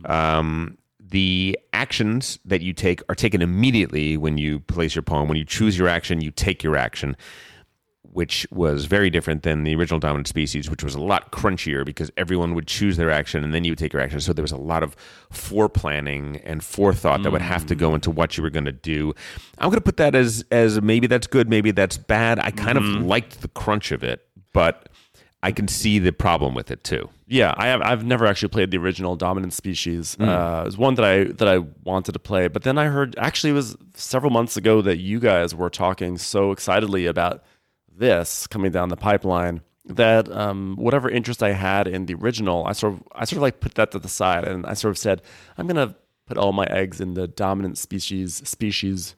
[0.06, 5.28] Um, the actions that you take are taken immediately when you place your pawn.
[5.28, 7.16] When you choose your action, you take your action
[8.12, 12.12] which was very different than the original dominant species, which was a lot crunchier because
[12.18, 14.20] everyone would choose their action and then you would take your action.
[14.20, 14.96] So there was a lot of
[15.32, 17.96] foreplanning and forethought that would have to go mm.
[17.96, 19.14] into what you were going to do.
[19.58, 22.40] I'm going to put that as as maybe that's good, maybe that's bad.
[22.40, 23.06] I kind of mm-hmm.
[23.06, 24.90] liked the crunch of it, but
[25.42, 27.10] I can see the problem with it too.
[27.28, 27.82] Yeah, I have.
[27.82, 30.18] I've never actually played the original Dominant Species.
[30.20, 30.28] Mm.
[30.28, 33.16] Uh, it was one that I that I wanted to play, but then I heard
[33.18, 37.44] actually it was several months ago that you guys were talking so excitedly about
[38.00, 42.74] this coming down the pipeline that um, whatever interest I had in the original, I
[42.74, 44.98] sort of I sort of like put that to the side, and I sort of
[44.98, 45.22] said
[45.58, 45.96] I'm gonna
[46.26, 49.16] put all my eggs in the Dominant Species species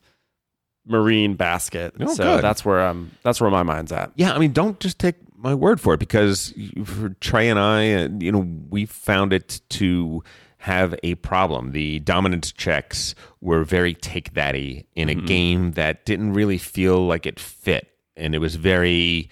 [0.86, 1.94] marine basket.
[2.00, 2.44] Oh, so good.
[2.44, 4.12] that's where um that's where my mind's at.
[4.16, 6.54] Yeah, I mean, don't just take my word for it because
[6.84, 10.22] for Trey and I, uh, you know, we found it to
[10.58, 11.72] have a problem.
[11.72, 17.26] The dominance checks were very take thatty in a game that didn't really feel like
[17.26, 17.88] it fit,
[18.22, 19.28] and it was very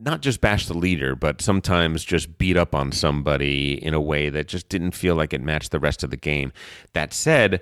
[0.00, 4.30] not just bash the leader, but sometimes just beat up on somebody in a way
[4.30, 6.52] that just didn't feel like it matched the rest of the game.
[6.92, 7.60] That said,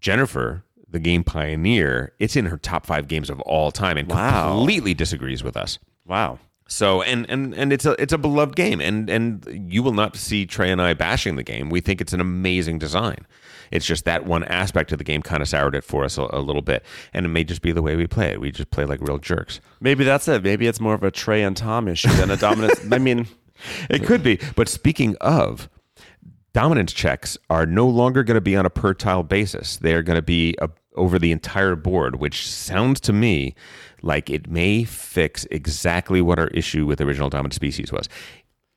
[0.00, 4.56] Jennifer, the game pioneer, it's in her top five games of all time and Wow.
[4.56, 5.78] completely disagrees with us.
[6.06, 6.38] Wow.
[6.68, 10.16] So and and and it's a it's a beloved game, and and you will not
[10.16, 11.70] see Trey and I bashing the game.
[11.70, 13.26] We think it's an amazing design.
[13.70, 16.28] It's just that one aspect of the game kind of soured it for us a,
[16.32, 18.40] a little bit, and it may just be the way we play it.
[18.40, 19.60] We just play like real jerks.
[19.80, 20.42] Maybe that's it.
[20.42, 22.80] Maybe it's more of a Trey and Tom issue than a dominance.
[22.90, 23.26] I mean,
[23.90, 24.38] It could be.
[24.54, 25.68] But speaking of,
[26.52, 29.76] dominance checks are no longer going to be on a per tile basis.
[29.76, 33.54] They are going to be a, over the entire board, which sounds to me
[34.02, 38.08] like it may fix exactly what our issue with original dominant species was.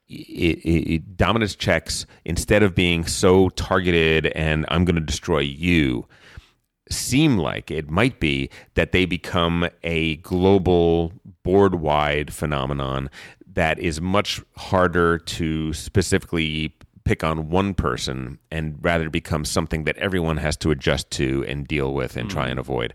[0.09, 6.07] It, it, dominance checks, instead of being so targeted and I'm going to destroy you,
[6.89, 13.09] seem like it might be that they become a global board wide phenomenon
[13.53, 19.97] that is much harder to specifically pick on one person and rather become something that
[19.97, 22.93] everyone has to adjust to and deal with and try and avoid.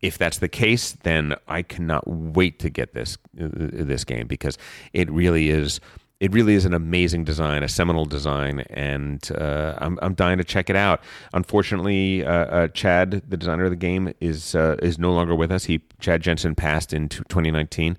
[0.00, 4.56] If that's the case, then I cannot wait to get this uh, this game because
[4.92, 5.80] it really is
[6.20, 10.44] it really is an amazing design, a seminal design, and uh, I'm I'm dying to
[10.44, 11.00] check it out.
[11.32, 15.52] Unfortunately, uh, uh, Chad, the designer of the game, is uh, is no longer with
[15.52, 15.64] us.
[15.64, 17.96] He Chad Jensen passed in 2019.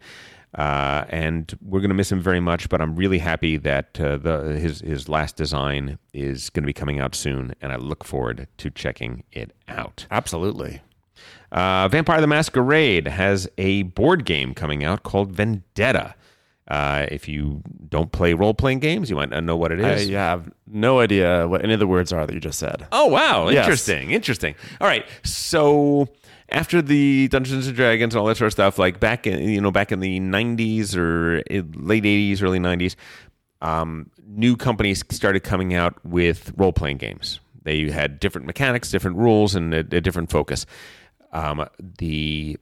[0.55, 4.17] Uh, and we're going to miss him very much, but I'm really happy that uh,
[4.17, 8.03] the his his last design is going to be coming out soon, and I look
[8.03, 10.07] forward to checking it out.
[10.09, 10.81] absolutely.
[11.51, 16.15] Uh, Vampire the Masquerade has a board game coming out called Vendetta.
[16.69, 20.07] Uh, if you don't play role playing games, you might not know what it is.
[20.07, 22.85] I yeah, have no idea what any of the words are that you just said.
[22.91, 23.65] Oh wow, Yes.
[23.65, 24.53] interesting, interesting.
[24.79, 26.07] All right, so
[26.49, 29.59] after the Dungeons and Dragons and all that sort of stuff, like back in you
[29.61, 32.95] know back in the '90s or late '80s, early '90s,
[33.63, 37.39] um, new companies started coming out with role playing games.
[37.63, 40.65] They had different mechanics, different rules, and a, a different focus.
[41.33, 41.67] Um,
[41.97, 42.57] the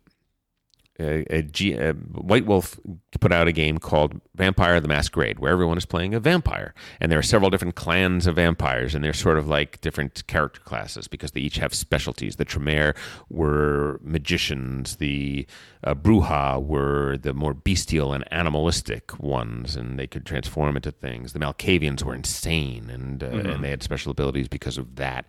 [0.99, 2.79] uh, uh, White Wolf
[3.19, 7.11] put out a game called Vampire the Masquerade, where everyone is playing a vampire, and
[7.11, 11.07] there are several different clans of vampires, and they're sort of like different character classes
[11.07, 12.37] because they each have specialties.
[12.37, 12.95] The Tremere
[13.29, 15.45] were magicians, the
[15.83, 21.33] uh, Brujah were the more bestial and animalistic ones, and they could transform into things.
[21.33, 25.25] The Malkavians were insane, and uh, and they had special abilities because of that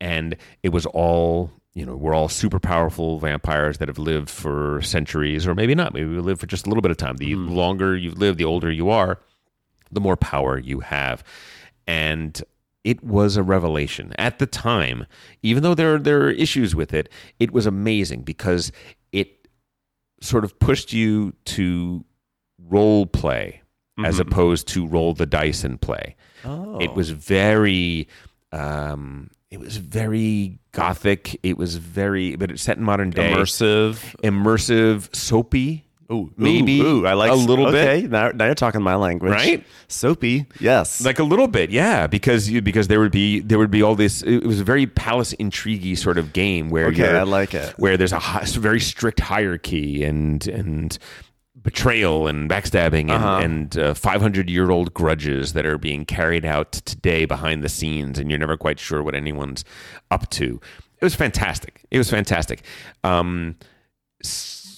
[0.00, 4.82] and it was all you know we're all super powerful vampires that have lived for
[4.82, 7.34] centuries or maybe not maybe we live for just a little bit of time the
[7.34, 9.20] longer you live, the older you are
[9.90, 11.22] the more power you have.
[11.86, 12.40] And
[12.84, 15.06] it was a revelation at the time.
[15.42, 17.08] Even though there there are issues with it,
[17.38, 18.72] it was amazing because
[19.12, 19.48] it
[20.20, 22.04] sort of pushed you to
[22.68, 23.62] role play
[24.02, 26.16] as opposed to roll the dice and play.
[26.42, 26.78] Oh.
[26.78, 28.08] It was very
[28.52, 31.38] um it was very gothic.
[31.42, 33.32] It was very but it's set in modern day.
[33.32, 34.14] immersive.
[34.22, 35.84] Immersive, soapy.
[36.12, 38.10] Ooh, maybe ooh, I like a little okay, bit.
[38.10, 39.64] Now, now you're talking my language, Right?
[39.86, 41.04] Soapy, yes.
[41.04, 43.94] Like a little bit, yeah, because you, because there would be there would be all
[43.94, 44.20] this.
[44.22, 47.74] It was a very palace intriguey sort of game where Okay, I like it.
[47.78, 50.98] Where there's a hi- very strict hierarchy and and
[51.62, 53.38] betrayal and backstabbing and, Uh-huh.
[53.42, 58.18] and uh, 500 year old grudges that are being carried out today behind the scenes,
[58.18, 59.64] and you're never quite sure what anyone's
[60.10, 60.60] up to.
[61.00, 61.84] It was fantastic.
[61.90, 62.62] It was fantastic.
[63.04, 63.56] Um,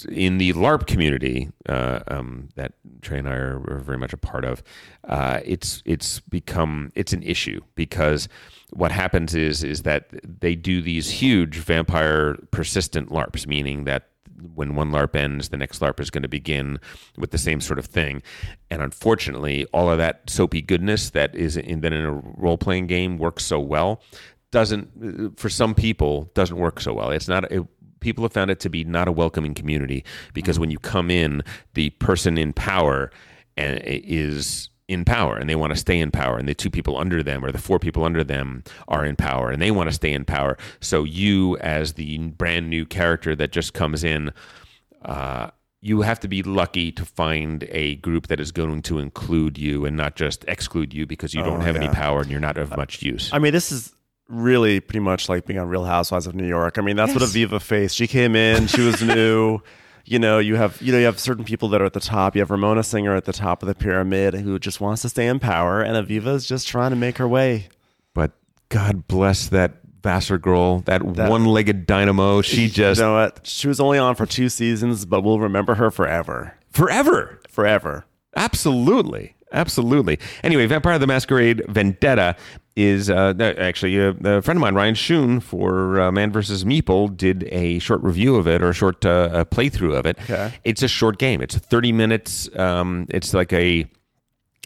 [0.09, 2.73] in the LARP community uh, um, that
[3.03, 4.63] Trey and I are, are very much a part of,
[5.05, 8.29] uh, it's it's become it's an issue because
[8.71, 14.09] what happens is is that they do these huge vampire persistent LARPs, meaning that
[14.55, 16.79] when one LARP ends, the next LARP is going to begin
[17.17, 18.23] with the same sort of thing.
[18.71, 22.87] And unfortunately, all of that soapy goodness that is in, that in a role playing
[22.87, 24.03] game works so well
[24.51, 27.11] doesn't for some people doesn't work so well.
[27.11, 27.51] It's not.
[27.51, 27.65] It,
[28.01, 30.63] people have found it to be not a welcoming community because mm.
[30.63, 31.43] when you come in,
[31.75, 33.11] the person in power
[33.57, 36.99] and is in power and they want to stay in power and the two people
[36.99, 39.95] under them or the four people under them are in power and they want to
[39.95, 44.31] stay in power so you as the brand new character that just comes in
[45.05, 45.49] uh,
[45.81, 49.85] you have to be lucky to find a group that is going to include you
[49.85, 52.77] and not just exclude you because you don't have any power and you're not of
[52.77, 53.93] much use I mean, this is
[54.29, 56.79] really pretty much like being on Real Housewives of New York.
[56.79, 57.97] I mean, that's what Aviva faced.
[57.97, 59.61] She came in, she was new.
[60.05, 62.35] You know, you have you know you have certain people that are at the top.
[62.35, 65.27] You have Ramona Singer at the top of the pyramid who just wants to stay
[65.27, 67.69] in power, and Aviva is just trying to make her way.
[68.15, 68.33] but
[68.69, 72.43] God bless that Vassar girl, that, That- one-legged dynamo.
[72.43, 73.41] She just you know what?
[73.47, 77.39] She was only on for two seasons, but we'll remember her forever, forever.
[77.49, 78.05] forever.
[78.35, 79.37] Absolutely.
[79.53, 80.19] Absolutely.
[80.43, 82.37] Anyway, Vampire the Masquerade Vendetta
[82.75, 86.65] is uh, actually a, a friend of mine, Ryan Schoon, for uh, Man vs.
[86.65, 90.19] Meeple, did a short review of it or a short uh, playthrough of it.
[90.23, 90.53] Okay.
[90.65, 91.43] It's a short game.
[91.43, 92.49] It's 30 minutes.
[92.57, 93.87] Um, it's like a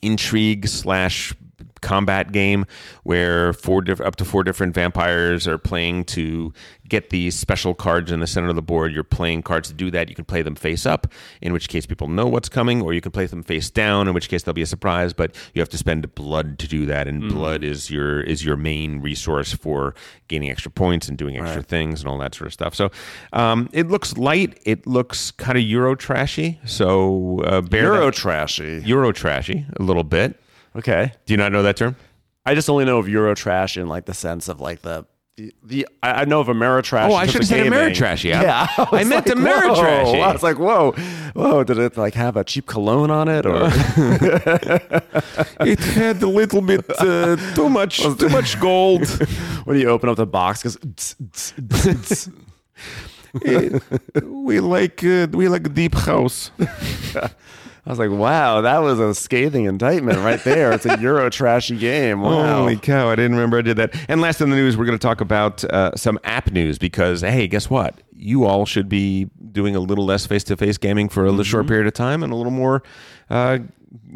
[0.03, 1.35] intrigue slash
[1.81, 2.67] combat game
[3.03, 6.53] where four diff- up to four different vampires are playing to
[6.89, 8.93] get these special cards in the center of the board.
[8.93, 10.09] You're playing cards to do that.
[10.09, 11.09] You can play them face up,
[11.41, 14.15] in which case people know what's coming, or you can play them face down, in
[14.15, 15.13] which case they'll be a surprise.
[15.13, 18.57] But you have to spend blood to do that, and blood is your is your
[18.57, 19.95] main resource for
[20.29, 22.75] gaining extra points and doing extra things and all that sort of stuff.
[22.75, 22.91] So
[23.33, 24.59] um, it looks light.
[24.65, 26.61] It looks kind of Euro trashy.
[26.65, 28.83] So uh, Euro trashy.
[28.85, 30.41] Euro trashy a little bit.
[30.77, 31.13] Okay.
[31.25, 31.97] Do you not know that term?
[32.45, 35.07] I just only know of Eurotrash in like the sense of like the
[35.37, 37.11] the, the I I know of Ameritrash.
[37.11, 37.67] Oh, I should have said.
[37.67, 38.43] Ameritrash, yeah.
[38.43, 40.21] Yeah, I was meant whoa.
[40.21, 40.93] I was like, whoa,
[41.35, 41.63] whoa!
[41.63, 43.69] Did it like have a cheap cologne on it, or
[45.61, 49.07] It had a little bit uh, too much too much gold.
[49.65, 51.17] when you open up the box, goes.
[54.25, 56.51] we like uh, we like deep house.
[57.87, 60.73] I was like, wow, that was a scathing indictment right there.
[60.73, 62.21] It's a Euro trashy game.
[62.21, 62.59] Wow.
[62.59, 63.09] Holy cow!
[63.09, 63.95] I didn't remember I did that.
[64.09, 67.21] And last in the news, we're going to talk about uh, some app news because
[67.21, 68.03] hey, guess what?
[68.13, 71.45] You all should be doing a little less face to face gaming for a little
[71.45, 72.83] short period of time and a little more
[73.31, 73.59] uh,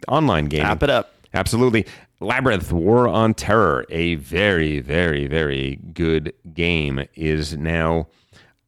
[0.09, 0.67] online gaming.
[0.67, 1.15] App it up.
[1.33, 1.87] Absolutely.
[2.19, 8.09] Labyrinth War on Terror, a very, very, very good game, is now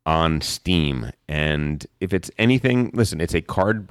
[0.07, 1.11] on Steam.
[1.29, 3.89] And if it's anything, listen, it's a card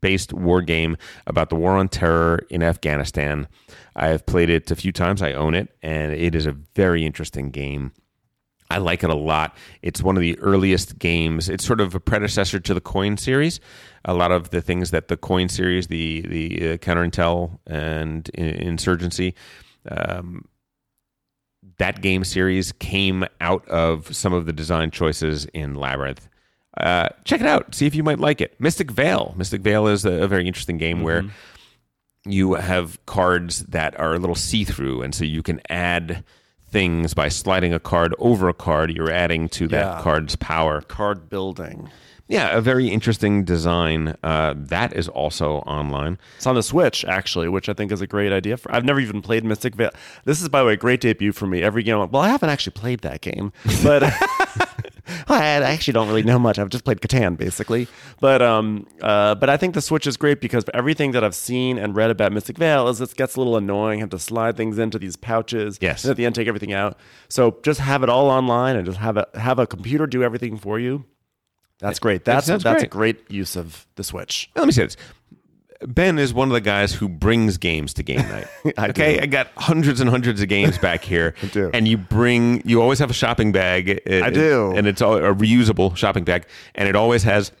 [0.00, 0.96] based war game
[1.26, 3.48] about the war on terror in Afghanistan.
[3.96, 7.04] I have played it a few times, I own it, and it is a very
[7.04, 7.92] interesting game.
[8.70, 9.56] I like it a lot.
[9.82, 11.48] It's one of the earliest games.
[11.48, 13.58] It's sort of a predecessor to the Coin series.
[14.04, 18.28] A lot of the things that the Coin series, the the uh, counter intel and
[18.30, 19.34] insurgency,
[19.90, 20.44] um,
[21.78, 26.28] that game series came out of some of the design choices in Labyrinth.
[26.76, 27.74] Uh, check it out.
[27.74, 28.58] See if you might like it.
[28.60, 29.34] Mystic Vale.
[29.36, 31.24] Mystic Vale is a, a very interesting game where
[32.24, 36.22] you have cards that are a little see through, and so you can add
[36.68, 38.90] things by sliding a card over a card.
[38.94, 40.02] You're adding to that Yeah.
[40.02, 40.80] card's power.
[40.82, 41.88] Card building.
[42.28, 44.14] Yeah, a very interesting design.
[44.22, 46.16] Uh, that is also online.
[46.36, 48.56] It's on the Switch, actually, which I think is a great idea.
[48.56, 49.90] For I've never even played Mystic Vale.
[50.26, 51.60] This is, by the way, a great debut for me.
[51.60, 53.52] Every game, I'm like, well, I haven't actually played that game,
[53.82, 54.02] but
[55.28, 56.58] I actually don't really know much.
[56.58, 57.88] I've just played Catan basically,
[58.20, 61.78] but um, uh, but I think the Switch is great because everything that I've seen
[61.78, 64.00] and read about Mystic Vale is it gets a little annoying.
[64.00, 65.78] Have to slide things into these pouches.
[65.80, 66.04] Yes.
[66.04, 66.98] and at the end take everything out.
[67.28, 70.56] So just have it all online and just have a have a computer do everything
[70.56, 71.04] for you.
[71.80, 72.24] That's great.
[72.24, 72.82] That's that's great.
[72.82, 74.50] a great use of the Switch.
[74.54, 74.96] Let me say this.
[75.86, 78.46] Ben is one of the guys who brings games to game night.
[78.78, 79.22] Okay, do.
[79.22, 81.34] I got hundreds and hundreds of games back here.
[81.42, 81.70] I do.
[81.72, 84.00] And you bring, you always have a shopping bag.
[84.06, 84.72] I do.
[84.76, 87.52] And it's a reusable shopping bag, and it always has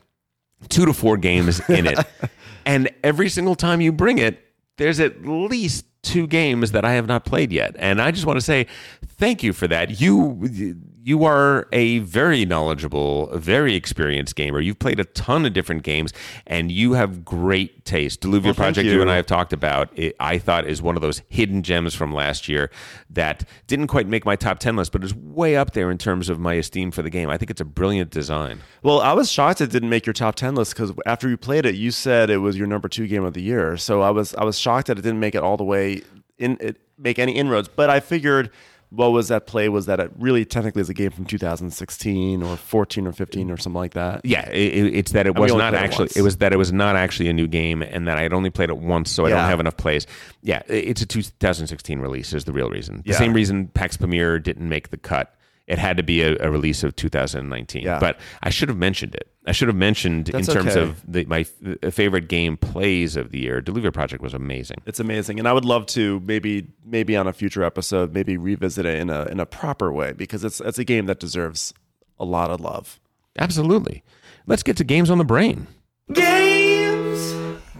[0.68, 1.98] two to four games in it.
[2.66, 4.44] and every single time you bring it,
[4.76, 7.76] there's at least two games that I have not played yet.
[7.78, 8.66] And I just want to say
[9.06, 10.00] thank you for that.
[10.00, 14.60] You you are a very knowledgeable, very experienced gamer.
[14.60, 16.12] You've played a ton of different games
[16.46, 18.20] and you have great taste.
[18.20, 18.92] Dilluvia Well, Project you.
[18.94, 19.00] you.
[19.00, 22.12] and I have talked about, it, I thought is one of those hidden gems from
[22.12, 22.70] last year
[23.08, 26.28] that didn't quite make my top 10 list, but is way up there in terms
[26.28, 27.30] of my esteem for the game.
[27.30, 28.60] I think it's a brilliant design.
[28.82, 31.66] Well, I was shocked it didn't make your top ten list because after you played
[31.66, 33.76] it, you said it was your number two game of the year.
[33.76, 36.02] So I was I was shocked that it didn't make it all the way
[36.38, 37.68] in it make any inroads.
[37.68, 38.50] But I figured
[38.90, 42.56] what was that play was that it really technically is a game from 2016 or
[42.56, 44.20] 14 or 15 or something like that.
[44.24, 46.08] Yeah, it, it- it's that it was not played it actually.
[46.16, 48.50] It was that it was not actually a new game, and that I had only
[48.50, 50.06] played it once, so I don't have enough plays.
[50.42, 53.02] Yeah, it's a 2016 release is the real reason.
[53.04, 53.18] The Yeah.
[53.18, 55.34] same reason PAX Pamir didn't make the cut.
[55.66, 57.82] It had to be a, a release of 2019.
[57.82, 58.00] Yeah.
[58.00, 59.28] But I should have mentioned it.
[59.46, 60.80] I should have mentioned That's in terms okay.
[60.80, 63.62] of the, my f- favorite game plays of the year.
[63.62, 64.78] Dilluvia Project was amazing.
[64.86, 68.84] It's amazing, and I would love to maybe maybe on a future episode maybe revisit
[68.84, 71.72] it in a in a proper way because it's it's a game that deserves
[72.18, 73.00] a lot of love.
[73.38, 74.02] Absolutely.
[74.46, 75.66] Let's get to games on the brain.
[76.12, 77.32] Games,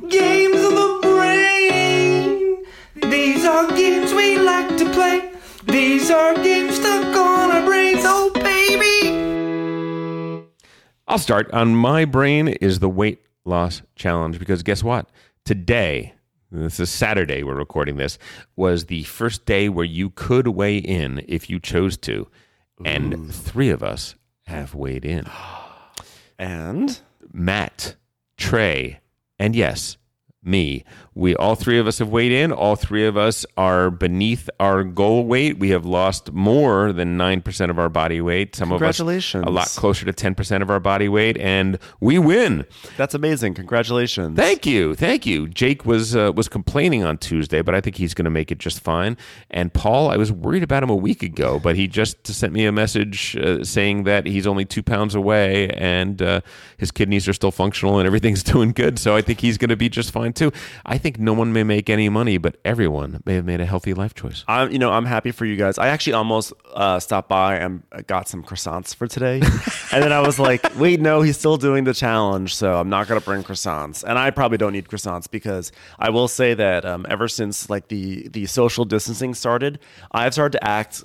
[0.09, 2.65] games of the brain.
[3.11, 5.31] These are games we like to play.
[5.67, 7.20] These are games stuck on
[11.11, 11.51] I'll start.
[11.51, 15.09] On my brain is the weight loss challenge because guess what?
[15.45, 16.15] Today,
[16.53, 18.17] this is Saturday, we're recording this,
[18.55, 22.29] was the first day where you could weigh in if you chose to.
[22.85, 24.15] And three of us
[24.47, 25.25] have weighed in
[26.39, 27.01] And
[27.33, 27.97] Matt,
[28.37, 29.01] Trey,
[29.37, 29.97] and yes,
[30.43, 30.85] me.
[31.15, 32.51] We all three of us have weighed in.
[32.53, 35.59] All three of us are beneath our goal weight.
[35.59, 38.57] We have lost more than 9% of our body weight.
[38.57, 38.99] Some of us
[39.47, 42.65] a lot closer to 10% of our body weight and we win.
[42.97, 43.55] that's amazing.
[43.55, 44.37] Congratulations.
[44.37, 45.49] Thank you, thank you.
[45.49, 48.59] Jake was uh, was complaining on Tuesday, but I think he's going to make it
[48.59, 49.17] just fine.
[49.51, 52.65] And Paul, I was worried about him a week ago, but he just sent me
[52.65, 56.41] a message uh, saying that he's only two pounds away and uh,
[56.79, 58.99] his kidneys are still functional and everything's doing good.
[58.99, 60.53] So I think he's going to be just fine too.
[60.85, 63.95] I think no one may make any money, but everyone may have made a healthy
[63.95, 64.45] life choice.
[64.49, 65.79] I'm, you know, I'm happy for you guys.
[65.79, 69.41] I actually almost uh, stopped by and got some croissants for today,
[69.93, 73.09] and then I was like, "Wait, no, he's still doing the challenge, so I'm not
[73.09, 77.07] gonna bring croissants." And I probably don't need croissants because I will say that um,
[77.09, 79.79] ever since like the the social distancing started,
[80.13, 81.05] I've started to act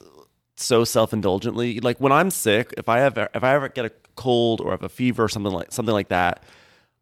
[0.58, 1.80] so self indulgently.
[1.80, 4.84] Like when I'm sick, if I have if I ever get a cold or have
[4.84, 6.44] a fever or something like something like that,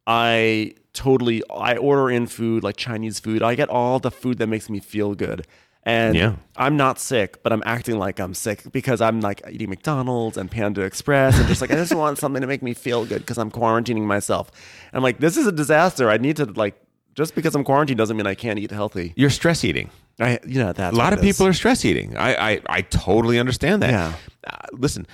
[0.06, 3.42] I totally I order in food like Chinese food.
[3.44, 5.46] I get all the food that makes me feel good.
[5.86, 6.36] And Yeah.
[6.56, 10.50] I'm not sick, but I'm acting like I'm sick because I'm like eating McDonald's and
[10.50, 13.38] Panda Express and just like I just want something to make me feel good because
[13.38, 14.50] I'm quarantining myself.
[14.92, 16.10] And I'm like, this is a disaster.
[16.10, 16.76] I need to like
[17.16, 19.14] just because I'm quarantined doesn't mean I can't eat healthy.
[19.16, 19.90] You're stress eating.
[20.20, 22.16] I you know that's a lot of people are stress eating.
[22.16, 23.90] I, I, I totally understand that.
[23.92, 24.14] Yeah.
[24.48, 25.06] Uh, listen,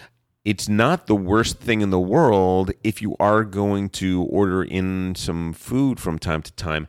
[0.50, 5.14] it's not the worst thing in the world if you are going to order in
[5.16, 6.88] some food from time to time.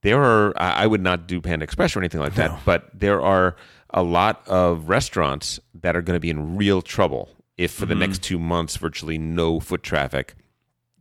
[0.00, 3.56] There are, I would not do Panda Express or anything like that, but there are
[3.90, 7.94] a lot of restaurants that are going to be in real trouble if for the
[7.94, 10.34] next two months, virtually no foot traffic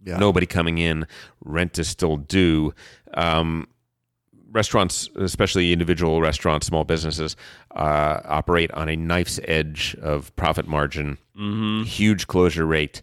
[0.05, 0.17] Yeah.
[0.17, 1.07] nobody coming in,
[1.43, 2.73] rent is still due.
[3.13, 3.67] Um,
[4.53, 7.35] restaurants, especially individual restaurants, small businesses,
[7.75, 11.17] uh, operate on a knife's edge of profit margin,
[11.85, 13.01] huge closure rate.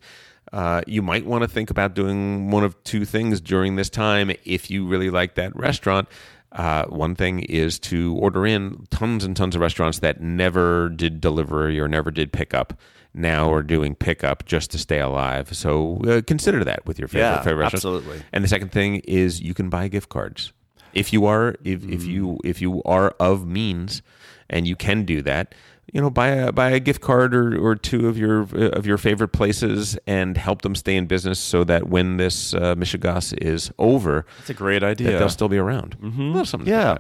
[0.53, 4.33] Uh, you might want to think about doing one of two things during this time
[4.45, 6.09] if you really like that restaurant.
[6.53, 11.21] Uh, one thing is to order in tons and tons of restaurants that never did
[11.21, 12.73] delivery or never did pickup.
[13.15, 15.55] Now are doing pickup just to stay alive.
[15.57, 17.85] So uh, consider that with your favorite, Yeah, favorite restaurants.
[17.85, 18.23] absolutely.
[18.33, 20.53] And the second thing is you can buy gift cards.
[20.95, 24.03] If you are if, if you if you are of means
[24.49, 25.55] and you can do that,
[25.93, 28.43] you know, buy a buy a gift card or, or two of your
[28.75, 32.75] of your favorite places and help them stay in business so that when this uh,
[32.75, 35.19] Michigas is over, That's a great that idea.
[35.19, 35.97] they'll still be around.
[36.01, 36.67] Mm-hmm.
[36.67, 36.99] Yeah.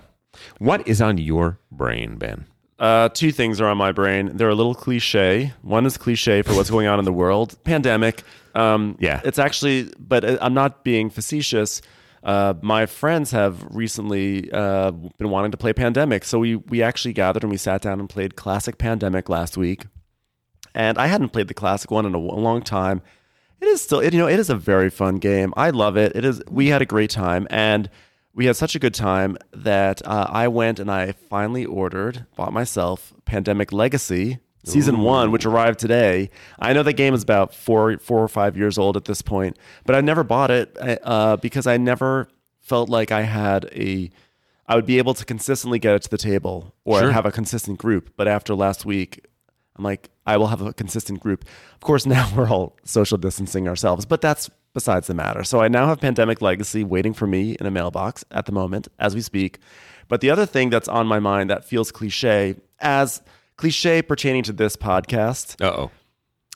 [0.58, 2.46] What is on your brain, Ben?
[2.78, 4.30] Uh, two things are on my brain.
[4.36, 5.52] They're a little cliche.
[5.62, 8.22] One is cliche for what's going on in the world, pandemic.
[8.54, 9.20] Um, Yeah.
[9.22, 11.82] it's actually, but uh, I'm not being facetious.
[12.22, 17.14] Uh, my friends have recently uh, been wanting to play Pandemic, so we we actually
[17.14, 19.86] gathered and we sat down and played classic Pandemic last week.
[20.74, 23.02] And I hadn't played the classic one in a, a long time.
[23.60, 25.52] It is still, it, you know, it is a very fun game.
[25.56, 26.12] I love it.
[26.14, 26.42] It is.
[26.50, 27.90] We had a great time, and
[28.34, 32.52] we had such a good time that uh, I went and I finally ordered, bought
[32.52, 36.30] myself Pandemic Legacy Season One, which arrived today.
[36.58, 39.58] I know the game is about four, four or five years old at this point,
[39.86, 42.28] but I never bought it uh, because I never
[42.60, 44.10] felt like I had a.
[44.66, 47.10] I would be able to consistently get it to the table or Sure.
[47.10, 48.10] have a consistent group.
[48.16, 49.26] But after last week,
[49.76, 51.44] I'm like, I will have a consistent group.
[51.74, 55.42] Of course, now we're all social distancing ourselves, but that's besides the matter.
[55.42, 58.86] So I now have Pandemic Legacy waiting for me in a mailbox at the moment
[59.00, 59.58] as we speak.
[60.06, 63.22] But the other thing that's on my mind that feels cliche, as
[63.60, 65.90] cliche pertaining to this podcast, Uh oh.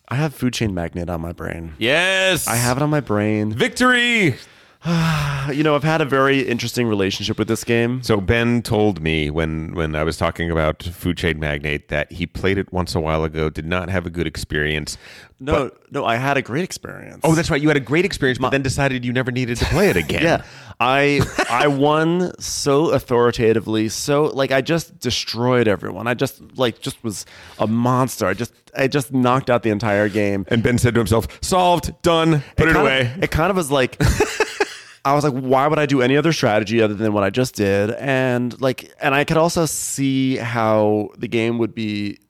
[0.08, 1.74] I have Food Chain Magnate on my brain.
[1.78, 2.46] Yes.
[2.48, 3.52] I have it on my brain.
[3.52, 4.36] victory.
[5.52, 8.02] You know, I've had a very interesting relationship with this game.
[8.02, 12.26] So Ben told me when when I was talking about Food Chain Magnate that he
[12.26, 14.96] played it once a while ago, did not have a good experience.
[15.38, 17.20] No, no, I had a great experience.
[17.24, 17.60] Oh, that's right.
[17.60, 20.22] You had a great experience, but then decided you never needed to play it again.
[20.22, 20.44] Yeah.
[20.84, 26.06] I I won so authoritatively, so like I just destroyed everyone.
[26.06, 27.24] I just like just was
[27.58, 28.26] a monster.
[28.26, 30.44] I just I just knocked out the entire game.
[30.48, 32.42] And Ben said to himself, "Solved, done.
[32.56, 33.96] Put it, kind away." Of, it kind of was like
[35.06, 37.54] I was like, why would I do any other strategy other than what I just
[37.54, 37.90] did?
[37.90, 42.20] And like, and I could also see how the game would be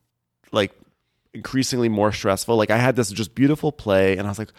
[0.51, 0.73] like
[1.33, 2.57] increasingly more stressful.
[2.57, 4.51] Like I had this just beautiful play, and I was like,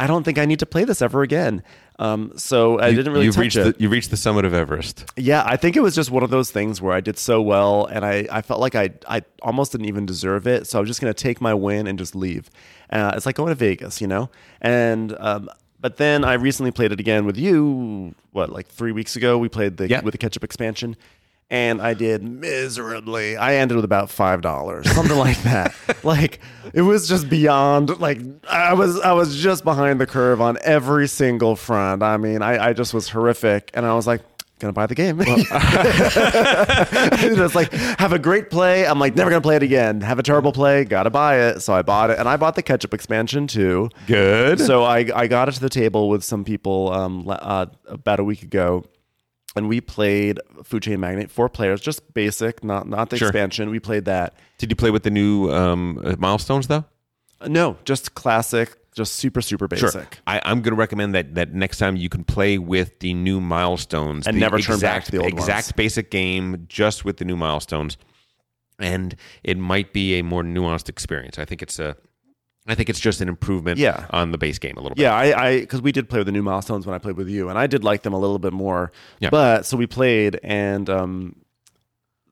[0.00, 1.62] I don't think I need to play this ever again.
[1.98, 3.76] Um, so I didn't really You've touch reached it.
[3.76, 5.04] the you reached the summit of Everest.
[5.16, 7.84] Yeah, I think it was just one of those things where I did so well
[7.84, 10.66] and I, I felt like I, I almost didn't even deserve it.
[10.66, 12.48] So I was just going to take my win and just leave.
[12.88, 14.30] Uh, it's like going to Vegas, you know?
[14.62, 19.16] And, um, but then I recently played it again with you, what, like three weeks
[19.16, 19.36] ago?
[19.36, 20.00] We played the, Yeah.
[20.00, 20.96] with the ketchup expansion.
[21.50, 23.36] And I did miserably.
[23.36, 25.74] I ended with about five dollars, something like that.
[26.04, 26.40] Like
[26.72, 27.98] it was just beyond.
[28.00, 32.02] Like I was, I was just behind the curve on every single front.
[32.02, 34.22] I mean, I, I just was horrific, and I was like,
[34.60, 35.18] gonna buy the game.
[37.38, 38.86] just like have a great play.
[38.86, 40.00] I'm like never gonna play it again.
[40.02, 40.84] Have a terrible play.
[40.84, 41.60] Gotta buy it.
[41.60, 43.90] So I bought it, and I bought the ketchup expansion too.
[44.06, 44.60] Good.
[44.60, 48.24] So I I got it to the table with some people um uh, about a
[48.24, 48.84] week ago.
[49.56, 53.28] And we played Food Chain Magnate, four players, just basic, not not the Sure.
[53.28, 53.68] expansion.
[53.70, 54.34] We played that.
[54.58, 56.84] Did you play with the new um, uh, milestones though?
[57.40, 60.18] Uh, No, just classic, just super super basic.
[60.26, 63.40] I, I'm going to recommend that that next time you can play with the new
[63.40, 65.72] milestones And the never turn back to the old exact ones.
[65.72, 67.96] basic game, just with the new milestones,
[68.78, 71.38] and it might be a more nuanced experience.
[71.40, 71.96] I think it's a,
[72.66, 74.06] I think it's just an improvement Yeah.
[74.10, 75.02] on the base game a little bit.
[75.02, 77.28] Yeah, I, I, because we did play with the new milestones when I played with
[77.28, 78.92] you, and I did like them a little bit more.
[79.18, 79.30] Yeah.
[79.30, 81.36] But so we played, and um,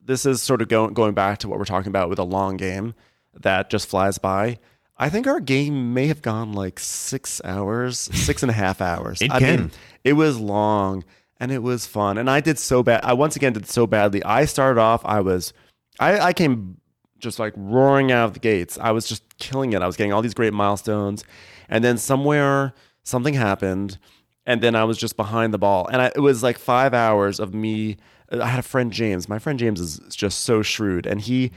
[0.05, 2.57] this is sort of going going back to what we're talking about with a long
[2.57, 2.93] game
[3.39, 4.59] that just flies by.
[4.97, 9.21] I think our game may have gone like six hours, six and a half hours.
[9.21, 9.59] It I can.
[9.59, 9.71] mean,
[10.03, 11.03] it was long
[11.39, 13.01] and it was fun, and I did so bad.
[13.03, 14.23] I once again did so badly.
[14.23, 15.53] I started off, I was,
[15.99, 16.77] I, I came
[17.17, 18.77] just like roaring out of the gates.
[18.77, 19.81] I was just killing it.
[19.81, 21.23] I was getting all these great milestones.
[21.67, 22.73] And then somewhere
[23.03, 23.97] something happened.
[24.45, 25.87] And then I was just behind the ball.
[25.87, 27.97] And I, it was like five hours of me.
[28.31, 29.29] I had a friend, James.
[29.29, 31.05] My friend James is just so shrewd.
[31.05, 31.51] And he,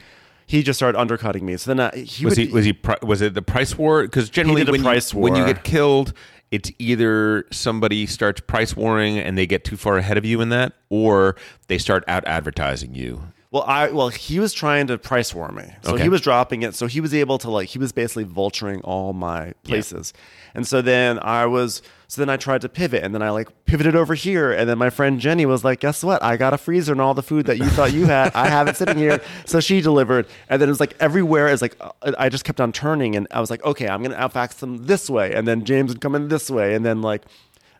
[0.45, 1.57] he just started undercutting me.
[1.57, 4.03] So then I, he Was would, he was he was it the price war?
[4.03, 6.13] Because generally when price you, when you get killed,
[6.51, 10.49] it's either somebody starts price warring and they get too far ahead of you in
[10.49, 11.35] that, or
[11.67, 13.23] they start out advertising you.
[13.53, 16.01] Well, I well he was trying to price war me, so Okay.
[16.01, 16.73] he was dropping it.
[16.73, 20.11] So he was able to like he was basically vulturing all my places,
[20.55, 23.49] and so then I was so then I tried to pivot, and then I like
[23.65, 26.23] pivoted over here, and then my friend Jenny was like, "Guess what?
[26.23, 28.67] I got a freezer and all the food that you thought you had, I have
[28.67, 31.79] it sitting here." So she delivered, and then it was like everywhere is like
[32.17, 35.11] I just kept on turning, and I was like, "Okay, I'm gonna outfax them this
[35.11, 37.21] way," and then James would come in this way, and then like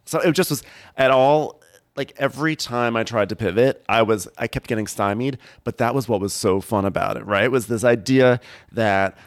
[0.05, 0.61] so it just was
[0.97, 1.62] at all
[1.96, 5.94] like every time I tried to pivot, I was I kept getting stymied, but that
[5.94, 7.44] was what was so fun about it, right?
[7.44, 8.39] It was this idea
[8.72, 9.18] that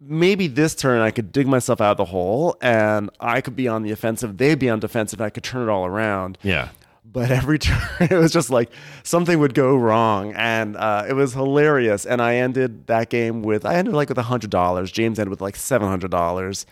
[0.00, 3.68] maybe this turn I could dig myself out of the hole and I could be
[3.68, 6.38] on the offensive, they'd be on defensive, I could turn it all around.
[6.42, 6.70] Yeah.
[7.04, 8.70] But every turn, it was just like
[9.02, 12.04] something would go wrong, and uh, it was hilarious.
[12.04, 14.90] And I ended that game with I ended like with hundred dollars.
[14.90, 16.66] James ended with like seven hundred dollars.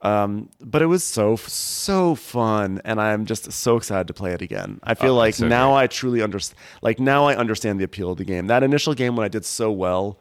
[0.00, 4.40] Um, but it was so so fun, and I'm just so excited to play it
[4.42, 4.78] again.
[4.84, 5.82] I feel Oh, like so now great.
[5.82, 6.58] I truly understand.
[6.82, 8.46] Like now I understand the appeal of the game.
[8.46, 10.20] That initial game when I did so well,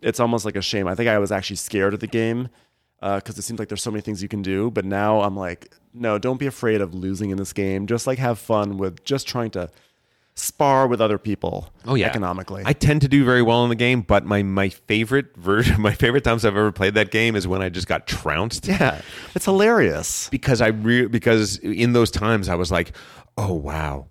[0.00, 0.88] it's almost like a shame.
[0.88, 2.48] I think I was actually scared of the game
[3.00, 4.70] because it seems like there's so many things you can do.
[4.70, 7.86] But now I'm like, no, don't be afraid of losing in this game.
[7.86, 9.70] Just like have fun with just trying to
[10.34, 11.72] spar with other people.
[11.86, 12.62] Oh yeah, economically.
[12.64, 15.92] I tend to do very well in the game, but my my favorite version, my
[15.94, 18.66] favorite times I've ever played that game is when I just got trounced.
[18.66, 19.00] yeah,
[19.34, 20.28] it's hilarious.
[20.30, 22.96] because I re- because in those times I was like,
[23.36, 24.06] oh wow,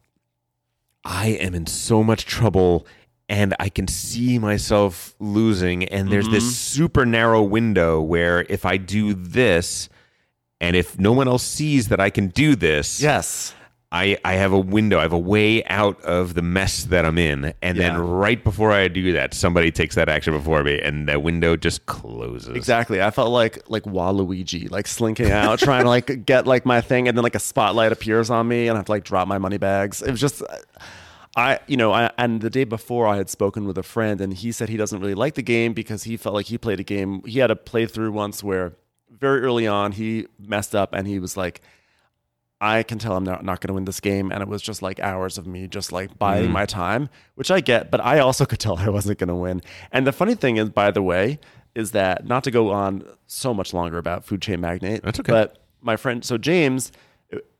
[1.03, 2.85] I am in so much trouble.
[3.29, 6.33] And I can see myself losing, and there's Mm-hmm.
[6.33, 9.87] this super narrow window where if I do this,
[10.59, 13.55] and if no one else sees that I can do this, Yes.
[13.93, 17.17] I, I have a window, I have a way out of the mess that I'm
[17.17, 17.53] in.
[17.61, 17.89] And Yeah.
[17.89, 21.57] then right before I do that, somebody takes that action before me and that window
[21.57, 22.55] just closes.
[22.55, 23.01] Exactly.
[23.01, 27.09] I felt like like Waluigi, like slinking out, trying to like get like my thing,
[27.09, 29.37] and then like a spotlight appears on me, and I have to like drop my
[29.37, 30.01] money bags.
[30.01, 30.41] It was just,
[31.35, 34.33] I you know, I, and the day before I had spoken with a friend, and
[34.33, 36.83] he said he doesn't really like the game because he felt like he played a
[36.83, 37.23] game.
[37.25, 38.73] He had a playthrough once where
[39.09, 41.59] very early on he messed up, and he was like.
[42.61, 44.31] I can tell I'm not, not going to win this game.
[44.31, 47.59] And it was just like hours of me just like biding my time, which I
[47.59, 49.61] get, but I also could tell I wasn't going to win.
[49.91, 51.39] And the funny thing is, by the way,
[51.73, 55.01] is that not to go on so much longer about Food Chain Magnate.
[55.01, 55.31] That's okay.
[55.31, 56.91] But my friend, so James,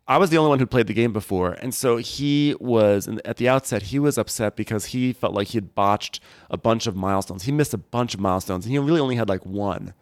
[0.08, 1.54] I was the only one who played the game before.
[1.54, 5.58] And so he was, at the outset, he was upset because he felt like he
[5.58, 6.20] had botched
[6.52, 7.44] a bunch of milestones.
[7.44, 9.94] He missed a bunch of milestones and he really only had like one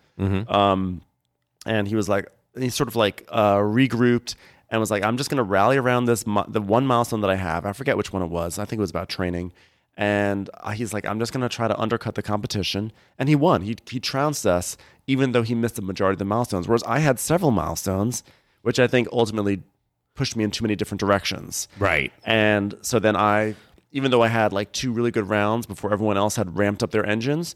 [0.54, 1.02] Um,
[1.66, 2.28] and he was like
[2.58, 4.36] he sort of like uh, regrouped
[4.70, 7.36] and was like i'm just going to rally around this the one milestone that i
[7.36, 7.66] have.
[7.66, 8.60] I forget which one it was.
[8.60, 9.52] I think it was about training.
[9.98, 12.92] And uh, he's like i'm just going to try to undercut the competition.
[13.18, 13.62] And he won.
[13.64, 16.68] He, he trounced us even though he missed the majority of the milestones.
[16.68, 18.24] Whereas i had several milestones
[18.62, 19.64] which i think ultimately
[20.16, 21.70] pushed me in too many different directions.
[21.80, 22.12] Right.
[22.26, 23.56] and so then I,
[23.94, 26.92] even though I had like two really good rounds before everyone else had ramped up
[26.92, 27.56] their engines,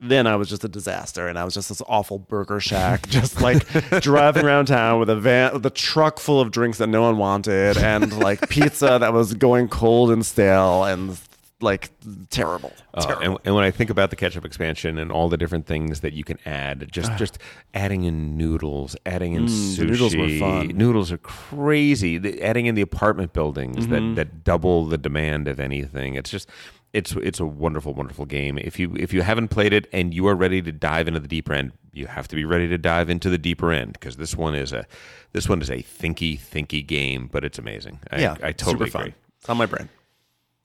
[0.00, 1.28] then I was just a disaster.
[1.28, 3.66] And I was just this awful burger shack, just like
[4.00, 7.18] driving around town with a van, with a truck full of drinks that no one
[7.18, 11.18] wanted and like pizza that was going cold and stale and
[11.62, 11.90] like
[12.30, 12.72] terrible.
[12.94, 13.22] Uh, terrible.
[13.24, 16.12] and, and when I think about the ketchup expansion and all the different things that
[16.14, 17.38] you can add, just just
[17.74, 20.68] adding in noodles, adding in Mm, sushi, noodles were fun.
[20.68, 22.18] Noodles are crazy.
[22.18, 24.14] The, adding in the apartment buildings Mm-hmm.
[24.14, 26.14] that, that double the demand of anything.
[26.14, 26.48] It's just
[26.92, 28.58] it's it's a wonderful, wonderful game.
[28.58, 31.28] If you if you haven't played it and you are ready to dive into the
[31.28, 34.34] deeper end, you have to be ready to dive into the deeper end because this
[34.34, 34.86] one is a
[35.32, 38.00] this one is a thinky, thinky game, but it's amazing.
[38.10, 39.02] I, yeah, I totally super fun.
[39.02, 39.14] agree.
[39.38, 39.88] It's on my brain.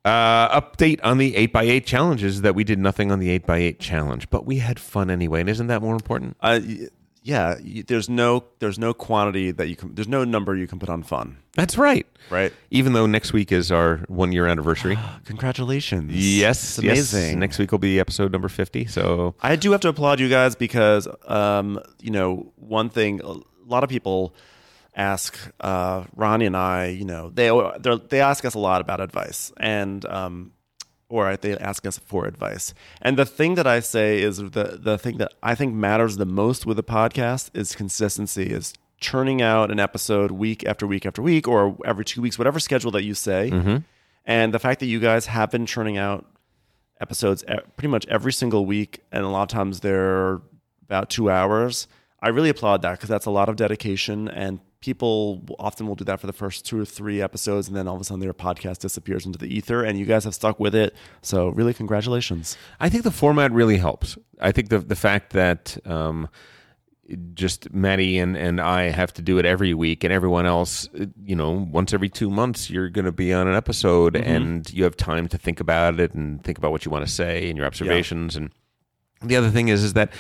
[0.06, 4.46] Uh, update on the 8x8 challenges that we did nothing on the 8x8 challenge, but
[4.46, 5.40] we had fun anyway.
[5.40, 6.38] And isn't that more important?
[6.42, 6.88] Uh, y-
[7.24, 10.78] yeah, y- there's no there's no quantity that you can there's no number you can
[10.78, 12.06] put on fun, That's right.
[12.30, 12.54] right?
[12.70, 14.96] Even though next week is our one year anniversary.
[15.26, 16.12] Congratulations!
[16.14, 16.78] yes.
[16.78, 17.12] it's yes.
[17.14, 17.40] amazing.
[17.40, 18.86] Next week will be episode number 50.
[18.86, 23.38] So, I do have to applaud you guys because, um, you know, one thing a
[23.66, 24.36] lot of people
[24.96, 29.52] ask uh, Ronnie and I, you know, they they're- ask us a lot about advice
[29.58, 30.52] and um,
[31.10, 32.74] or they ask us for advice.
[33.02, 36.26] And the thing that I say is the the thing that I think matters the
[36.26, 38.44] most with a podcast is consistency.
[38.52, 42.60] Is churning out an episode week after week after week or every two weeks, whatever
[42.60, 43.52] schedule that you say.
[44.26, 46.26] And the fact that you guys have been churning out
[47.00, 47.44] episodes
[47.76, 50.42] pretty much every single week, and a lot of times they're
[50.84, 51.88] about two hours.
[52.22, 56.04] I really applaud that because that's a lot of dedication, and people often will do
[56.06, 58.36] that for the first two or three episodes, and then all of a sudden their
[58.36, 60.96] podcast disappears into the ether, and you guys have stuck with it.
[61.24, 62.56] So, really, congratulations.
[62.80, 64.16] I think the format really helps.
[64.40, 66.30] I think the the fact that um,
[67.34, 70.88] just Maddie and, and I have to do it every week, and everyone else,
[71.24, 74.84] you know, once every two months, you're going to be on an episode, and you
[74.84, 77.58] have time to think about it and think about what you want to say and
[77.58, 78.36] your observations.
[78.36, 78.52] And
[79.24, 80.12] the other thing is, is that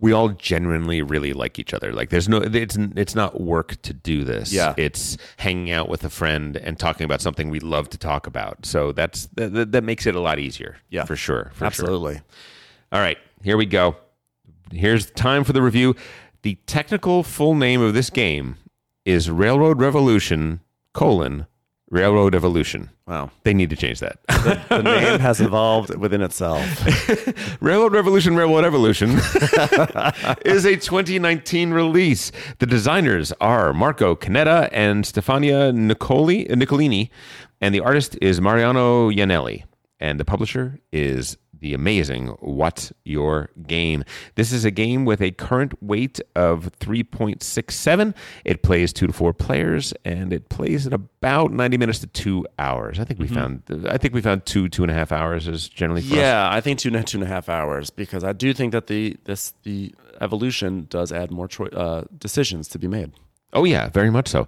[0.00, 1.92] we all genuinely really like each other.
[1.92, 4.52] Like, there's no, it's it's not work to do this.
[4.52, 4.74] Yeah.
[4.76, 8.64] it's hanging out with a friend and talking about something we love to talk about.
[8.64, 10.76] So that's that, that- that makes it a lot easier.
[10.88, 11.04] Yeah.
[11.04, 11.50] for sure.
[11.52, 11.66] For sure.
[11.66, 12.20] Absolutely.
[12.92, 13.96] All right, here we go.
[14.72, 15.94] Here's time for the review.
[16.42, 18.56] The technical full name of this game
[19.04, 20.60] is Railroad Revolution
[20.94, 21.46] colon
[21.90, 22.90] Railroad Evolution.
[23.06, 23.30] Wow.
[23.44, 24.18] They need to change that.
[24.26, 26.62] The name has evolved within itself.
[27.62, 29.10] Railroad Revolution, Railroad Evolution
[30.44, 32.30] is a 2019 release.
[32.58, 37.08] The designers are Marco Canetta and Stefania Nicoli, Niccolini,
[37.60, 39.64] and the artist is Mariano Iannelli,
[39.98, 44.04] and the publisher is the amazing What's Your Game?
[44.34, 48.14] This is a game with a current weight of 3.67.
[48.44, 52.46] It plays two to four players and it plays in about 90 minutes to two
[52.58, 52.98] hours.
[53.00, 55.68] I think we found I think we found two, two and a half hours is
[55.68, 56.20] generally for us.
[56.20, 58.86] Yeah, I think two and two and a half hours because I do think that
[58.86, 63.12] the this the evolution does add more choi- uh, decisions to be made.
[63.52, 64.46] Oh yeah, very much so.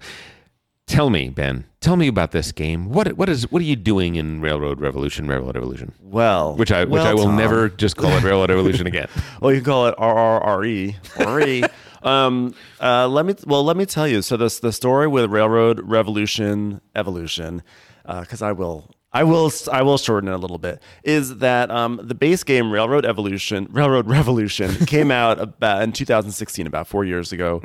[0.91, 1.67] Tell me, Ben.
[1.81, 2.91] Tell me about this game.
[2.91, 5.29] What what is what are you doing in Railroad Revolution?
[5.29, 7.37] Railroad Revolution, Well, which I which I will Tom.
[7.37, 9.07] never just call it Railroad Revolution again.
[9.41, 10.97] Well, you can call it RRRE.
[11.37, 11.63] RE.
[12.03, 14.21] um, uh, let me well, let me tell you.
[14.21, 17.63] So this the story with Railroad Revolution Evolution,
[18.05, 18.91] because I will.
[19.13, 20.81] I will I will shorten it a little bit.
[21.03, 26.67] Is that um, the base game Railroad Evolution Railroad Revolution came out about in 2016,
[26.67, 27.61] about four years ago.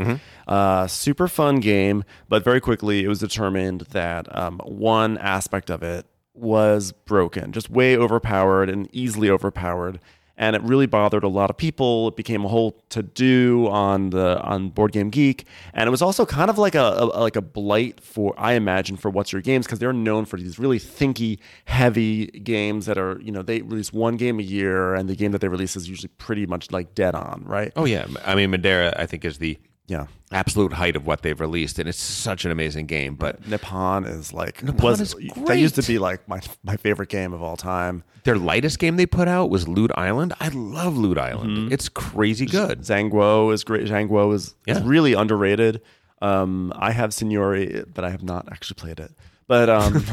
[0.48, 5.84] Uh, super fun game, but very quickly it was determined that um, one aspect of
[5.84, 10.00] it was broken, just way overpowered and easily overpowered.
[10.38, 12.10] And it really bothered a lot of people.
[12.10, 16.02] It became a whole to do on the on Board Game Geek, and it was
[16.02, 19.42] also kind of like a, a like a blight for I imagine for What's Your
[19.42, 23.62] Games because they're known for these really thinky, heavy games that are you know they
[23.62, 26.72] release one game a year, and the game that they release is usually pretty much
[26.72, 27.72] like dead on, right?
[27.76, 29.58] Oh yeah, I mean Madeira I think is the
[29.88, 33.14] Yeah, absolute height of what they've released, and it's such an amazing game.
[33.16, 37.10] But Nippon is like Nippon was is that used to be like my my favorite
[37.10, 38.04] game of all time.
[38.24, 40.34] their lightest game they put out was Loot Island.
[40.40, 41.56] I love Loot Island.
[41.58, 41.74] Mm-hmm.
[41.74, 42.80] It's crazy good.
[42.80, 43.86] Zhangguo is great.
[43.88, 44.82] Zhangguo is, is Yeah.
[44.84, 45.82] really underrated.
[46.22, 49.12] Um, I have Signori, but I have not actually played it.
[49.48, 49.94] But um,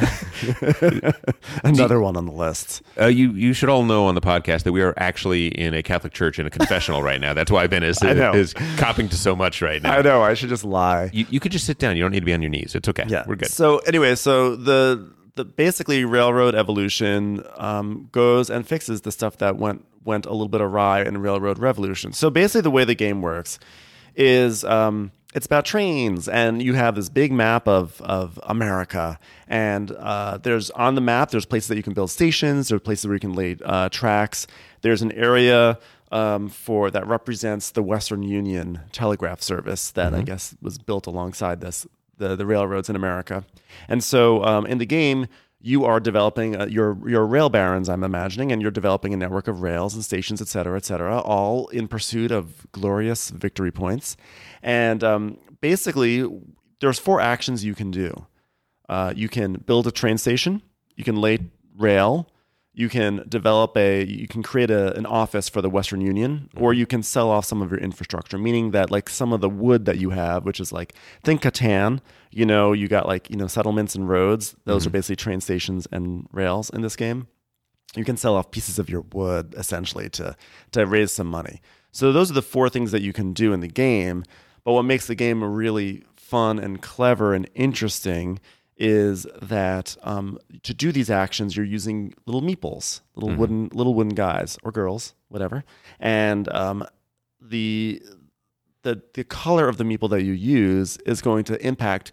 [1.65, 2.83] another one on the list.
[3.01, 5.83] Uh, you you should all know on the podcast that we are actually in a
[5.83, 7.33] Catholic church in a confessional right now.
[7.33, 9.99] That's why Ben is is copping to so much right now.
[9.99, 10.23] I know.
[10.23, 11.09] I should just lie.
[11.15, 11.97] You, you could just sit down.
[11.97, 12.75] You don't need to be on your knees.
[12.75, 13.05] It's okay.
[13.09, 13.49] Yeah, we're good.
[13.49, 19.57] So anyway, so the the basically railroad evolution um, goes and fixes the stuff that
[19.57, 22.13] went went a little bit awry in railroad revolution.
[22.13, 23.59] So basically, the way the game works
[24.15, 29.19] is um, it's about trains, and you have this big map of of America,
[29.49, 33.07] and uh, there's on the map there's places that you can build stations, there's places
[33.07, 34.47] where you can lay uh, tracks.
[34.83, 35.79] There's an area
[36.11, 41.61] um, for that represents the Western Union telegraph service that I guess was built alongside
[41.61, 41.87] this
[42.19, 43.45] the, the railroads in America.
[43.89, 45.27] And so um, in the game,
[45.61, 49.49] you are developing uh, your your rail barons, I'm imagining, and you're developing a network
[49.49, 54.17] of rails and stations, et cetera, et cetera, all in pursuit of glorious victory points.
[54.63, 56.29] And um, basically,
[56.81, 58.27] there's four actions you can do.
[58.89, 60.63] Uh, you can build a train station.
[60.97, 61.39] You can lay
[61.77, 62.29] rail.
[62.75, 64.05] You can develop a.
[64.05, 67.45] You can create a, an office for the Western Union, or you can sell off
[67.45, 68.39] some of your infrastructure.
[68.39, 72.01] Meaning that like some of the wood that you have, which is like think Catan.
[72.31, 74.57] You know, you got like you know settlements and roads.
[74.65, 77.27] Those are basically train stations and rails in this game
[77.95, 80.37] you can sell off pieces of your wood essentially to
[80.73, 81.61] to raise some money.
[81.91, 84.25] So those are the four things that you can do in the game.
[84.65, 88.41] But what makes the game really fun and clever and interesting
[88.77, 94.15] is that um, to do these actions, you're using little meeples, little wooden little wooden
[94.15, 95.63] guys or girls, whatever,
[96.01, 96.85] and um,
[97.41, 98.03] the
[98.83, 102.13] the the color of the meeple that you use is going to impact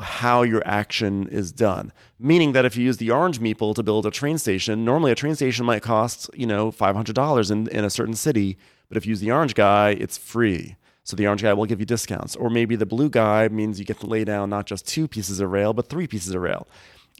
[0.00, 1.92] how your action is done.
[2.18, 5.14] Meaning that if you use the orange meeple to build a train station, normally a
[5.14, 8.58] train station might cost, you know, $500 in, in a certain city.
[8.88, 10.76] But if you use the orange guy, it's free.
[11.04, 12.36] So the orange guy will give you discounts.
[12.36, 15.40] Or maybe the blue guy means you get to lay down not just two pieces
[15.40, 16.66] of rail, but three pieces of rail.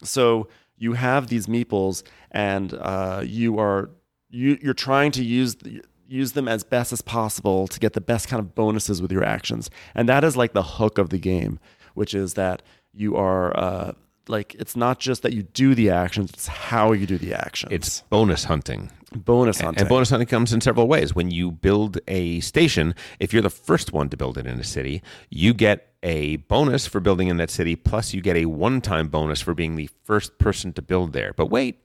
[0.05, 3.91] So you have these meeples and uh, you are
[4.31, 8.01] you, you're trying to use the, use them as best as possible to get the
[8.01, 9.71] best kind of bonuses with your actions.
[9.95, 11.59] And that is like the hook of the game,
[11.95, 13.93] which is that you are uh,
[14.29, 17.73] like it's not just that you do the actions; it's how you do the actions.
[17.73, 18.91] It's bonus hunting.
[19.19, 19.81] Bonus hunting.
[19.81, 21.15] And bonus hunting comes in several ways.
[21.15, 24.65] When you build a station, if you're the first one to build it in a
[24.65, 28.81] city, you get a bonus for building in that city, plus you get a one
[28.81, 31.33] time bonus for being the first person to build there.
[31.33, 31.81] But wait,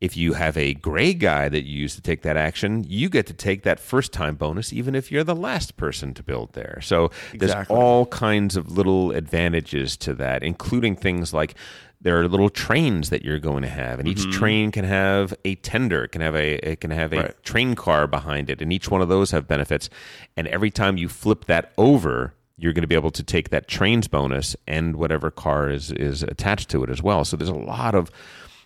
[0.00, 3.26] if you have a gray guy that you use to take that action, you get
[3.26, 6.80] to take that first time bonus, even if you're the last person to build there.
[6.80, 11.54] So there's all kinds of little advantages to that, including things like
[12.00, 14.30] there are little trains that you're going to have, and each mm-hmm.
[14.30, 17.44] train can have a tender, it can have a it can have a Right.
[17.44, 19.90] train car behind it, and each one of those have benefits.
[20.36, 23.68] And every time you flip that over, you're going to be able to take that
[23.68, 27.24] train's bonus and whatever car is is attached to it as well.
[27.24, 28.10] So there's a lot of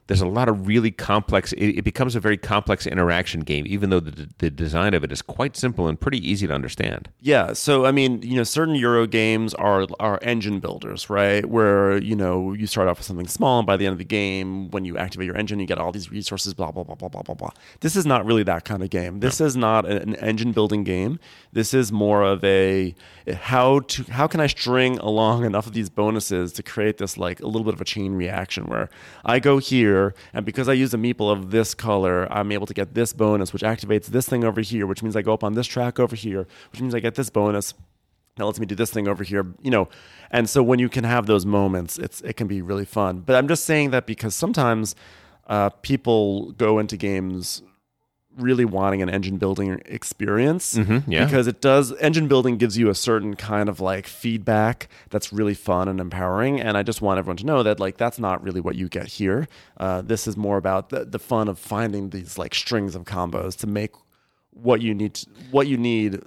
[0.07, 1.53] there's a lot of really complex.
[1.55, 5.11] It, it becomes a very complex interaction game, even though the, the design of it
[5.11, 7.09] is quite simple and pretty easy to understand.
[7.21, 11.47] Yeah, so I mean, you know, certain Euro games are are engine builders, right?
[11.47, 14.05] Where you know you start off with something small, and by the end of the
[14.05, 16.55] game, when you activate your engine, you get all these resources.
[16.55, 17.51] Blah blah blah blah blah blah blah.
[17.81, 19.21] This is not really that kind of game.
[19.21, 21.19] This is not an engine building game.
[21.53, 22.95] This is more of a
[23.33, 27.41] how to how can I string along enough of these bonuses to create this like
[27.41, 28.91] a little bit of a chain reaction where
[29.25, 29.94] I go here,
[30.33, 33.53] and because I use a meeple of this color, I'm able to get this bonus,
[33.53, 36.17] which activates this thing over here, which means I go up on this track over
[36.17, 37.75] here, which means I get this bonus
[38.37, 39.89] that lets me do this thing over here, you know.
[40.31, 43.21] And so when you can have those moments, it's it can be really fun.
[43.21, 44.97] But I'm just saying that because sometimes
[45.47, 47.63] uh, people go into games
[48.37, 51.25] really wanting an engine building experience Mhm, yeah.
[51.25, 55.55] because it does engine building gives you a certain kind of like feedback that's really
[55.55, 58.61] fun and empowering and i just want everyone to know that like that's not really
[58.61, 59.47] what you get here
[59.79, 63.57] uh, this is more about the, the fun of finding these like strings of combos
[63.57, 63.93] to make
[64.51, 66.21] what you need to, what you need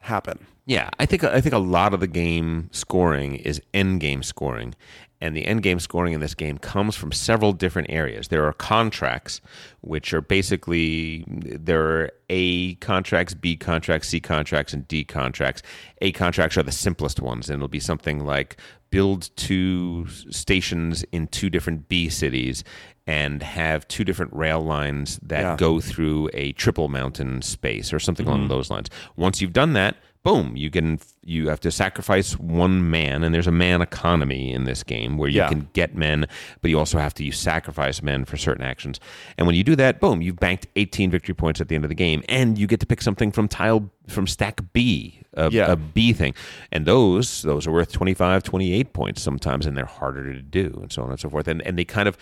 [0.00, 4.22] happen Yeah, I think I think a lot of the game scoring is end game
[4.22, 4.74] scoring,
[5.20, 8.28] and the end game scoring in this game comes from several different areas.
[8.28, 9.40] There are contracts,
[9.80, 15.62] which are basically there are A contracts, B contracts, C contracts, and D contracts.
[16.00, 18.56] A contracts are the simplest ones, and it'll be something like
[18.90, 22.64] build two stations in two different B cities
[23.06, 25.56] and have two different rail lines that Yeah.
[25.56, 28.48] go through a triple mountain space or something along mm-hmm.
[28.48, 28.88] those lines.
[29.16, 33.46] Once you've done that, boom, you can you have to sacrifice one man, and there's
[33.46, 35.48] a man economy in this game where you Yeah.
[35.48, 36.26] can get men,
[36.62, 38.98] but you also have to use sacrifice men for certain actions.
[39.36, 41.90] And when you do that, boom, you've banked 18 victory points at the end of
[41.90, 45.70] the game, and you get to pick something from tile from stack B, a, Yeah.
[45.72, 46.32] a B thing,
[46.72, 50.90] and those those are worth 25, 28 points sometimes, and they're harder to do, and
[50.90, 51.46] so on and so forth.
[51.46, 52.16] And and they kind of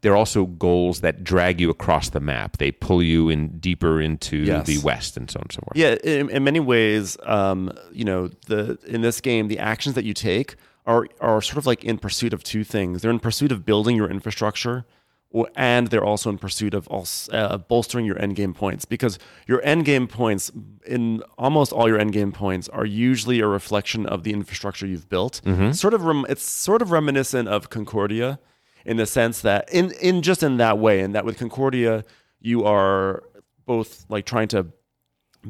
[0.00, 2.58] they're also goals that drag you across the map.
[2.58, 4.66] They pull you in deeper into Yes.
[4.66, 5.76] the west, and so on and so forth.
[5.76, 10.04] Yeah, in, in many ways, um, you know, the in this game, the actions that
[10.04, 10.54] you take
[10.86, 13.02] are are sort of like in pursuit of two things.
[13.02, 14.84] They're in pursuit of building your infrastructure,
[15.30, 19.18] or, and they're also in pursuit of also, uh, bolstering your end game points because
[19.46, 20.50] your end game points
[20.86, 25.08] in almost all your end game points are usually a reflection of the infrastructure you've
[25.10, 25.42] built.
[25.72, 28.38] Sort of, rem- it's sort of reminiscent of Concordia
[28.84, 32.04] in the sense that in in just in that way, and that with Concordia
[32.40, 33.24] you are
[33.66, 34.66] both like trying to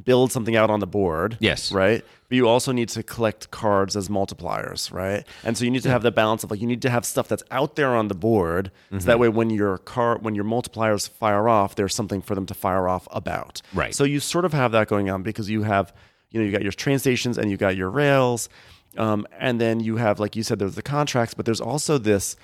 [0.04, 1.36] build something out on the board.
[1.40, 1.72] Yes.
[1.72, 2.04] Right.
[2.28, 5.26] But you also need to collect cards as multipliers, right?
[5.44, 7.26] And so you need to have the balance of like you need to have stuff
[7.26, 11.08] that's out there on the board, so that way when your car when your multipliers
[11.08, 13.62] fire off, there's something for them to fire off about.
[13.72, 13.94] Right.
[13.94, 15.94] So you sort of have that going on because you have
[16.30, 18.50] you know you got your train stations and you got your rails,
[18.98, 22.36] um, and then you have like you said there's the contracts, but there's also this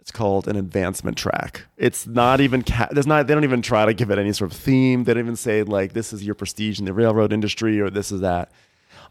[0.00, 1.66] it's called an advancement track.
[1.76, 4.52] It's not even ca- there's not they don't even try to give it any sort
[4.52, 5.04] of theme.
[5.04, 8.10] They don't even say like this is your prestige in the railroad industry or this
[8.10, 8.50] is that.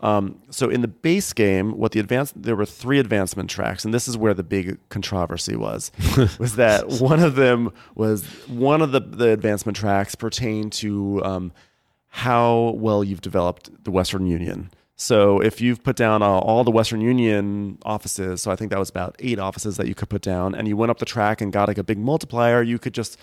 [0.01, 3.93] Um, so in the base game, what the advance there were three advancement tracks, and
[3.93, 5.91] this is where the big controversy was,
[6.39, 11.51] was that one of them was one of the the advancement tracks pertained to um,
[12.07, 14.71] how well you've developed the Western Union.
[14.99, 18.79] So if you've put down uh, all the Western Union offices, so I think that
[18.79, 21.39] was about eight offices that you could put down, and you went up the track
[21.39, 23.17] and got like a big multiplier, you could just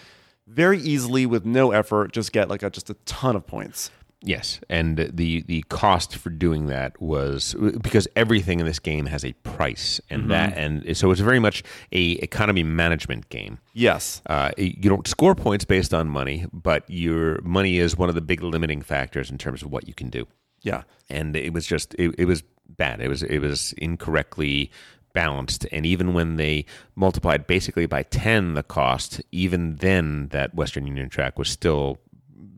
[0.47, 3.91] very easily with no effort just get like a, just a ton of points.
[4.23, 9.23] Yes, and the the cost for doing that was because everything in this game has
[9.23, 11.63] a price, and that and so it's very much
[11.93, 13.59] a economy management game.
[13.75, 14.23] Yes.
[14.25, 18.23] Uh, you don't score points based on money, but your money is one of the
[18.23, 20.27] big limiting factors in terms of what you can do.
[20.67, 20.83] Yeah.
[21.09, 23.01] and it was just it, it was bad.
[23.01, 24.71] It was it was incorrectly
[25.13, 30.87] balanced, and even when they multiplied basically by ten the cost, even then that Western
[30.87, 31.99] Union track was still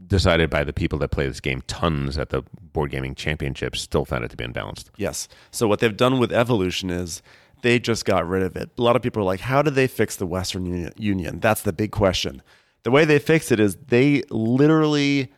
[0.07, 4.05] decided by the people that play this game tons at the board gaming championships still
[4.07, 4.91] found it to be unbalanced.
[4.97, 5.29] Yes.
[5.51, 7.23] So what they've done with evolution is
[7.63, 8.71] they just got rid of it.
[8.79, 11.41] A lot of people are like, how did they fix the Western Union?
[11.41, 12.43] That's the big question.
[12.85, 15.31] The way they fixed it is they literally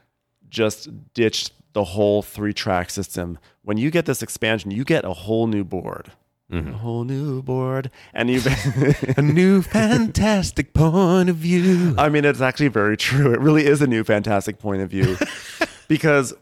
[0.50, 3.38] just ditched the whole three track system.
[3.62, 6.12] When you get this expansion, you get a whole new board.
[6.50, 6.74] Mm-hmm.
[6.74, 7.90] A whole new board.
[8.12, 8.40] And you
[9.16, 11.94] A new fantastic point of view.
[11.96, 13.32] I mean, it's actually very true.
[13.32, 15.16] It really is a new fantastic point of view
[15.88, 16.34] because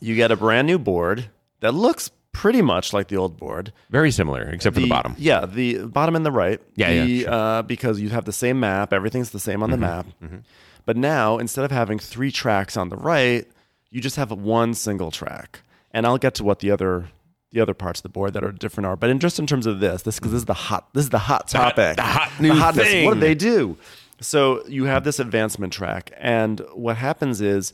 [0.00, 1.28] you get a brand new board
[1.60, 3.72] that looks pretty much like the old board.
[3.90, 5.14] Very similar, except for the, bottom.
[5.18, 6.60] Yeah, the bottom and the right.
[6.76, 7.32] Yeah, yeah, sure.
[7.32, 9.84] uh, because you have the same map, everything's the same on the mm-hmm.
[9.84, 10.06] map.
[10.22, 10.36] Mm-hmm.
[10.86, 13.46] But now, instead of having three tracks on the right,
[13.90, 15.60] you just have one single track.
[15.92, 17.08] And I'll get to what the other
[17.50, 18.96] the other parts of the board that are different are.
[18.96, 21.10] But in just in terms of this, this because this is the hot this is
[21.10, 22.86] the hot topic, the hot new hotness.
[22.86, 23.06] thing.
[23.06, 23.78] What do they do?
[24.20, 27.72] So you have this advancement track, and what happens is,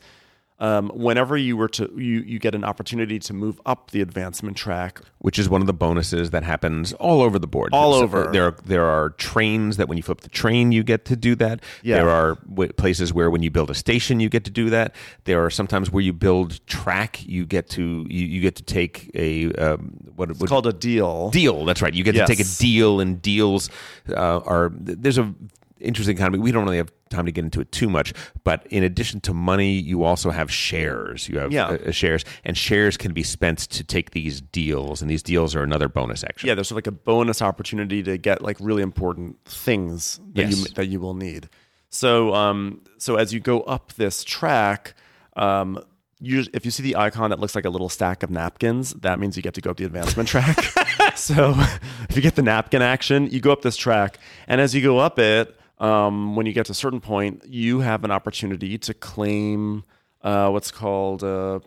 [0.60, 4.56] um, whenever you were to you you get an opportunity to move up the advancement
[4.56, 7.70] track, which is one of the bonuses that happens all over the board.
[7.72, 8.30] All over.
[8.30, 11.34] There are there are trains that when you flip the train, you get to do
[11.36, 11.60] that.
[11.82, 11.96] Yeah.
[11.96, 14.94] There are w- places where when you build a station, you get to do that.
[15.24, 19.10] There are sometimes where you build track, you get to you, you get to take
[19.14, 21.30] a um, what it's called a deal.
[21.30, 21.64] deal.
[21.64, 21.92] That's right.
[21.92, 23.70] You get to take a deal, and deals
[24.08, 25.34] uh, are there's a
[25.80, 26.38] interesting economy.
[26.38, 28.12] We don't really have time to get into it too much,
[28.44, 31.28] but in addition to money, you also have shares.
[31.28, 31.66] You have Yeah.
[31.68, 35.62] uh, shares, and shares can be spent to take these deals, and these deals are
[35.62, 36.48] another bonus action.
[36.48, 40.48] Yeah, there's sort of like a bonus opportunity to get like really important things that
[40.50, 41.48] you that you will need.
[41.90, 44.94] So um so as you go up this track,
[45.36, 45.78] um
[46.20, 49.18] you if you see the icon that looks like a little stack of napkins, that
[49.20, 50.58] means you get to go up the advancement track.
[51.16, 51.54] so
[52.08, 54.18] if you get the napkin action, you go up this track,
[54.48, 57.80] and as you go up it, um, when you get to a certain point, you
[57.80, 59.84] have an opportunity to claim
[60.22, 61.60] uh, what's called uh,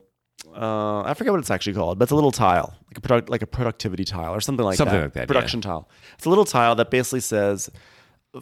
[0.55, 3.29] uh, I forget what it's actually called, but it's a little tile, like a product,
[3.29, 5.03] like a productivity tile or something like Something that.
[5.03, 5.25] like that, yeah.
[5.25, 5.89] Production tile.
[6.15, 7.69] It's a little tile that basically says,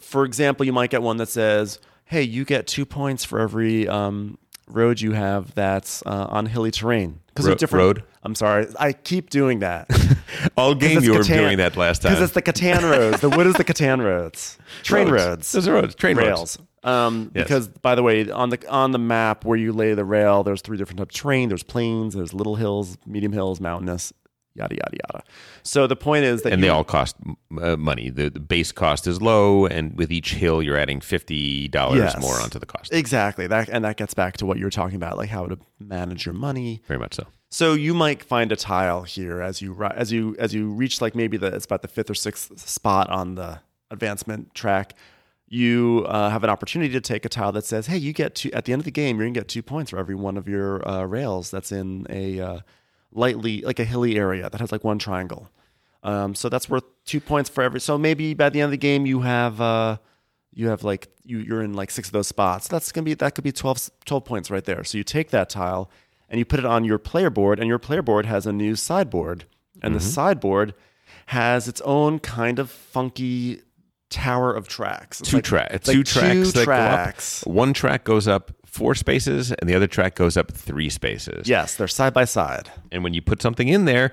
[0.00, 3.88] for example, you might get one that says, "Hey, you get two points for every
[3.88, 4.38] um,
[4.68, 8.04] road you have that's uh, on hilly terrain." Because Ro- of different road?
[8.22, 9.88] I'm sorry, I keep doing that.
[10.56, 12.12] All game you were doing that last time.
[12.12, 13.20] Because it's the Catan roads.
[13.20, 14.58] The what is the Catan roads?
[14.82, 15.24] Train Roads.
[15.26, 15.52] roads.
[15.52, 15.94] Those are roads.
[15.94, 16.26] Train roads.
[16.26, 16.58] rails.
[16.82, 17.44] Um, Yes.
[17.44, 20.62] Because by the way, on the on the map where you lay the rail, there's
[20.62, 21.48] three different types of terrain.
[21.48, 24.12] There's plains, there's little hills, medium hills, mountainous,
[24.56, 25.24] yada yada yada.
[25.62, 27.16] So the point is that and they all cost
[27.60, 28.10] uh, money.
[28.10, 32.20] The, the base cost is low, and with each hill, you're adding fifty dollars Yes.
[32.20, 32.92] more onto the cost.
[32.92, 35.58] exactly that, and that gets back to what you were talking about, like how to
[35.78, 36.82] manage your money.
[36.86, 37.26] Very much so.
[37.50, 41.14] So you might find a tile here as you as you as you reach like
[41.14, 43.60] maybe the it's about the fifth or sixth spot on the
[43.90, 44.94] advancement track.
[45.48, 48.50] You uh, have an opportunity to take a tile that says, "Hey, you get two
[48.52, 49.16] at the end of the game.
[49.16, 52.40] You're gonna get two points for every one of your uh, rails that's in a
[52.40, 52.58] uh,
[53.16, 55.50] lightly like a hilly area that has like one triangle.
[56.02, 57.80] Um, so that's worth two points for every.
[57.80, 59.96] So maybe by the end of the game, you have uh,
[60.52, 62.68] you have like you you're in like six of those spots.
[62.68, 64.84] That's gonna be that could be 12, 12 points right there.
[64.84, 65.90] So you take that tile
[66.28, 68.76] and you put it on your player board, and your player board has a new
[68.76, 69.44] sideboard,
[69.82, 70.74] and the sideboard
[71.26, 73.62] has its own kind of funky
[74.10, 75.20] tower of tracks.
[75.20, 76.52] It's Two like- track, it's two like tracks.
[76.52, 77.44] Two tracks.
[77.46, 81.48] One track goes up four spaces, and the other track goes up three spaces.
[81.48, 82.70] Yes, they're side by side.
[82.92, 84.12] And when you put something in there,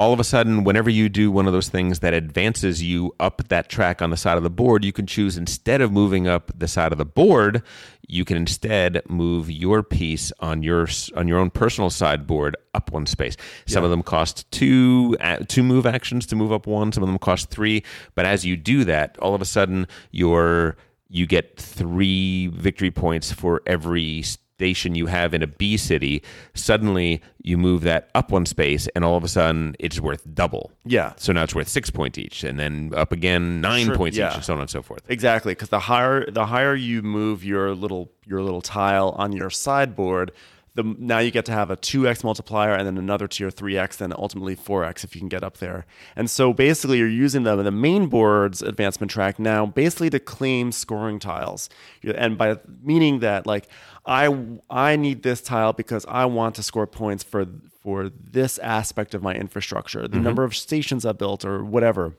[0.00, 3.46] all of a sudden, whenever you do one of those things that advances you up
[3.48, 6.50] that track on the side of the board, you can choose instead of moving up
[6.58, 7.62] the side of the board,
[8.08, 13.04] you can instead move your piece on your on your own personal sideboard up one
[13.04, 13.36] space.
[13.66, 15.18] Some of them cost two
[15.48, 16.92] two move actions to move up one.
[16.92, 17.84] Some of them cost three.
[18.14, 20.78] But as you do that, all of a sudden, your
[21.10, 26.22] you get three victory points for every station you have in a B city.
[26.54, 30.70] Suddenly, you move that up one space, and all of a sudden, it's worth double.
[30.84, 31.14] Yeah.
[31.16, 34.28] So now it's worth six points each, and then up again nine Sure, points yeah.
[34.30, 35.02] each, and so on and so forth.
[35.08, 39.50] Exactly, because the higher the higher you move your little your little tile on your
[39.50, 40.30] sideboard,
[40.74, 43.76] the now you get to have a two x multiplier and then another tier three
[43.76, 45.86] x, and ultimately four x if you can get up there.
[46.16, 50.72] And so basically, you're using the the main board's advancement track now basically to claim
[50.72, 51.68] scoring tiles,
[52.02, 53.68] and by meaning that like
[54.06, 54.36] I
[54.68, 57.46] I need this tile because I want to score points for
[57.82, 60.24] for this aspect of my infrastructure, the mm-hmm.
[60.24, 62.14] number of stations I built or whatever.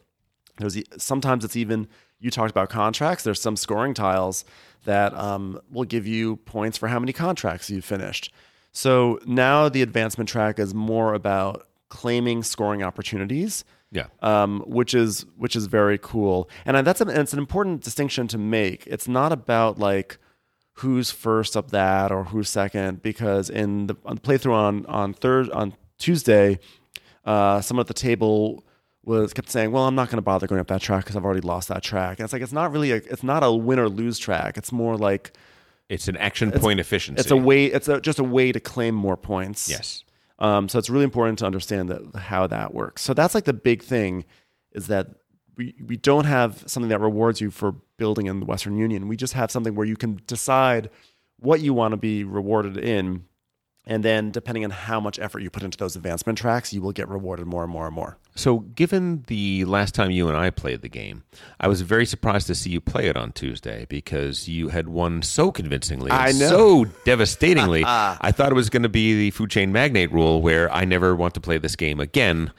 [0.62, 1.88] There's sometimes it's even
[2.20, 3.24] you talked about contracts.
[3.24, 4.46] There's some scoring tiles
[4.86, 8.32] that um, will give you points for how many contracts you've finished.
[8.72, 14.06] So now the advancement track is more about claiming scoring opportunities, Yeah.
[14.22, 16.50] um, which is which is very cool.
[16.66, 18.88] And that's an, and it's an important distinction to make.
[18.88, 20.18] It's not about like
[20.76, 25.14] who's first up that or who's second because in the, on the playthrough on on
[25.14, 26.60] third on Tuesday,
[27.26, 28.64] uh, someone at the table
[29.04, 31.26] was kept saying, "Well, I'm not going to bother going up that track because I've
[31.26, 33.80] already lost that track." And it's like it's not really a it's not a win
[33.80, 34.58] or lose track.
[34.58, 35.34] It's more like
[35.90, 37.20] It's an action point efficiency.
[37.22, 39.70] it's a way it's a, just a way to claim more points.
[39.70, 40.04] Yes.
[40.40, 43.02] Um, so it's really important to understand that how that works.
[43.04, 44.26] So that's like the big thing
[44.72, 45.08] is that
[45.56, 49.08] we, we don't have something that rewards you for building in the Western Union.
[49.08, 50.90] We just have something where you can decide
[51.38, 53.26] what you want to be rewarded in.
[53.86, 56.92] And then depending on how much effort you put into those advancement tracks, you will
[56.92, 58.18] get rewarded more and more and more.
[58.36, 61.24] So, given the last time you and I played the game,
[61.60, 65.22] I was very surprised to see you play it on Tuesday because you had won
[65.24, 66.50] so convincingly, I know.
[66.50, 67.84] so devastatingly.
[67.88, 71.16] I thought it was going to be the food chain magnate rule, where I never
[71.16, 72.52] want to play this game again.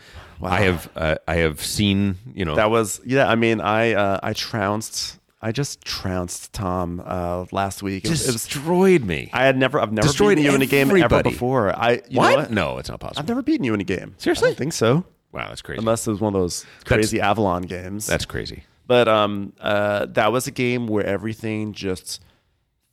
[0.43, 3.29] I have, uh, I have seen, you know, That was yeah.
[3.29, 8.05] I mean, I uh, I trounced I just trounced Tom uh, last week.
[8.05, 9.29] It was- it was- Destroyed me.
[9.33, 11.31] I had never, I've never Destroyed beaten you in a game ever everybody.
[11.31, 11.77] before.
[11.77, 12.31] I, you what?
[12.31, 12.51] know what?
[12.53, 13.21] No, it's not possible.
[13.21, 14.15] I've never beaten you in a game.
[14.19, 14.47] Seriously?
[14.47, 15.05] I don't think so.
[15.33, 15.79] wow, that's crazy.
[15.81, 18.07] Unless it was one of those crazy Avalon games.
[18.07, 18.65] that's crazy.
[18.87, 22.21] But um, uh, that was a game where everything just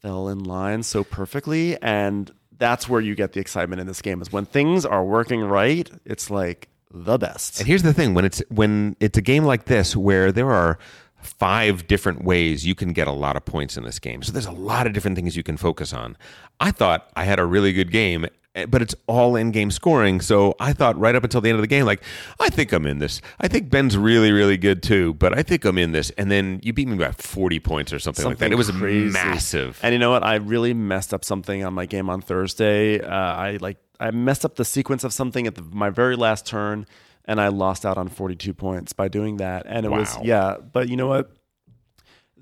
[0.01, 4.21] fell in line so perfectly, and that's where you get the excitement in this game.
[4.21, 7.59] Is when things are working right, it's like the best.
[7.59, 10.77] And here's the thing: when it's when it's a game like this, where there are
[11.22, 14.46] five different ways you can get a lot of points in this game, so there's
[14.46, 16.18] a lot of different things you can focus on.
[16.60, 18.26] I thought I had a really good game,
[18.56, 20.22] eh, but it's all in-game scoring.
[20.22, 22.02] So I thought right up until the end of the game, like
[22.40, 23.22] I think I'm in this.
[23.40, 26.10] I think Ben's really, really good too, but I think I'm in this.
[26.12, 28.52] And then you beat me by 40 points or something, like that.
[28.52, 29.12] It was crazy.
[29.14, 29.80] massive.
[29.82, 30.24] And you know what?
[30.24, 33.00] I really messed up something on my game on Thursday.
[33.00, 36.46] Uh, I like I messed up the sequence of something at the, my very last
[36.46, 36.86] turn,
[37.26, 39.66] and I lost out on 42 points by doing that.
[39.68, 40.58] And it was yeah.
[40.58, 41.32] But you know what?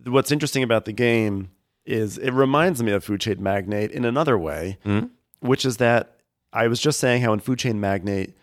[0.05, 1.51] What's interesting about the game
[1.85, 4.77] is it reminds me of Food Chain Magnate in another way,
[5.39, 6.17] which is that
[6.53, 8.33] I was just saying how in Food Chain Magnate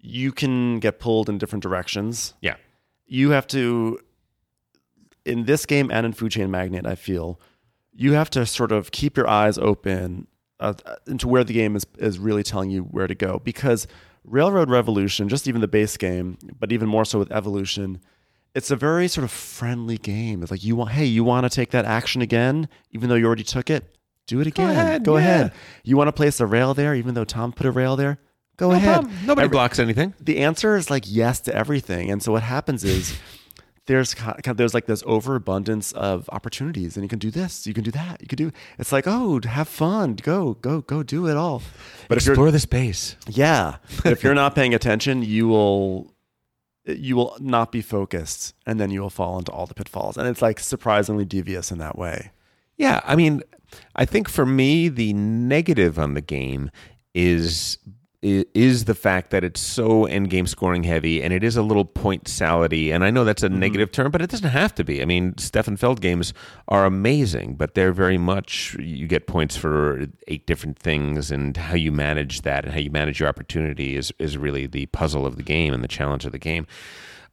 [0.00, 2.56] you can get pulled in different directions yeah.
[3.06, 3.98] you have to
[5.24, 7.40] in this game and in food chain magnate i feel
[7.92, 10.26] you have to sort of keep your eyes open
[10.60, 10.74] uh,
[11.06, 13.86] into where the game is, is really telling you where to go because
[14.30, 18.00] railroad revolution just even the base game but even more so with evolution
[18.54, 20.42] it's a very sort of friendly game.
[20.42, 23.26] It's like you want hey you want to take that action again even though you
[23.26, 23.96] already took it?
[24.26, 24.66] Do it again.
[24.66, 25.22] Go ahead, go yeah.
[25.22, 25.52] ahead
[25.84, 28.18] you want to place a rail there even though tom put a rail there?
[28.56, 29.04] Go ahead.
[29.24, 30.14] Nobody Every- blocks anything.
[30.20, 32.10] the answer is like yes to everything.
[32.10, 33.16] And so what happens is
[33.88, 34.14] there's
[34.54, 38.20] there's like this overabundance of opportunities, and you can do this, you can do that,
[38.20, 38.52] you can do.
[38.78, 41.62] It's like oh, have fun, go go go do it all.
[42.06, 43.16] But if you're Explore the space.
[43.26, 46.14] yeah, if you're not paying attention, you will
[46.84, 50.16] you will not be focused, and then you will fall into all the pitfalls.
[50.16, 52.30] And it's like surprisingly devious in that way.
[52.76, 53.42] Yeah, I mean,
[53.96, 56.70] I think for me the negative on the game
[57.14, 57.78] is
[58.20, 61.84] is the fact that it's so end game scoring heavy and it is a little
[61.84, 65.00] point salady and I know that's a negative term but it doesn't have to be.
[65.00, 66.34] I mean, Stefan Feld games
[66.66, 71.76] are amazing, but they're very much you get points for eight different things and how
[71.76, 75.36] you manage that and how you manage your opportunity is is really the puzzle of
[75.36, 76.66] the game and the challenge of the game.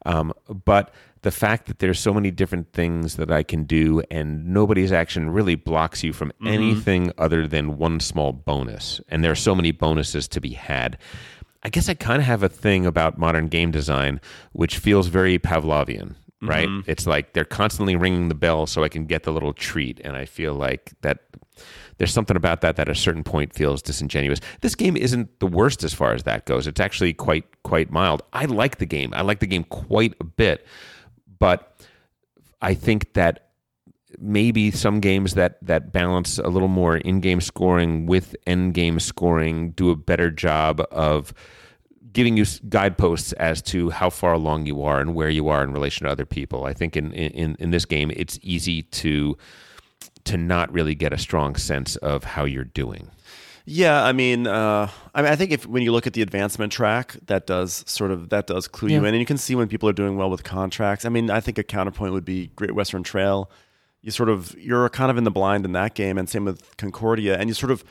[0.04, 0.32] Um,
[0.64, 4.92] but the fact that there's so many different things that I can do and nobody's
[4.92, 6.46] action really blocks you from mm-hmm.
[6.46, 9.00] anything other than one small bonus.
[9.08, 10.98] And there are so many bonuses to be had.
[11.62, 14.20] I guess I kind of have a thing about modern game design,
[14.52, 16.48] which feels very Pavlovian, mm-hmm.
[16.48, 16.68] right?
[16.86, 20.00] It's like they're constantly ringing the bell so I can get the little treat.
[20.04, 21.20] And I feel like that
[21.98, 24.40] there's something about that that at a certain point feels disingenuous.
[24.60, 26.66] This game isn't the worst as far as that goes.
[26.66, 28.22] It's actually quite quite mild.
[28.32, 29.12] I like the game.
[29.14, 30.66] I like the game quite a bit,
[31.38, 31.80] but
[32.62, 33.50] I think that
[34.18, 39.90] maybe some games that that balance a little more in-game scoring with end-game scoring do
[39.90, 41.34] a better job of
[42.12, 45.70] giving you guideposts as to how far along you are and where you are in
[45.70, 46.64] relation to other people.
[46.64, 49.36] I think in in in this game it's easy to
[50.24, 53.10] to not really get a strong sense of how you're doing.
[53.68, 56.72] Yeah, I mean, uh, I mean, I think if when you look at the advancement
[56.72, 59.66] track, that does sort of that does clue you in, and you can see when
[59.66, 61.04] people are doing well with contracts.
[61.04, 63.50] I mean, I think a counterpoint would be Great Western Trail.
[64.02, 66.76] You sort of you're kind of in the blind in that game, and same with
[66.76, 67.82] Concordia, and you sort of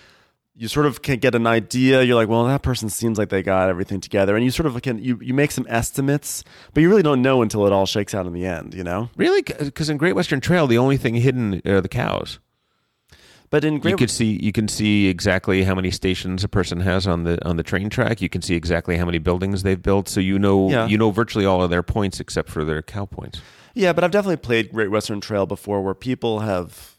[0.56, 2.02] you sort of can get an idea.
[2.04, 4.82] You're like, well, that person seems like they got everything together, and you sort of
[4.82, 8.16] can you you make some estimates, but you really don't know until it all shakes
[8.16, 8.74] out in the end.
[8.74, 12.40] You know, Really, because in Great Western Trail, the only thing hidden are the cows.
[13.50, 16.80] But in You Great could see you can see exactly how many stations a person
[16.82, 18.22] has on the on the train track.
[18.22, 20.88] You can see exactly how many buildings they've built, so you know Yeah.
[20.88, 23.42] you know virtually all of their points except for their cow points.
[23.74, 26.96] Yeah, but I've definitely played Great Western Trail before, where people have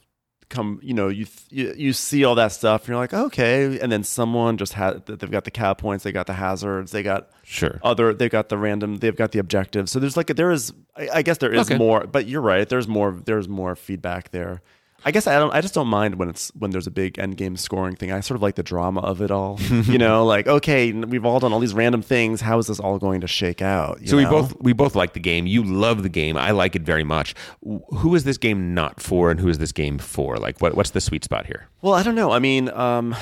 [0.49, 0.79] come.
[0.83, 4.03] You know, you you, you see all that stuff, and you're like, okay, and then
[4.03, 7.79] someone just had they've got the cow points, they got the hazards, they got Sure.
[7.83, 9.91] other, they've got the random, they've got the objectives.
[9.91, 11.77] So there's like there is, I, I guess there is Okay.
[11.77, 12.69] more, but you're right.
[12.69, 13.11] There's more.
[13.25, 14.61] There's more feedback there.
[15.05, 15.53] I guess I don't.
[15.53, 18.11] I just don't mind when it's when there's a big end game scoring thing.
[18.11, 19.59] I sort of like the drama of it all.
[19.69, 22.41] you know, like okay, we've all done all these random things.
[22.41, 24.01] How is this all going to shake out?
[24.01, 25.45] you So we both we both like the game.
[25.45, 26.35] You love the game.
[26.35, 27.35] I like it very much.
[27.63, 30.37] Who is this game not for, and who is this game for?
[30.37, 31.67] Like, what what's the sweet spot here?
[31.81, 32.31] Well, I don't know.
[32.31, 33.15] I mean, um,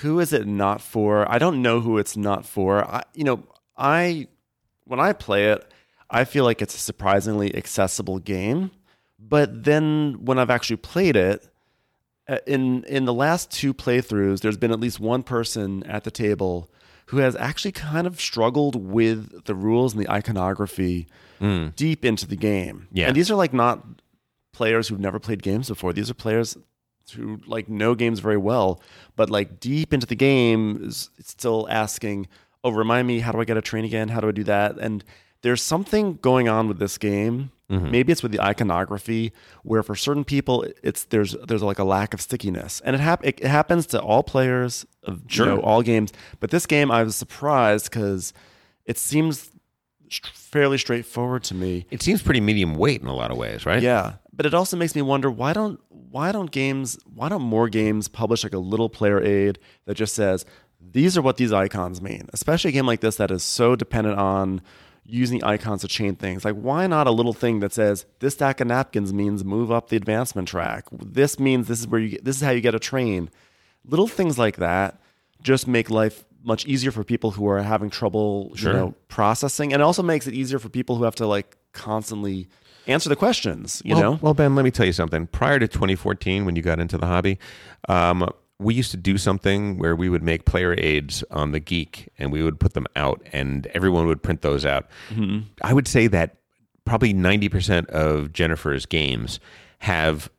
[0.00, 1.30] who is it not for?
[1.30, 2.84] I don't know who it's not for.
[2.84, 3.44] I, you know,
[3.76, 4.28] I
[4.84, 5.70] when I play it,
[6.08, 8.70] I feel like it's a surprisingly accessible game.
[9.20, 11.46] But then when I've actually played it,
[12.28, 16.10] uh, in in the last two playthroughs, there's been at least one person at the
[16.10, 16.70] table
[17.06, 21.08] who has actually kind of struggled with the rules and the iconography
[21.74, 22.86] deep into the game.
[22.92, 23.08] Yeah.
[23.08, 23.84] and these are like not
[24.52, 25.92] players who've never played games before.
[25.92, 26.56] These are players
[27.16, 28.80] who like know games very well,
[29.16, 32.28] but like deep into the game is still asking,
[32.62, 34.08] "Oh, remind me, how do I get a train again?
[34.08, 35.02] How do I do that?" And
[35.42, 37.50] there's something going on with this game.
[37.70, 37.90] Mm-hmm.
[37.90, 39.32] Maybe it's with the iconography,
[39.62, 43.24] where for certain people, it's there's there's like a lack of stickiness, and it hap-
[43.24, 46.12] it, happens to all players of you know, all games.
[46.40, 48.32] But this game, I was surprised because
[48.84, 49.50] it seems
[50.32, 51.86] fairly straightforward to me.
[51.90, 53.80] It seems pretty medium weight in a lot of ways, right?
[53.80, 57.68] Yeah, but it also makes me wonder why don't why don't games why don't more
[57.68, 60.44] games publish like a little player aid that just says
[60.80, 64.18] these are what these icons mean, especially a game like this that is so dependent
[64.18, 64.60] on
[65.10, 66.44] using icons to chain things.
[66.44, 69.88] Like why not a little thing that says this stack of napkins means move up
[69.88, 70.84] the advancement track.
[70.92, 73.30] This means this is where you get, this is how you get a train.
[73.84, 75.00] Little things like that
[75.42, 78.72] just make life much easier for people who are having trouble, Sure.
[78.72, 81.56] you know, processing, and it also makes it easier for people who have to like
[81.72, 82.48] constantly
[82.86, 83.82] answer the questions.
[83.84, 85.26] You well, know, well, Ben, let me tell you something.
[85.26, 87.38] Prior to 2014, when you got into the hobby,
[87.88, 88.28] um,
[88.60, 92.30] we used to do something where we would make player aids on the Geek, and
[92.30, 94.86] we would put them out, and everyone would print those out.
[95.08, 95.48] Mm-hmm.
[95.62, 96.36] I would say that
[96.84, 99.40] probably 90% of Jennifer's games
[99.78, 100.30] have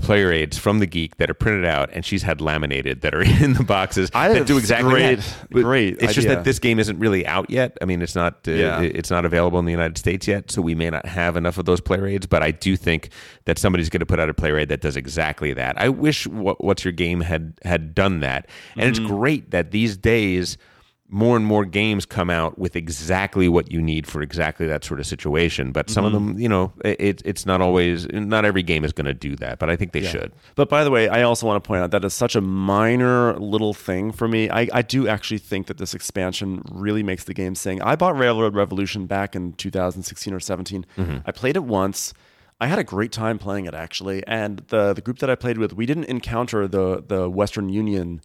[0.00, 3.22] player aids from the Geek that are printed out, and she's had laminated that are
[3.44, 5.50] in the boxes I that do exactly great- that.
[5.50, 7.76] Great It's just that this game isn't really out yet.
[7.80, 8.46] I mean, it's not.
[8.48, 8.80] Uh, Yeah.
[8.80, 11.64] It's not available in the United States yet, so we may not have enough of
[11.64, 12.26] those player aids.
[12.26, 13.10] But I do think
[13.44, 15.80] that somebody's going to put out a player aid that does exactly that.
[15.80, 18.46] I wish what, what's your game had had done that,
[18.76, 19.08] and it's Mm-hmm.
[19.16, 20.58] great that these days
[21.12, 25.00] more and more games come out with exactly what you need for exactly that sort
[25.00, 25.72] of situation.
[25.72, 26.14] But some Mm-hmm.
[26.16, 28.06] of them, you know, it, it's not always.
[28.12, 30.32] Not every game is going to do that, but I think they should.
[30.54, 33.34] But by the way, I also want to point out that is such a minor
[33.38, 34.48] little thing for me.
[34.50, 37.82] I, I do actually think that this expansion really makes the game sing.
[37.82, 40.86] I bought Railroad Revolution back in 2016 or 17.
[41.26, 42.14] I played it once.
[42.60, 45.56] I had a great time playing it actually, and the the group that I played
[45.58, 48.20] with, we didn't encounter the the Western Union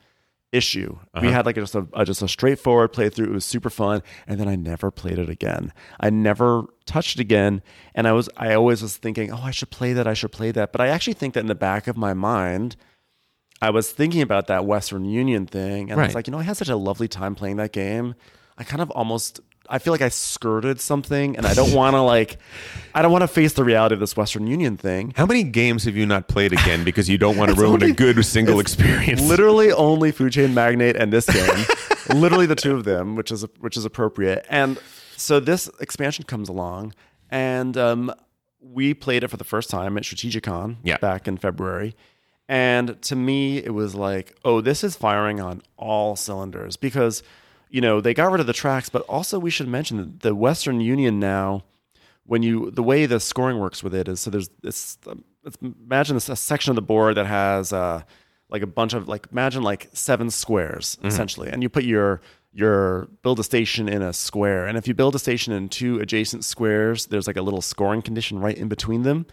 [0.51, 0.97] issue.
[1.13, 1.31] We uh-huh.
[1.31, 3.26] had like just a, a just a straightforward playthrough.
[3.26, 5.73] It was super fun, and then I never played it again.
[5.99, 7.61] I never touched it again,
[7.93, 10.07] and I was I always was thinking, oh, I should play that.
[10.07, 10.72] I should play that.
[10.72, 12.76] But I actually think that in the back of my mind,
[13.61, 16.43] I was thinking about that Western Union thing, and I was like, you know, I
[16.43, 18.15] had such a lovely time playing that game.
[18.57, 19.41] I kind of almost.
[19.69, 22.37] I feel like I skirted something, and I don't want to like,
[22.93, 25.13] I don't want to face the reality of this Western Union thing.
[25.15, 27.91] How many games have you not played again because you don't want to ruin only-
[27.91, 29.21] a good single experience?
[29.21, 31.65] Literally only Food Chain Magnate and this game.
[32.19, 34.45] literally the two of them, which is which is appropriate.
[34.49, 34.77] And
[35.17, 36.93] so this expansion comes along,
[37.31, 38.13] and um,
[38.59, 40.97] we played it for the first time at Strategicon Yeah.
[40.97, 41.95] back in February.
[42.47, 47.23] And to me, it was like, oh, this is firing on all cylinders because,
[47.69, 50.35] you know, they got rid of the tracks, but also we should mention that the
[50.35, 51.63] Western Union now
[52.25, 54.97] when you the way the scoring works with it is so there's this
[55.43, 58.01] it's imagine this a section of the board that has uh
[58.49, 62.21] like a bunch of like imagine like seven squares essentially and you put your
[62.51, 65.99] your build a station in a square and if you build a station in two
[65.99, 69.27] adjacent squares there's like a little scoring condition right in between them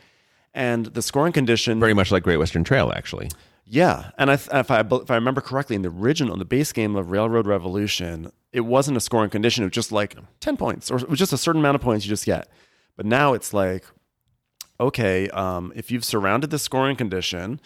[0.55, 3.31] and the scoring condition Very much like Great Western Trail, actually.
[3.73, 6.73] Yeah, and I, if I if I remember correctly, in the original, in the base
[6.73, 9.65] game of Railroad Revolution, it wasn't a scoring condition.
[9.65, 12.05] It was just like ten points, or it was just a certain amount of points
[12.05, 12.49] you just get.
[12.99, 13.87] But now it's like,
[14.79, 17.63] okay, um, if you've surrounded the scoring condition,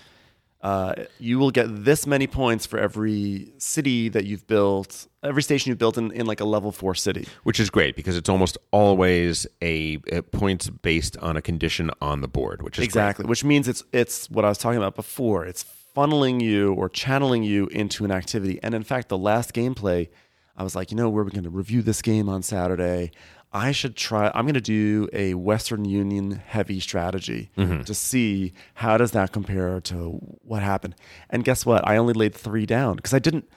[0.61, 5.71] uh, you will get this many points for every city that you've built, every station
[5.71, 7.27] you've built in, in like a level four city.
[7.43, 12.21] which is great because it's almost always a, a points based on a condition on
[12.21, 12.85] the board, which is great.
[12.85, 15.65] exactly which means it's it's what i was talking about before it's
[15.97, 18.61] funneling you or channeling you into an activity.
[18.63, 20.09] And in fact the last gameplay
[20.57, 23.11] i was like you know we're going to review this game on saturday?
[23.53, 27.83] I should try i'm going to do a western union heavy strategy mm-hmm.
[27.83, 29.97] to see how does that compare to
[30.43, 30.95] what happened.
[31.31, 31.87] And guess what?
[31.89, 33.49] I only laid three down because i didn't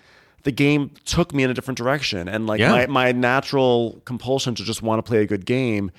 [0.44, 2.28] the game took me in a different direction.
[2.28, 2.72] And like Yeah.
[2.72, 5.92] my, my natural compulsion to just want to play a good game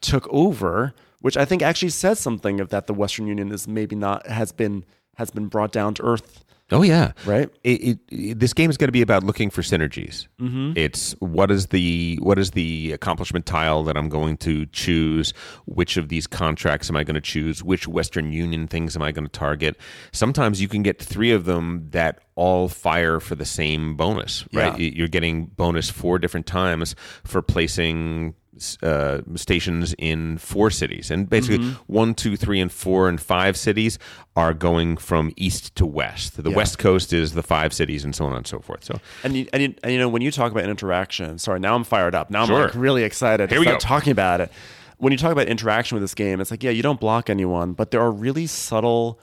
[0.00, 3.96] took over, which I think actually says something of that the Western Union is maybe
[3.96, 4.84] not has been
[5.16, 6.42] has been brought down to earth.
[6.72, 7.48] Oh yeah, Right.
[7.62, 10.26] It, it, it- this game is going to be about looking for synergies.
[10.40, 10.72] Mm-hmm.
[10.74, 15.32] It's what is the what is the accomplishment tile that I'm going to choose?
[15.66, 17.62] Which of these contracts am I going to choose?
[17.62, 19.76] Which Western Union things am I going to target?
[20.10, 24.44] Sometimes you can get three of them that all fire for the same bonus.
[24.52, 24.90] Right, Yeah.
[24.92, 28.34] you're getting bonus four different times for placing
[28.82, 31.92] uh, stations in four cities, and basically Mm-hmm.
[31.92, 33.98] one, two, three, and four, and five cities
[34.34, 36.42] are going from east to west.
[36.42, 36.56] The Yeah.
[36.56, 38.84] west coast is the five cities, and so on and so forth.
[38.84, 41.74] So And you, and you, and you know when you talk about interaction, sorry, now
[41.74, 42.30] I'm fired up.
[42.30, 42.64] Now I'm Sure.
[42.66, 43.86] like really excited Here to we start go.
[43.88, 44.50] talking about it.
[44.98, 47.72] when you talk about interaction with this game, it's like, yeah, you don't block anyone,
[47.74, 49.20] but there are really subtle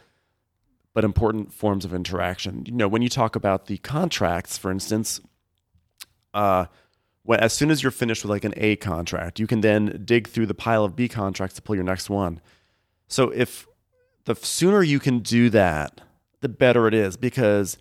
[0.94, 2.64] but important forms of interaction.
[2.68, 5.20] You know, when you talk about the contracts, for instance,
[6.36, 6.66] uh,
[7.24, 10.28] when, as soon as you're finished with like an A contract, you can then dig
[10.28, 12.42] through the pile of B contracts to pull your next one.
[13.08, 13.68] So if
[14.26, 16.02] the sooner you can do that,
[16.42, 17.78] the better it is because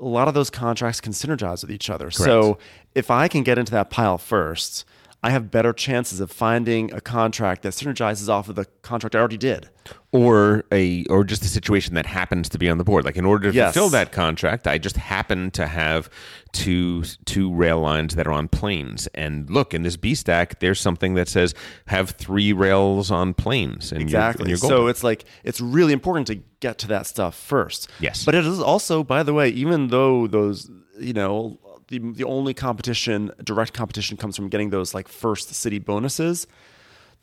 [0.00, 2.10] a lot of those contracts can synergize with each other.
[2.10, 2.58] So
[2.94, 4.84] if I can get into that pile first,
[5.20, 9.18] I have better chances of finding a contract that synergizes off of the contract I
[9.18, 9.68] already did.
[10.12, 13.04] or a or just a situation that happens to be on the board.
[13.04, 13.74] Like in order to Yes.
[13.74, 16.08] fulfill that contract, I just happen to have
[16.52, 19.08] two two rail lines that are on planes.
[19.08, 21.52] And look, in this B stack, there's something that says
[21.88, 23.90] have three rails on planes.
[23.90, 24.50] And Exactly.
[24.50, 27.88] You're, and so it's like it's really important to get to that stuff first.
[27.98, 28.24] Yes.
[28.24, 31.58] But it is also, by the way, even though those, you know,
[31.88, 36.46] the the only competition, direct competition, comes from getting those like first city bonuses.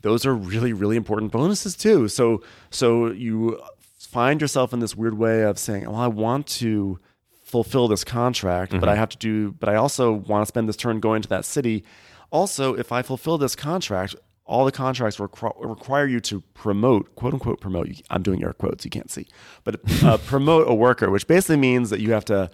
[0.02, 2.08] Those are really really important bonuses too.
[2.08, 3.60] So so you
[3.98, 7.00] find yourself in this weird way of saying, well, I want to
[7.44, 8.90] fulfill this contract, but Mm-hmm.
[8.90, 11.46] I have to do, but I also want to spend this turn going to that
[11.46, 11.84] city.
[12.32, 14.16] Also, if I fulfill this contract,
[14.46, 17.88] all the contracts requ- require you to promote, quote unquote, promote.
[18.10, 19.28] I'm doing air quotes, you can't see,
[19.64, 22.50] but uh, promote a worker, which basically means that you have to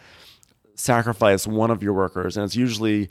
[0.81, 3.09] sacrifice one of your workers, and it's usually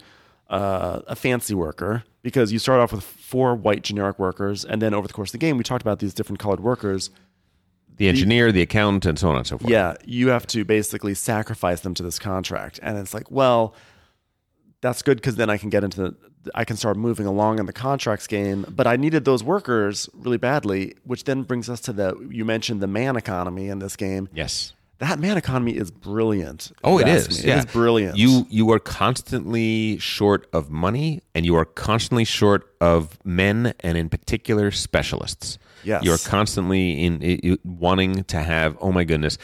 [0.48, 4.92] uh, a fancy worker because you start off with four white generic workers, and then
[4.92, 7.10] over the course of the game, we talked about these different colored workers.
[7.96, 9.70] the engineer, the accountant, and so on and so forth.
[9.70, 13.74] Yeah, you have to basically sacrifice them to this contract, and it's like, well,
[14.80, 16.16] that's good because then I can get into the,
[16.54, 18.64] I can start moving along in the contracts game.
[18.68, 22.80] But I needed those workers really badly, which then brings us to the you mentioned
[22.80, 24.28] the man economy in this game.
[24.32, 24.72] Yes.
[25.00, 26.72] That man economy is brilliant.
[26.84, 27.42] Oh, it is.
[27.42, 27.48] me.
[27.48, 27.56] Yeah.
[27.56, 28.16] It is brilliant.
[28.18, 33.96] You you are constantly short of money, and you are constantly short of men, and
[33.98, 35.58] in particular specialists.
[35.82, 36.04] Yes.
[36.04, 38.76] you are constantly in, i- i- wanting to have.
[38.82, 39.38] Oh my goodness!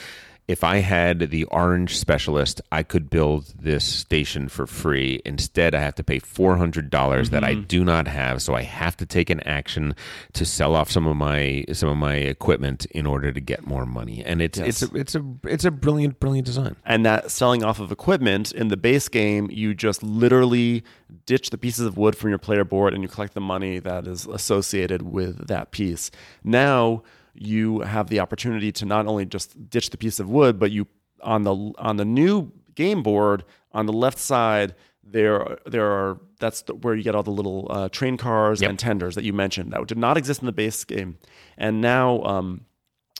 [0.49, 5.21] If I had the orange specialist, I could build this station for free.
[5.25, 7.63] Instead, I have to pay four hundred dollars that I Mm-hmm.
[7.63, 8.41] do not have.
[8.43, 9.95] So I have to take an action
[10.35, 13.87] to sell off some of my some of my equipment in order to get more
[13.87, 14.25] money.
[14.25, 14.83] And it's Yes.
[14.83, 16.77] it's a, it's a it's a brilliant brilliant design.
[16.85, 20.85] and that selling off of equipment in the base game, you just literally
[21.27, 24.07] ditch the pieces of wood from your player board and you collect the money that
[24.07, 26.11] is associated with that piece.
[26.45, 27.03] Now
[27.39, 30.87] you have the opportunity to not only just ditch the piece of wood, but you
[31.23, 36.63] on the on the new game board on the left side there there are that's
[36.63, 38.71] the, where you get all the little uh, train cars Yep.
[38.71, 41.19] and tenders that you mentioned that did not exist in the base game,
[41.57, 42.67] and now um,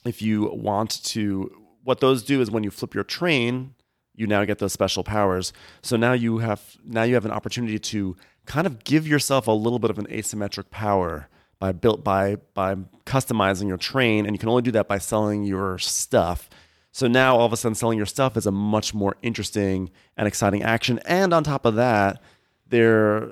[0.05, 1.51] if you want to
[1.85, 3.75] what those do is when you flip your train
[4.19, 5.53] you now get those special powers.
[5.83, 8.17] So now you have now you have an opportunity to
[8.47, 11.29] kind of give yourself a little bit of an asymmetric power
[11.59, 12.75] by built by by
[13.05, 16.49] customizing your train and you can only do that by selling your stuff
[16.93, 20.27] so now all of a sudden selling your stuff is a much more interesting and
[20.29, 22.21] exciting action and on top of that
[22.69, 23.29] there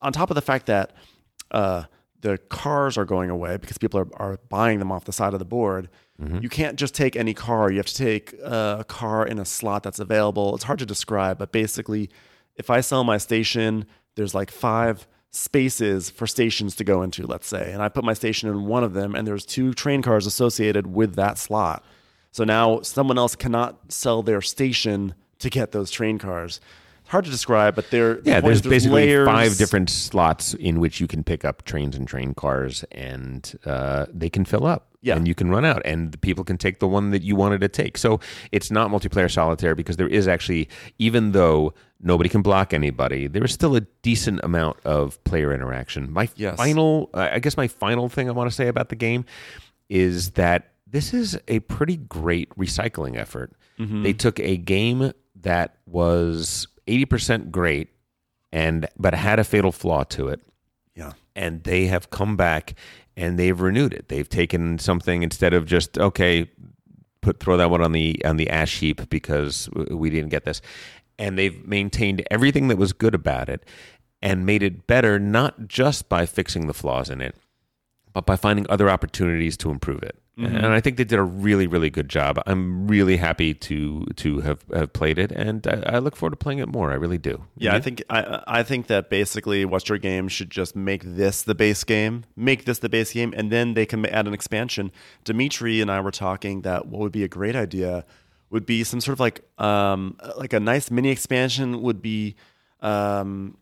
[0.00, 0.92] on top of the fact that
[1.50, 1.84] uh,
[2.20, 5.38] the cars are going away because people are, are buying them off the side of
[5.38, 5.88] the board,
[6.40, 7.68] you can't just take any car.
[7.68, 10.54] You have to take uh, a car in a slot that's available.
[10.54, 12.10] It's hard to describe, but basically,
[12.54, 17.46] if I sell my station, there's like five spaces for stations to go into, let's
[17.48, 20.26] say, and I put my station in one of them, and there's two train cars
[20.26, 21.82] associated with that slot.
[22.30, 26.60] So now someone else cannot sell their station to get those train cars.
[27.00, 29.26] It's Hard to describe, but they're Yeah, point there's is basically layers.
[29.26, 34.06] five different slots in which you can pick up trains and train cars, and uh,
[34.12, 34.88] they can fill up.
[35.04, 35.16] Yeah.
[35.16, 37.60] and you can run out, and the people can take the one that you wanted
[37.62, 37.98] to take.
[37.98, 38.20] So
[38.52, 40.68] it's not multiplayer solitaire because there is actually,
[41.00, 46.12] even though nobody can block anybody, there is still a decent amount of player interaction.
[46.12, 46.56] My Yes.
[46.56, 49.24] final, I guess, my final thing I want to say about the game
[49.88, 53.52] is that this is a pretty great recycling effort.
[53.78, 54.02] Mm-hmm.
[54.02, 55.12] They took a game
[55.42, 57.88] that was 80% great
[58.52, 60.40] and but had a fatal flaw to it
[60.94, 61.12] Yeah.
[61.34, 62.74] and they have come back
[63.16, 64.08] and they've renewed it.
[64.08, 66.50] They've taken something instead of just okay,
[67.22, 70.60] put throw that one on the on the ash heap because we didn't get this,
[71.18, 73.64] and they've maintained everything that was good about it
[74.20, 77.36] and made it better not just by fixing the flaws in it,
[78.12, 80.16] but by finding other opportunities to improve it.
[80.38, 80.56] Mm-hmm.
[80.56, 82.42] And I think they did a really, really good job.
[82.46, 86.36] I'm really happy to to have, have played it, and I, I look forward to
[86.36, 86.90] playing it more.
[86.90, 87.44] I really do.
[87.58, 91.42] Yeah, I think I I think that basically What's Your Game should just make this
[91.42, 94.90] the base game, make this the base game, and then they can add an expansion.
[95.22, 98.06] Dimitri and I were talking that what would be a great idea
[98.52, 102.36] would be some sort of like um like a nice mini expansion would be
[102.80, 103.56] um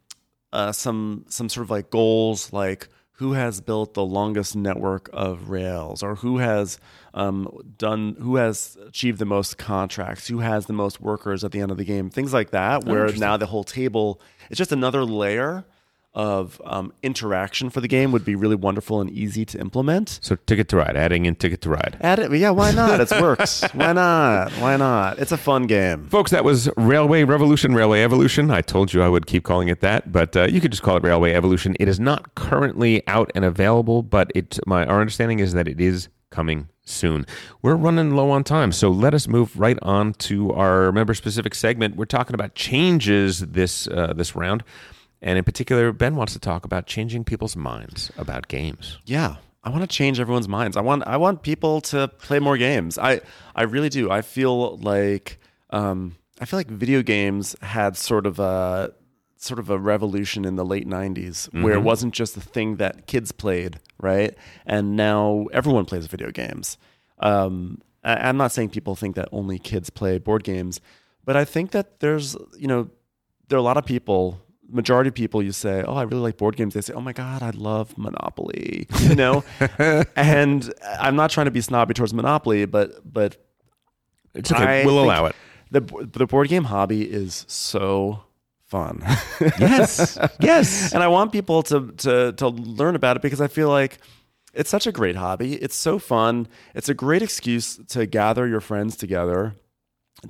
[0.52, 5.50] uh some some sort of like goals like who has built the longest network of
[5.50, 6.78] rails or who has
[7.12, 7.46] um,
[7.76, 11.70] done who has achieved the most contracts who has the most workers at the end
[11.70, 15.66] of the game things like that where now the whole table it's just another layer
[16.12, 20.36] of um, interaction for the game would be really wonderful and easy to implement So
[20.46, 21.96] Ticket to Ride, adding in Ticket to Ride.
[22.00, 22.50] Add it, yeah.
[22.50, 23.00] Why not?
[23.00, 23.62] It works.
[23.72, 24.50] why not?
[24.52, 25.18] Why not?
[25.18, 26.08] It's a fun game.
[26.08, 28.50] Folks, that was Railway Revolution, Railway Evolution.
[28.50, 30.96] I told you I would keep calling it that, but uh, you could just call
[30.96, 31.76] it Railway Evolution.
[31.78, 35.80] It is not currently out and available, but it my our understanding is that it
[35.80, 37.26] is coming soon.
[37.62, 41.54] We're running low on time, so let us move right on to our member specific
[41.54, 41.96] segment.
[41.96, 44.64] We're talking about changes this uh, this round,
[45.22, 48.98] and in particular, Ben wants to talk about changing people's minds about games.
[49.04, 50.76] Yeah, I want to change everyone's minds.
[50.76, 52.98] I want I want people to play more games.
[52.98, 53.20] I
[53.54, 54.10] I really do.
[54.10, 55.38] I feel like
[55.70, 58.92] um, I feel like video games had sort of a
[59.36, 63.06] sort of a revolution in the late 90s where it wasn't just the thing that
[63.06, 64.36] kids played, right?
[64.66, 66.76] And now everyone plays video games.
[67.20, 70.82] Um, I, I'm not saying people think that only kids play board games,
[71.24, 72.90] but I think that there's, you know,
[73.48, 74.38] there are a lot of people
[74.70, 77.12] majority of people you say oh i really like board games they say oh my
[77.12, 79.44] god i love monopoly you know
[80.16, 83.36] and i'm not trying to be snobby towards monopoly but but
[84.34, 84.82] It's okay.
[84.82, 85.36] I we'll allow it.
[85.70, 85.80] the
[86.12, 88.22] the board game hobby is so
[88.66, 89.02] fun
[89.58, 90.16] Yes.
[90.40, 90.92] yes.
[90.94, 93.98] and i want people to to to learn about it because i feel like
[94.54, 98.60] it's such a great hobby it's so fun it's a great excuse to gather your
[98.60, 99.54] friends together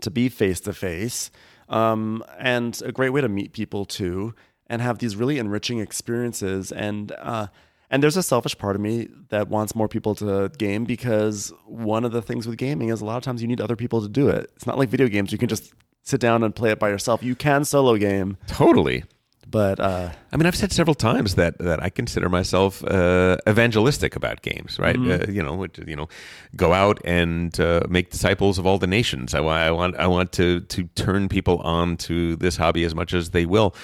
[0.01, 1.31] to be face to face
[1.70, 4.34] um, and a great way to meet people too
[4.66, 6.70] and have these really enriching experiences.
[6.70, 7.47] And uh,
[7.90, 12.05] and there's a selfish part of me that wants more people to game because one
[12.05, 14.09] of the things with gaming is a lot of times you need other people to
[14.09, 14.51] do it.
[14.55, 15.72] It's not like video games you can just
[16.02, 17.22] sit down and play it by yourself.
[17.22, 18.36] You can solo game.
[18.47, 19.05] Totally.
[19.51, 24.16] But uh, I mean, I've said several times that that I consider myself uh, evangelistic
[24.16, 24.97] about games, right?
[24.97, 26.09] Uh, you know, which, you know,
[26.56, 29.35] go out and uh, make disciples of all the nations.
[29.35, 33.12] I, I want I want to to turn people on to this hobby as much
[33.14, 33.74] as they will.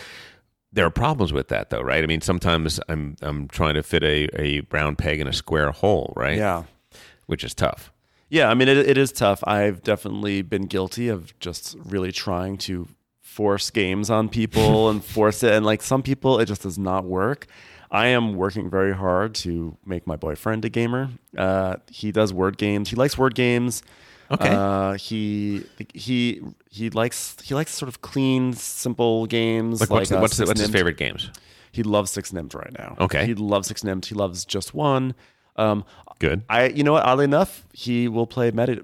[0.73, 2.05] There are problems with that, though, right?
[2.05, 5.71] I mean, sometimes I'm I'm trying to fit a, a round peg in a square
[5.71, 6.37] hole, right?
[6.37, 6.65] yeah
[7.27, 7.93] which is tough.
[8.29, 9.43] Yeah, I mean, it, it is tough.
[9.47, 12.89] I've definitely been guilty of just really trying to
[13.37, 15.53] force games on people and force it.
[15.53, 17.47] And like some people, it just does not work.
[17.91, 21.11] I am working very hard to make my boyfriend a gamer.
[21.37, 22.89] Uh, he does word games.
[22.89, 23.83] He likes word games.
[24.31, 24.49] Okay.
[24.49, 25.65] Uh, he
[25.95, 29.81] he he likes he likes sort of clean, simple games.
[29.81, 31.31] Like, what's, uh, what's, what's his favorite games?
[31.71, 32.97] He loves Six Nimmt right now.
[32.99, 33.27] Okay.
[33.27, 34.07] He loves Six Nimmt.
[34.07, 35.15] He loves just one.
[35.57, 35.85] Um,
[36.19, 36.43] Good.
[36.49, 37.05] I, you know what?
[37.05, 38.81] Oddly enough, he will play Medi.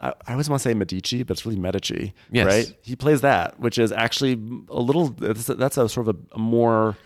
[0.00, 2.46] I, I always want to say Medici, but it's really Medici, Yes.
[2.46, 2.76] right?
[2.82, 4.32] He plays that, which is actually
[4.68, 5.08] a little.
[5.08, 6.96] That's a, that's a sort of a, a more.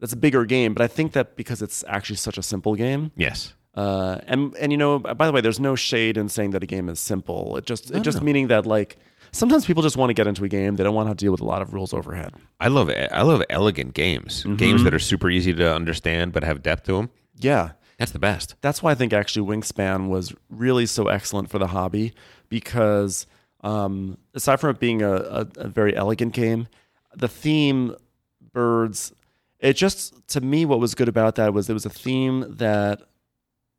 [0.00, 3.10] That's a bigger game, but I think that because it's actually such a simple game,
[3.16, 3.54] Yes.
[3.74, 6.66] uh, and and you know, by the way, there's no shade in saying that a
[6.66, 7.56] game is simple.
[7.56, 8.96] It just it just meaning that like
[9.32, 11.40] sometimes people just want to get into a game, they don't want to deal with
[11.40, 12.32] a lot of rules overhead.
[12.60, 14.44] I love I love elegant games.
[14.56, 17.10] Games that are super easy to understand but have depth to them.
[17.40, 18.54] Yeah, That's the best.
[18.60, 22.12] that's why I think actually Wingspan was really so excellent for the hobby
[22.48, 23.26] because
[23.62, 26.68] um, aside from it being a, a, a very elegant game,
[27.14, 27.94] the theme
[28.52, 29.12] birds.
[29.58, 33.02] It just to me what was good about that was it was a theme that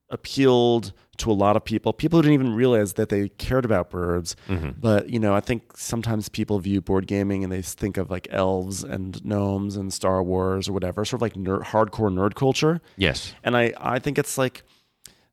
[0.09, 1.93] appealed to a lot of people.
[1.93, 4.35] People who didn't even realize that they cared about birds.
[4.47, 4.71] Mm-hmm.
[4.79, 8.27] But you know, I think sometimes people view board gaming and they think of like
[8.31, 12.81] elves and gnomes and Star Wars or whatever, sort of like hardcore nerd culture.
[12.97, 13.33] Yes.
[13.43, 14.63] And I, I think it's like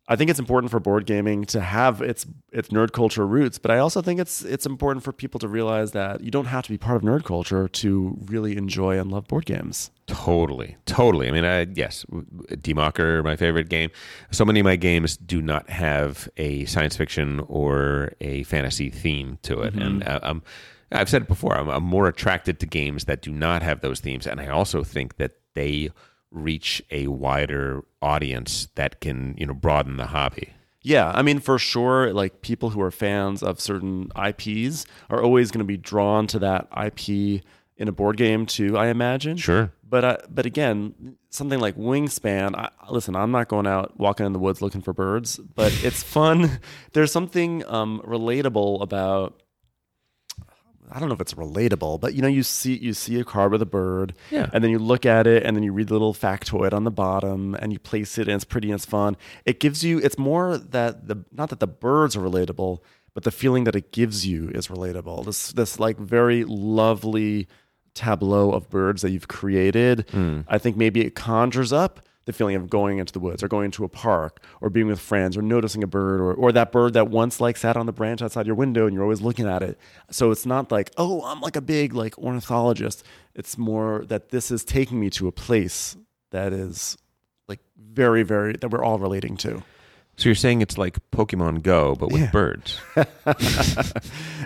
[0.08, 3.72] I think it's important for board gaming to have its its nerd culture roots, but
[3.72, 6.70] I also think it's it's important for people to realize that you don't have to
[6.70, 9.90] be part of nerd culture to really enjoy and love board games.
[10.06, 11.26] Totally, totally.
[11.26, 13.90] I mean, I, yes, Die Macher, my favorite game.
[14.30, 19.38] So many of my games do not have a science fiction or a fantasy theme
[19.42, 20.44] to it, and uh, um,
[20.92, 21.56] I've said it before.
[21.56, 24.84] I'm, I'm more attracted to games that do not have those themes, and I also
[24.84, 25.90] think that they
[26.36, 30.52] reach a wider audience that can, you know, broaden the hobby.
[30.82, 35.50] Yeah, I mean for sure like people who are fans of certain IPs are always
[35.50, 37.42] going to be drawn to that IP
[37.76, 39.36] in a board game too, I imagine.
[39.36, 39.72] Sure.
[39.88, 42.54] But uh, but again, something like Wingspan.
[42.56, 46.02] I, listen, I'm not going out walking in the woods looking for birds, but it's
[46.18, 46.60] fun.
[46.92, 49.42] There's something um, relatable about.
[50.90, 53.52] I don't know if it's relatable, but you know, you see you see a card
[53.52, 54.48] with a bird, Yeah.
[54.52, 56.90] and then you look at it, and then you read the little factoid on the
[56.90, 59.16] bottom, and you place it, and it's pretty and it's fun.
[59.44, 59.98] It gives you.
[59.98, 62.78] It's more that the not that the birds are relatable,
[63.14, 65.24] but the feeling that it gives you is relatable.
[65.24, 67.48] This this like very lovely
[67.94, 70.04] tableau of birds that you've created.
[70.10, 70.40] Hmm.
[70.48, 73.64] I think maybe it conjures up the feeling of going into the woods or going
[73.66, 76.92] into a park or being with friends or noticing a bird or, or that bird
[76.92, 79.62] that once like sat on the branch outside your window and you're always looking at
[79.62, 79.78] it.
[80.10, 83.02] So it's not like, oh, I'm like a big like ornithologist.
[83.34, 85.96] It's more that this is taking me to a place
[86.32, 86.98] that is
[87.48, 89.62] like very, very that we're all relating to.
[90.18, 92.30] So you're saying it's like Pokemon Go, but with Yeah.
[92.30, 92.80] birds.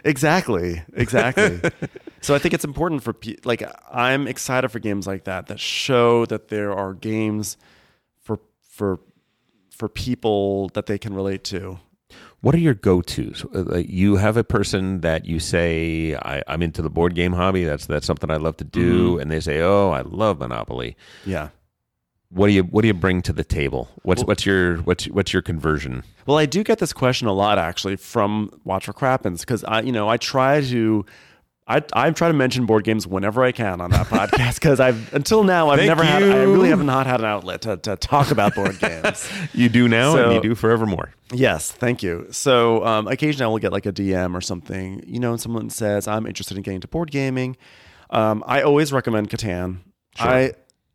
[0.04, 0.82] Exactly.
[0.94, 1.60] Exactly.
[2.20, 6.26] so I think it's important for like I'm excited for games like that that show
[6.26, 7.56] that there are games
[8.80, 8.98] for
[9.76, 11.78] for people that they can relate to.
[12.40, 13.44] What are your go-tos?
[13.54, 17.64] Uh, you have a person that you say, I, "I'm into the board game hobby.
[17.64, 20.96] That's that's something I love to do," and they say, "Oh, I love Monopoly."
[21.26, 21.50] Yeah.
[22.30, 23.90] What do you What do you bring to the table?
[24.02, 26.02] What's What's your What's What's your conversion?
[26.24, 29.82] Well, I do get this question a lot actually from Watch What Crappens because I,
[29.82, 31.04] you know, I try to.
[31.70, 35.14] I, I try to mention board games whenever I can on that podcast because I've
[35.14, 37.94] until now I've Thank never had I really have not had an outlet to, to
[37.94, 39.30] talk about board games.
[39.54, 41.14] You do now, and you do forevermore.
[41.32, 42.26] Yes, thank you.
[42.32, 45.70] So um, occasionally I will get like a DM or something, you know, and someone
[45.70, 47.56] says I'm interested in getting into board gaming.
[48.10, 49.78] Um, I always recommend Catan.
[50.18, 50.52] I,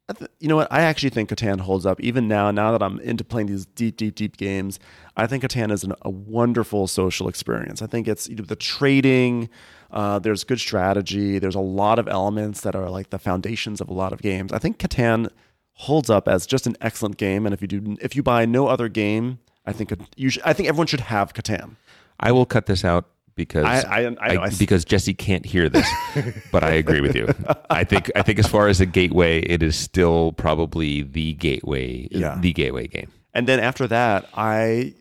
[0.09, 0.67] I th- you know what?
[0.71, 2.51] I actually think Catan holds up even now.
[2.51, 4.79] Now that I'm into playing these deep, deep, deep games,
[5.15, 7.81] I think Catan is an, a wonderful social experience.
[7.81, 9.49] I think it's you know, the trading.
[9.95, 11.39] Uh, there's good strategy.
[11.39, 14.51] There's a lot of elements that are like the foundations of a lot of games.
[14.51, 15.29] I think Catan
[15.71, 17.45] holds up as just an excellent game.
[17.45, 20.53] And if you do, if you buy no other game, I think you should, I
[20.53, 21.77] think everyone should have Catan.
[22.19, 23.05] I will cut this out
[23.35, 25.89] because I- I- I I because Jesse can't hear this,
[26.51, 27.27] but I agree with you.
[27.69, 32.07] I think I think as far as a gateway, it is still probably the gateway,
[32.11, 32.37] Yeah.
[32.39, 33.11] the gateway game.
[33.33, 34.93] And then after that, I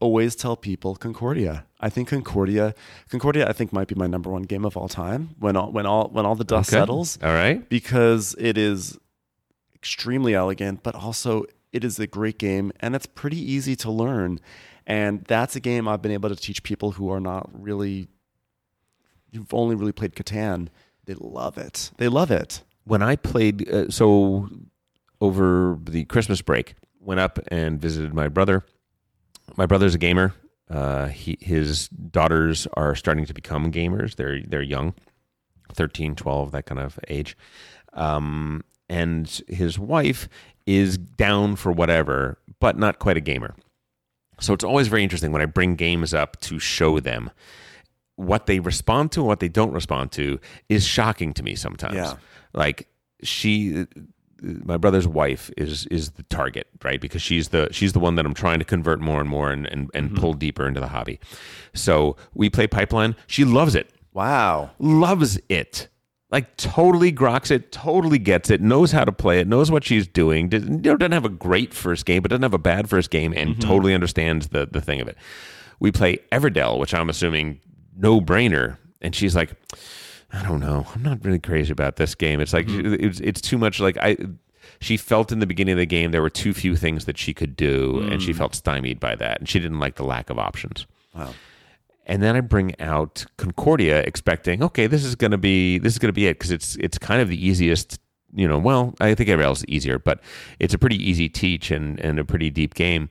[0.00, 1.64] always tell people Concordia.
[1.80, 2.74] I think Concordia,
[3.10, 5.30] Concordia, I think might be my number one game of all time.
[5.38, 6.80] When all when all when all the dust Okay.
[6.80, 7.66] settles, All right.
[7.68, 8.98] because it is
[9.74, 14.40] extremely elegant, but also it is a great game and it's pretty easy to learn.
[14.86, 18.08] And that's a game I've been able to teach people who are not really,
[19.32, 20.68] who've only really played Catan.
[21.04, 21.92] They love it.
[21.98, 22.62] They love it.
[22.84, 24.48] when I played, uh, so
[25.20, 28.64] over the Christmas break, went up and visited my brother.
[29.56, 30.34] My brother's a gamer.
[30.68, 34.16] Uh, he, his daughters are starting to become gamers.
[34.16, 34.94] They're they're young,
[35.74, 37.36] 13, 12, that kind of age.
[37.92, 40.28] Um, and his wife
[40.66, 43.54] is down for whatever, but not quite a gamer.
[44.40, 47.30] So it's always very interesting when I bring games up to show them
[48.16, 51.94] what they respond to and what they don't respond to is shocking to me sometimes.
[51.94, 52.14] Yeah.
[52.52, 52.88] Like
[53.22, 53.86] she
[54.42, 57.00] my brother's wife is is the target, right?
[57.00, 59.66] Because she's the she's the one that I'm trying to convert more and more and
[59.66, 60.20] and, and mm-hmm.
[60.20, 61.20] pull deeper into the hobby.
[61.74, 63.16] So we play pipeline.
[63.26, 63.90] She loves it.
[64.12, 64.70] Wow.
[64.78, 65.88] Loves it.
[66.30, 70.06] Like totally groks it, totally gets it, knows how to play it, knows what she's
[70.06, 70.50] doing.
[70.52, 73.32] You know, Doesn't have a great first game, but doesn't have a bad first game,
[73.36, 73.68] and mm-hmm.
[73.68, 75.16] totally understands the the thing of it.
[75.80, 77.60] We play Everdell, which I'm assuming
[77.96, 79.54] no brainer, and she's like,
[80.32, 82.40] I don't know, I'm not really crazy about this game.
[82.40, 82.94] It's like mm-hmm.
[83.04, 83.80] it's it's too much.
[83.80, 84.16] Like I,
[84.80, 87.34] she felt in the beginning of the game there were too few things that she
[87.34, 88.36] could do, and she mm.
[88.36, 90.86] felt stymied by that, and she didn't like the lack of options.
[91.14, 91.34] Wow.
[92.06, 96.12] And then I bring out Concordia, expecting, okay, this is gonna be this is gonna
[96.12, 97.98] be it because it's it's kind of the easiest.
[98.32, 100.20] You know, well, I think Everdell is easier, but
[100.60, 103.10] it's a pretty easy teach and and a pretty deep game.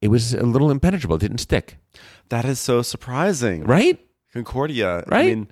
[0.00, 1.76] It was a little impenetrable; it didn't stick,
[2.30, 3.62] That is so surprising.
[3.64, 3.98] right?
[4.32, 4.98] Concordia.
[4.98, 5.36] I Right?
[5.36, 5.48] mean,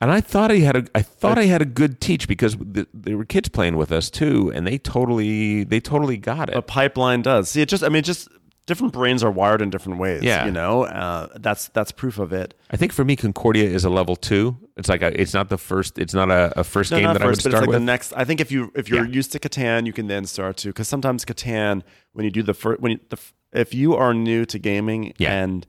[0.00, 2.86] And I thought I had a I thought I had a good teach because th
[2.94, 6.54] there were kids playing with us too, and they totally they totally got it.
[6.56, 7.50] a pipeline does.
[7.50, 8.28] See, it just, I mean, just
[8.66, 10.22] different brains are wired in different ways.
[10.22, 10.44] Yeah.
[10.46, 12.52] You know, uh, that's, that's proof of it.
[12.70, 14.56] I think for me, Concordia is a level two.
[14.76, 15.98] It's like a, it's not the first.
[15.98, 17.74] It's not a, a first game not that I would first, but start it's like
[17.74, 17.80] with.
[17.82, 18.12] the next.
[18.12, 19.18] I think if you if you're Yeah.
[19.18, 22.54] used to Catan, you can then start to because sometimes Catan when you do the
[22.54, 23.18] first when you, the,
[23.52, 25.32] if you are new to gaming Yeah.
[25.42, 25.66] and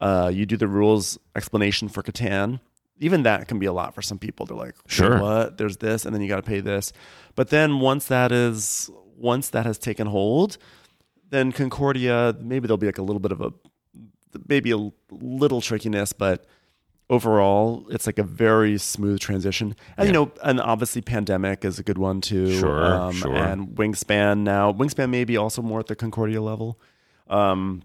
[0.00, 2.60] uh, you do the rules explanation for Catan,
[3.00, 4.46] even that can be a lot for some people.
[4.46, 5.20] They're like, Sure.
[5.20, 5.58] what?
[5.58, 6.92] There's this, and then you got to pay this.
[7.34, 10.56] But then once that is once that has taken hold,
[11.30, 13.52] then Concordia maybe there'll be like a little bit of a
[14.48, 14.78] maybe a
[15.10, 16.44] little trickiness, but
[17.08, 19.74] overall it's like a very smooth transition.
[19.96, 22.58] And you know, and obviously pandemic is a good one too.
[22.58, 23.34] Sure, sure.
[23.34, 26.78] And Wingspan now, Wingspan maybe also more at the Concordia level,
[27.28, 27.82] um,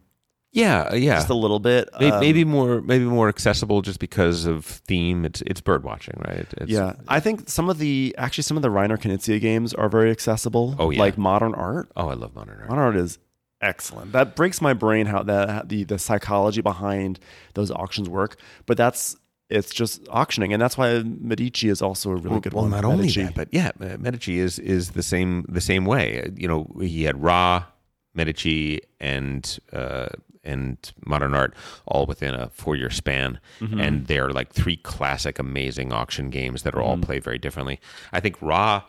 [0.56, 1.16] yeah, yeah.
[1.16, 1.90] just a little bit.
[2.00, 5.26] Maybe, Um, maybe more, maybe more accessible just because of theme.
[5.26, 6.48] It's it's bird watching, right?
[6.58, 9.90] It's, yeah, I think some of the actually some of the Reiner Knizia games are
[9.90, 10.76] very accessible.
[10.80, 11.00] Oh, yeah.
[11.00, 11.92] like modern art.
[11.98, 12.70] Oh, I love modern art.
[12.70, 13.20] Modern art is
[13.62, 14.14] excellent.
[14.14, 17.20] That breaks my brain how that the the psychology behind
[17.54, 18.38] those auctions work.
[18.66, 19.18] But that's
[19.50, 22.72] it's just auctioning, and that's why Medici is also a really good well, one.
[22.72, 26.24] Well, not only that, but yeah, uh, Medici is is the same the same way.
[26.24, 27.66] Uh, You know, he had Ra,
[28.14, 30.08] Medici, and uh,
[30.46, 31.54] and modern art
[31.86, 33.80] all within a four year span, Mm-hmm.
[33.80, 37.04] and they're like three classic, amazing auction games that are all Mm-hmm.
[37.04, 37.80] played very differently.
[38.14, 38.84] I think Ra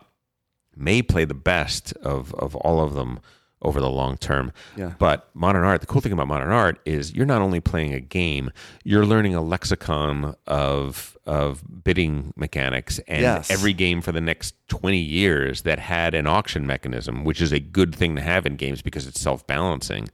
[0.75, 3.19] may play the best of of all of them
[3.63, 4.51] over the long term.
[4.75, 4.93] Yeah.
[4.99, 7.99] But modern art, the cool thing about modern art is you're not only playing a
[7.99, 8.51] game,
[8.83, 13.49] you're learning a lexicon of of bidding mechanics and Yes.
[13.49, 17.59] every game for the next 20 years that had an auction mechanism, which is a
[17.59, 20.07] good thing to have in games because it's self-balancing.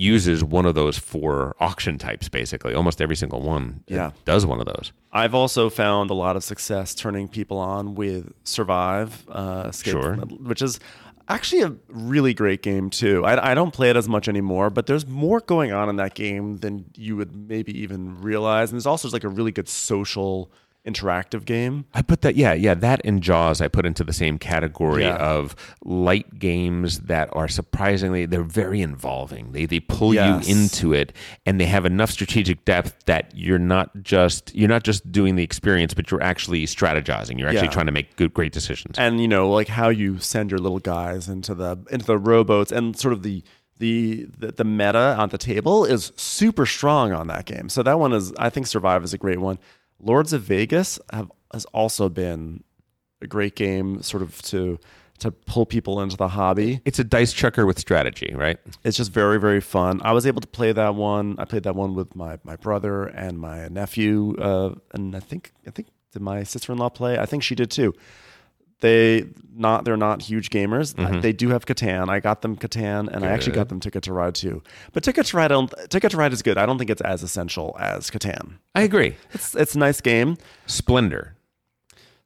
[0.00, 2.72] Uses one of those four auction types, basically.
[2.74, 4.12] Almost every single one Yeah.
[4.24, 4.92] does one of those.
[5.12, 10.14] I've also found a lot of success turning people on with Survive, uh, Escape, Sure.
[10.16, 10.80] which is
[11.28, 13.26] actually a really great game too.
[13.26, 16.14] I, I don't play it as much anymore, but there's more going on in that
[16.14, 18.70] game than you would maybe even realize.
[18.70, 20.50] And there's also like a really good social
[20.86, 21.84] interactive game.
[21.94, 25.16] I put that, yeah, yeah, that and Jaws I put into the same category Yeah.
[25.16, 25.54] of
[25.84, 29.52] light games that are surprisingly they're very involving.
[29.52, 30.48] They they pull Yes.
[30.48, 31.12] you into it,
[31.44, 35.42] and they have enough strategic depth that you're not just you're not just doing the
[35.42, 37.38] experience, but you're actually strategizing.
[37.38, 37.72] You're actually Yeah.
[37.72, 38.98] trying to make good, great decisions.
[38.98, 42.72] and you know like how you send your little guys into the into the rowboats
[42.72, 43.42] and sort of the
[43.78, 47.68] the the, the meta on the table is super strong on that game.
[47.70, 49.58] So that one is I think Survive is a great one.
[50.02, 52.62] Lords of Vegas have has also been
[53.20, 54.78] a great game sort of to
[55.18, 56.80] to pull people into the hobby.
[56.86, 58.58] it's a dice chucker with strategy, right?
[58.84, 60.00] It's just very very fun.
[60.02, 61.36] I was able to play that one.
[61.38, 65.52] I played that one with my my brother and my nephew uh, and I think
[65.66, 67.18] I think did my sister-in-law play?
[67.18, 67.94] I think she did too
[68.80, 70.94] they not they're not huge gamers.
[70.94, 71.20] Mm-hmm.
[71.20, 72.08] They do have Catan.
[72.08, 74.62] I got them Catan, and I actually got them Ticket to Ride too.
[74.92, 75.52] But Ticket to Ride,
[75.90, 76.58] Ticket to Ride is good.
[76.58, 78.54] I don't think it's as essential as Catan.
[78.74, 79.16] I agree.
[79.32, 80.36] It's it's a nice game.
[80.66, 81.36] Splendor.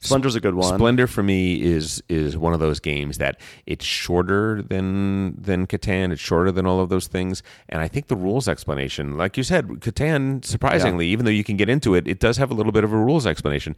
[0.04, 0.78] Splendor's a good one.
[0.78, 6.12] Splendor for me is is one of those games that it's shorter than than Catan.
[6.12, 9.42] It's shorter than all of those things, and I think the rules explanation, like you
[9.42, 12.72] said, Catan, surprisingly, even though you can get into it, it does have a little
[12.72, 13.74] bit of a rules explanation.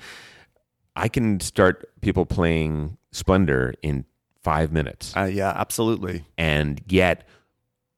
[0.97, 4.05] I can start people playing Splendor in
[4.43, 6.25] five minutes, Uh, yeah, absolutely.
[6.39, 7.27] and yet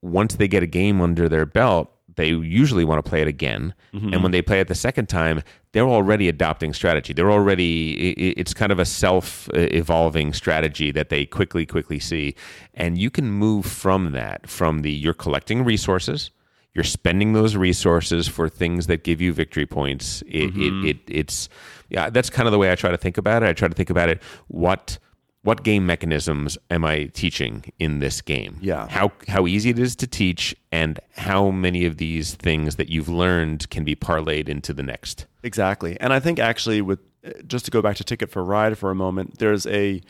[0.02, 3.74] once they get a game under their belt, they usually want to play it again.
[3.92, 5.42] And when they play it the second time,
[5.72, 7.12] they're already adopting strategy.
[7.12, 12.34] They're already, it's kind of a self evolving strategy that they quickly, quickly see.
[12.74, 16.30] And you can move from that, from the you're collecting resources.
[16.74, 20.22] You're spending those resources for things that give you victory points.
[20.26, 21.48] It, it, it, it's
[21.90, 23.46] yeah, that's kind of the way I try to think about it.
[23.48, 24.22] I try to think about it.
[24.48, 24.98] What
[25.42, 28.58] what game mechanisms am I teaching in this game?
[28.60, 28.88] Yeah.
[28.88, 33.08] How how easy it is to teach and how many of these things that you've
[33.08, 35.26] learned can be parlayed into the next.
[35.42, 35.96] Exactly.
[36.00, 36.98] And I think actually, with
[37.46, 40.02] just to go back to Ticket to Ride for a moment, there's a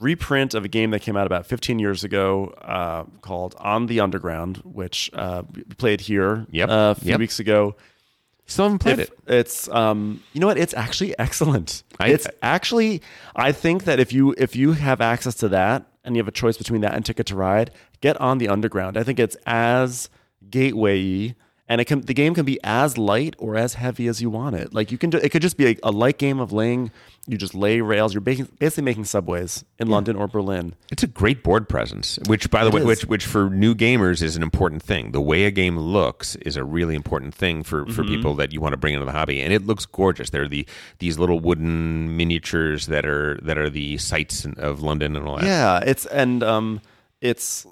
[0.00, 4.00] reprint of a game that came out about 15 years ago uh, called On the
[4.00, 6.68] Underground, which uh, we played here Yep.
[6.68, 7.18] uh, a few Yep.
[7.20, 7.74] weeks ago.
[8.48, 9.18] Still haven't played If- it.
[9.28, 10.58] It's um, you know what?
[10.58, 11.82] It's actually excellent.
[12.00, 13.02] I- it's actually,
[13.36, 16.32] I think that if you if you have access to that and you have a
[16.32, 17.70] choice between that and Ticket to Ride,
[18.00, 18.96] get on the Underground.
[18.96, 20.08] I think it's as
[20.50, 21.34] gateway
[21.68, 24.56] and it can the game can be as light or as heavy as you want
[24.56, 24.72] it.
[24.74, 26.90] Like you can do, it could just be a, a light game of laying.
[27.26, 28.14] You just lay rails.
[28.14, 30.74] You're basically, basically making subways in London or Berlin.
[30.90, 32.86] It's a great board presence, which, by the It way, is.
[32.86, 35.12] which which for new gamers is an important thing.
[35.12, 38.14] The way a game looks is a really important thing for, for Mm-hmm.
[38.14, 40.30] people that you want to bring into the hobby, and it looks gorgeous.
[40.30, 40.64] There are the
[41.00, 45.44] these little wooden miniatures that are that are the sights of London and all that.
[45.44, 46.80] Yeah, it's and um,
[47.20, 47.66] it's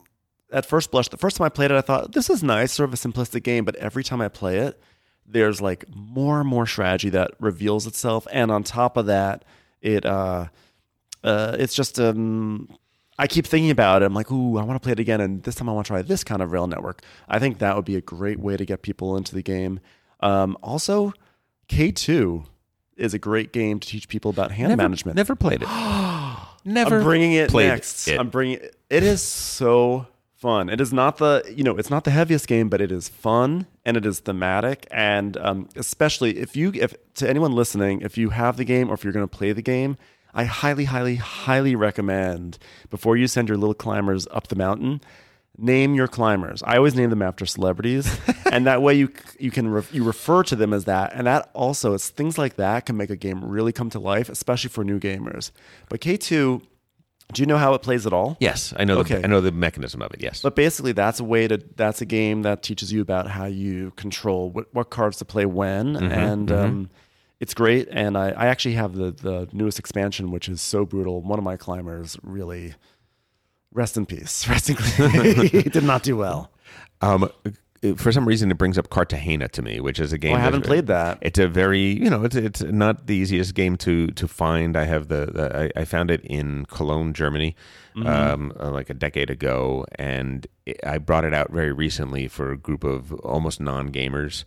[0.52, 1.08] at first blush.
[1.08, 3.42] The first time I played it, I thought this is nice, sort of a simplistic
[3.42, 3.64] game.
[3.64, 4.80] But every time I play it,
[5.26, 9.44] there's like more and more strategy that reveals itself, and on top of that,
[9.80, 10.46] it uh,
[11.22, 12.68] uh, it's just um.
[13.18, 14.04] I keep thinking about it.
[14.04, 15.88] I'm like, ooh, I want to play it again, and this time I want to
[15.90, 17.00] try this kind of rail network.
[17.26, 19.80] I think that would be a great way to get people into the game.
[20.20, 21.14] Um, also,
[21.70, 22.44] K2
[22.98, 25.16] is a great game to teach people about hand never, management.
[25.16, 25.68] Never played it.
[26.66, 26.98] never.
[26.98, 28.06] I'm bringing it next.
[28.06, 28.20] it.
[28.20, 28.76] I'm bringing it.
[28.90, 30.06] It is so
[30.36, 30.68] fun.
[30.68, 33.66] It is not the you know it's not the heaviest game, but it is fun
[33.84, 34.86] and it is thematic.
[34.90, 38.94] And um, especially if you if to anyone listening, if you have the game or
[38.94, 39.96] if you're going to play the game,
[40.36, 42.58] I highly, highly, highly recommend
[42.90, 45.00] before you send your little climbers up the mountain.
[45.58, 46.62] Name your climbers.
[46.66, 48.20] I always name them after celebrities,
[48.52, 51.48] and that way you you can re- you refer to them as that, and that
[51.54, 54.84] also it's things like that can make a game really come to life, especially for
[54.84, 55.52] new gamers.
[55.88, 56.60] But K two
[57.32, 58.36] Do you know how it plays at all?
[58.40, 58.98] Yes, I know.
[58.98, 59.16] Okay.
[59.16, 60.22] The, I know the mechanism of it.
[60.22, 60.42] Yes.
[60.42, 61.58] But basically, that's a way to.
[61.76, 65.44] That's a game that teaches you about how you control what, what cards to play
[65.46, 66.90] when, Mm-hmm, and Um,
[67.40, 67.88] it's great.
[67.90, 71.20] And I, I actually have the the newest expansion, which is so brutal.
[71.20, 72.74] One of my climbers really,
[73.72, 74.46] rest in peace.
[74.48, 75.50] Rest in peace.
[75.50, 76.50] he did not do well.
[77.00, 77.28] Um,
[77.94, 80.32] for some reason, it brings up Cartagena to me, which is a game.
[80.32, 81.18] Oh, I haven't played that.
[81.20, 84.76] It's a very, you know, it's it's not the easiest game to to find.
[84.76, 87.54] I have the, the I, I found it in Cologne, Germany,
[87.96, 88.06] Mm-hmm.
[88.08, 92.52] um, uh, like a decade ago, and it, I brought it out very recently for
[92.52, 94.44] a group of almost non gamers.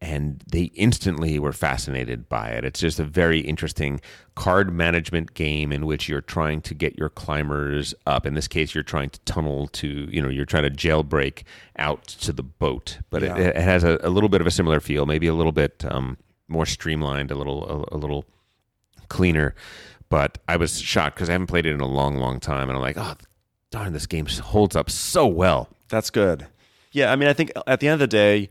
[0.00, 2.64] And they instantly were fascinated by it.
[2.64, 4.00] It's just a very interesting
[4.36, 8.24] card management game in which you're trying to get your climbers up.
[8.24, 11.42] In this case, you're trying to tunnel to, you know, you're trying to jailbreak
[11.76, 12.98] out to the boat.
[13.10, 13.36] But Yeah.
[13.36, 15.84] it, it has a, a little bit of a similar feel, maybe a little bit
[15.88, 16.16] um,
[16.46, 18.24] more streamlined, a little a, a little
[19.08, 19.54] cleaner.
[20.08, 22.76] But I was shocked because I haven't played it in a long, long time, and
[22.76, 23.14] I'm like, oh,
[23.72, 25.68] darn, this game holds up so well.
[25.88, 26.46] That's good.
[26.92, 28.48] Yeah, I mean, I think at the end of the day,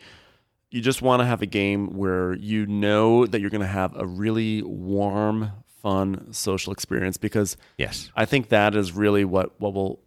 [0.70, 3.96] you just want to have a game where you know that you're going to have
[3.96, 9.74] a really warm, fun social experience because Yes, I think that is really what what
[9.74, 10.02] will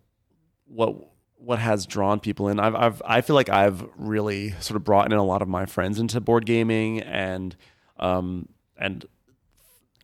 [0.67, 0.97] what
[1.37, 2.61] what has drawn people in.
[2.61, 5.67] I've I've I feel like I've really sort of brought in a lot of my
[5.67, 7.57] friends into board gaming and
[7.99, 9.07] um and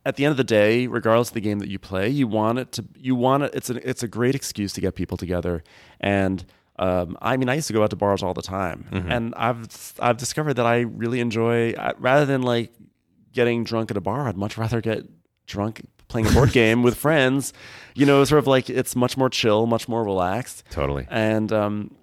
[0.06, 2.58] at the end of the day, regardless of the game that you play, you want
[2.60, 5.62] it to you want it it's a it's a great excuse to get people together.
[6.00, 6.44] And
[6.78, 9.94] um, I mean, I used to go out to bars all the time, and I've
[10.00, 12.72] I've discovered that I really enjoy I- rather than like
[13.32, 14.28] getting drunk at a bar.
[14.28, 15.04] I'd much rather get
[15.46, 17.52] drunk playing a board game with friends.
[17.94, 21.06] You know, sort of like it's much more chill, much more relaxed totally.
[21.10, 21.94] and um,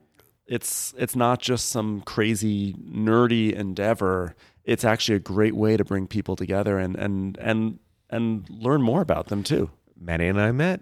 [0.47, 4.35] it's it's not just some crazy nerdy endeavor.
[4.63, 7.79] It's actually a great way to bring people together and and and
[8.09, 9.69] and learn more about them too.
[9.99, 10.81] Maddie and I met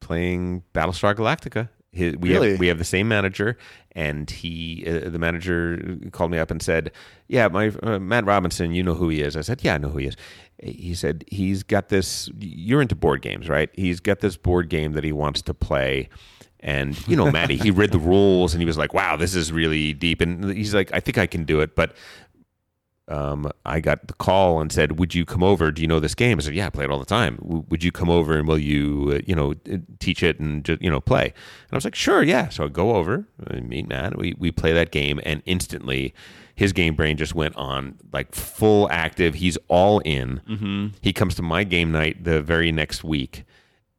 [0.00, 1.68] playing Battlestar Galactica.
[1.96, 2.50] He, we Really?
[2.52, 3.56] have we have the same manager,
[3.92, 6.92] and he uh, the manager called me up and said,
[7.28, 9.88] "Yeah, my uh, Matt Robinson, you know who he is." I said, "Yeah, I know
[9.88, 10.16] who he is."
[10.62, 12.30] He said he's got this.
[12.38, 13.70] You're into board games, right?
[13.74, 16.08] He's got this board game that he wants to play.
[16.60, 19.52] And you know, Maddie, he read the rules and he was like, "Wow, this is
[19.52, 21.94] really deep." And he's like, "I think I can do it," but
[23.08, 25.70] um, I got the call and said, "Would you come over?
[25.70, 27.36] Do you know this game?" I said, "Yeah, I play it all the time.
[27.36, 29.54] W- would you come over and will you, uh, you know,
[30.00, 32.68] teach it and just, you know, play?" And I was like, "Sure, yeah." So I
[32.68, 36.14] go over, I meet Matt, we we play that game, and instantly,
[36.54, 39.34] his game brain just went on like full active.
[39.34, 40.40] He's all in.
[40.48, 40.86] Mm-hmm.
[41.00, 43.44] He comes to my game night the very next week,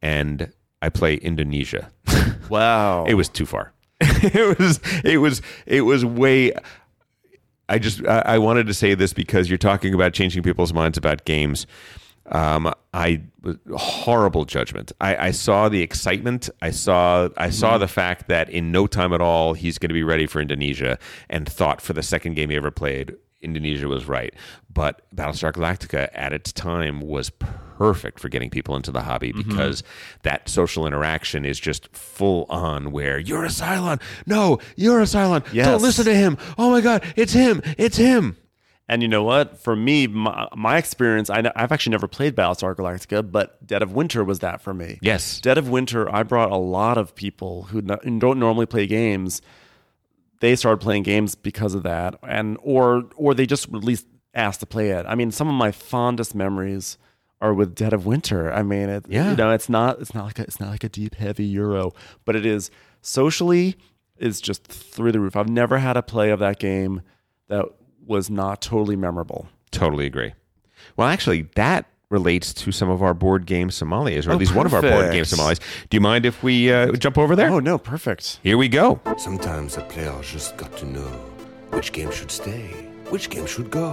[0.02, 0.52] and
[0.82, 1.92] I play Indonesia.
[2.50, 3.74] Wow, It was too far.
[4.00, 6.54] it was it was it was way
[7.70, 10.98] I just I, I wanted to say this because you're talking about changing people's minds
[10.98, 11.68] about games.
[12.30, 13.22] Um, I
[13.74, 14.92] horrible judgment.
[15.00, 16.50] I, I saw the excitement.
[16.62, 19.94] I saw I saw the fact that in no time at all he's going to
[19.94, 21.00] be ready for Indonesia,
[21.30, 24.34] and thought for the second game he ever played, Indonesia was right.
[24.72, 29.50] But Battlestar Galactica at its time was perfect for getting people into the hobby mm-hmm.
[29.50, 29.84] because
[30.24, 32.92] that social interaction is just full on.
[32.92, 35.44] Where you're a Cylon, no, you're a Cylon.
[35.54, 36.38] Don't listen to him.
[36.58, 37.62] Oh my God, it's him.
[37.78, 38.38] It's him.
[38.90, 39.58] And you know what?
[39.58, 43.92] For me, my, my experience, I, I've actually never played Battlestar Galactica, but Dead of
[43.92, 44.98] Winter was that for me.
[45.02, 45.42] Yes.
[45.42, 49.42] Dead of Winter, I brought a lot of people who who don't normally play games.
[50.40, 54.60] They started playing games because of that, and or or they just at least asked
[54.60, 55.06] to play it.
[55.08, 56.98] I mean, some of my fondest memories
[57.42, 58.52] are with Dead of Winter.
[58.52, 59.32] I mean, it, Yeah.
[59.32, 61.94] you know, it's not it's not like a, it's not like a deep heavy Euro,
[62.26, 62.70] but it is
[63.02, 63.76] socially
[64.18, 65.36] is just through the roof.
[65.36, 67.02] I've never had a play of that game
[67.48, 67.66] that
[68.06, 69.48] was not totally memorable.
[69.72, 70.34] Totally agree.
[70.96, 74.56] Well, actually, that relates to some of our board game Sommeliers, or at Oh, least
[74.56, 75.42] one of our board game perfect.
[75.42, 75.88] Sommeliers.
[75.90, 77.50] Do you mind if we uh, jump over there?
[77.50, 78.40] Oh no, perfect.
[78.44, 79.00] Here we go.
[79.18, 81.10] Sometimes a player just got to know
[81.72, 82.68] which game should stay,
[83.10, 83.92] which game should go,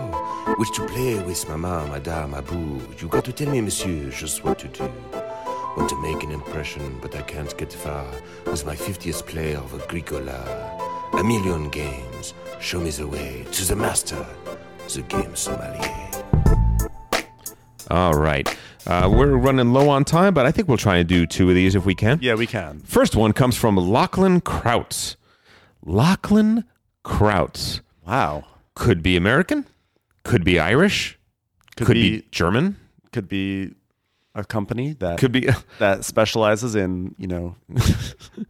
[0.59, 2.81] which to play with mama, madame, abou.
[3.01, 4.91] You got to tell me, monsieur, just what to do.
[5.77, 8.07] Want to make an impression, but I can't get far
[8.47, 10.39] with my 50th play of Agricola.
[11.15, 14.25] A million games, show me the way to the master,
[14.95, 16.14] the game sommelier.
[17.95, 18.49] All right.
[18.89, 21.55] Uh, we're running low on time, but I think we'll try and do two of
[21.55, 22.19] these if we can.
[22.21, 22.81] Yeah, we can.
[22.81, 25.15] First one comes from Lachlan Krautz.
[25.85, 26.65] Lachlan
[27.05, 27.83] Krautz.
[28.05, 28.47] Wow.
[28.75, 29.65] Could be American,
[30.25, 31.17] could be Irish,
[31.77, 32.77] Could, could, be, be, German,
[33.13, 33.75] could be
[34.37, 35.49] a company that could be
[35.79, 37.55] that specializes in you know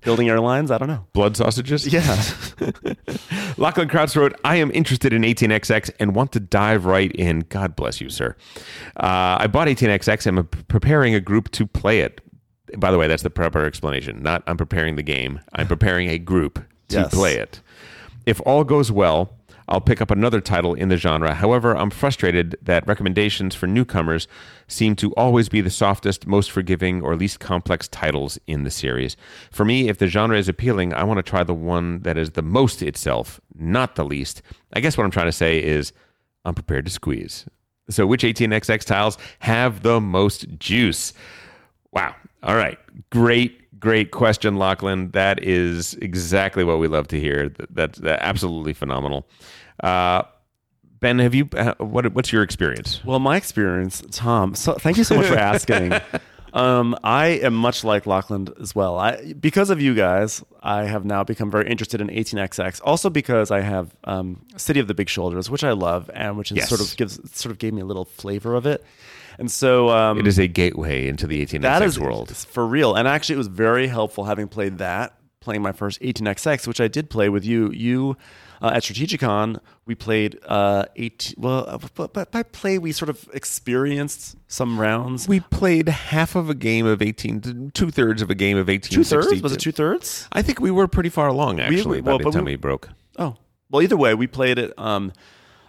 [0.02, 0.70] building airlines.
[0.70, 1.06] I don't know.
[1.12, 1.86] blood sausages.
[1.92, 2.02] Yeah.
[3.56, 7.40] Lachlan Krautz wrote, I am interested in 18XX and want to dive right in.
[7.48, 8.36] God bless you, sir.
[8.96, 12.20] Uh, I bought 18XX and am preparing a group to play it.
[12.78, 14.22] by the way, that's the proper explanation.
[14.22, 15.40] Not I'm preparing the game.
[15.52, 16.54] I'm preparing a group
[16.88, 17.14] to Yes.
[17.14, 17.60] play it.
[18.26, 19.34] If all goes well,
[19.68, 21.34] I'll pick up another title in the genre.
[21.34, 24.28] However, I'm frustrated that recommendations for newcomers
[24.68, 29.16] seem to always be the softest, most forgiving, or least complex titles in the series.
[29.50, 32.30] For me, if the genre is appealing, I want to try the one that is
[32.30, 34.42] the most itself, not the least.
[34.74, 35.92] I guess what I'm trying to say is
[36.44, 37.46] I'm prepared to squeeze.
[37.90, 41.12] So, which 18xx tiles have the most juice?
[41.92, 42.14] Wow.
[42.42, 42.78] All right.
[43.10, 45.10] Great, great question, Lachlan.
[45.10, 47.50] That is exactly what we love to hear.
[47.50, 49.28] Th- That's, that's absolutely phenomenal.
[49.82, 50.22] Uh,
[51.00, 51.48] ben, have you?
[51.52, 53.04] Uh, what, what's your experience?
[53.04, 54.54] Well, my experience, Tom.
[54.54, 55.92] So thank you so much for asking.
[56.54, 58.98] um, I am much like Lachlan as well.
[58.98, 62.80] I because of you guys, I have now become very interested in 18xx.
[62.84, 66.50] Also because I have um, City of the Big Shoulders, which I love, and which
[66.52, 66.68] Yes.
[66.70, 68.82] sort of gives sort of gave me a little flavor of it.
[69.38, 72.36] And so um, It is a gateway into the 18xx world.
[72.36, 72.94] for real.
[72.94, 76.88] And actually, it was very helpful having played that, playing my first 18xx, which I
[76.88, 77.70] did play with you.
[77.72, 78.16] You
[78.62, 81.34] uh, at Strategicon, we played uh, 18.
[81.36, 85.26] Well, uh, but, but by play, we sort of experienced some rounds.
[85.28, 88.94] We played half of a game of 18, two thirds of a game of 18.
[88.96, 89.42] two thirds?
[89.42, 90.28] Was it two thirds?
[90.32, 92.88] I think we were pretty far along, actually, well, by the time we- we broke.
[93.18, 93.36] Oh,
[93.70, 94.72] well, either way, we played it.
[94.78, 95.12] Um,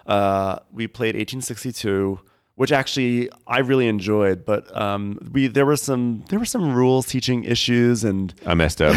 [0.05, 2.19] uh, we played 1862,
[2.55, 4.45] which actually I really enjoyed.
[4.45, 8.81] But um, we there were some there were some rules teaching issues and I messed
[8.81, 8.95] up.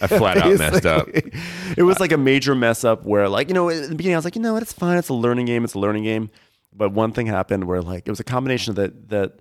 [0.00, 1.08] I flat out messed up.
[1.12, 4.18] it was like a major mess up where like you know in the beginning I
[4.18, 6.30] was like you know what it's fine it's a learning game it's a learning game
[6.72, 9.40] but one thing happened where like it was a combination of that that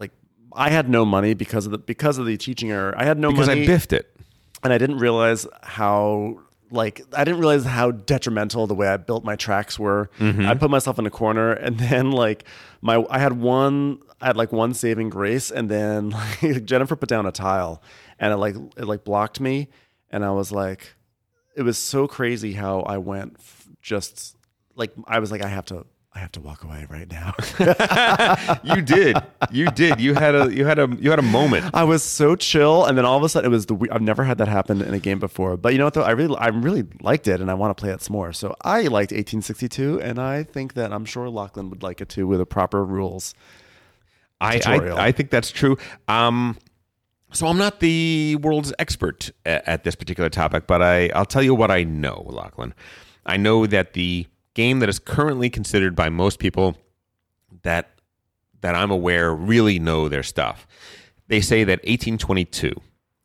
[0.00, 0.10] like
[0.52, 3.30] I had no money because of the because of the teaching error I had no
[3.30, 4.10] Because I biffed it.
[4.64, 6.40] and I didn't realize how
[6.70, 10.10] like I didn't realize how detrimental the way I built my tracks were.
[10.18, 10.46] Mm-hmm.
[10.46, 12.44] I put myself in a corner, and then like
[12.80, 16.10] my I had one I had like one saving grace, and then
[16.42, 17.82] like, Jennifer put down a tile,
[18.18, 19.68] and it like it like blocked me,
[20.10, 20.94] and I was like,
[21.56, 24.36] it was so crazy how I went f- just
[24.76, 27.34] like I was like I have to I have to walk away right now.
[28.64, 29.16] You did.
[29.50, 30.00] You did.
[30.00, 31.70] You had a you had a you had a moment.
[31.72, 33.74] I was so chill, and then all of a sudden it was the.
[33.74, 35.56] we- I've never had that happen in a game before.
[35.56, 37.80] But you know what though, I really, I really liked it, and I want to
[37.80, 38.32] play it some more.
[38.32, 42.26] So I liked 1862, and I think that I'm sure Lachlan would like it too
[42.26, 43.34] with the proper rules.
[44.40, 44.54] I.
[44.66, 45.76] I I think that's true.
[46.08, 46.58] Um,
[47.32, 51.42] so I'm not the world's expert at, at this particular topic, but I I'll tell
[51.42, 52.74] you what I know, Lachlan.
[53.24, 56.76] I know that the game that is currently considered by most people
[57.62, 57.90] that
[58.60, 60.66] that I'm aware really know their stuff.
[61.28, 62.74] They say that 1822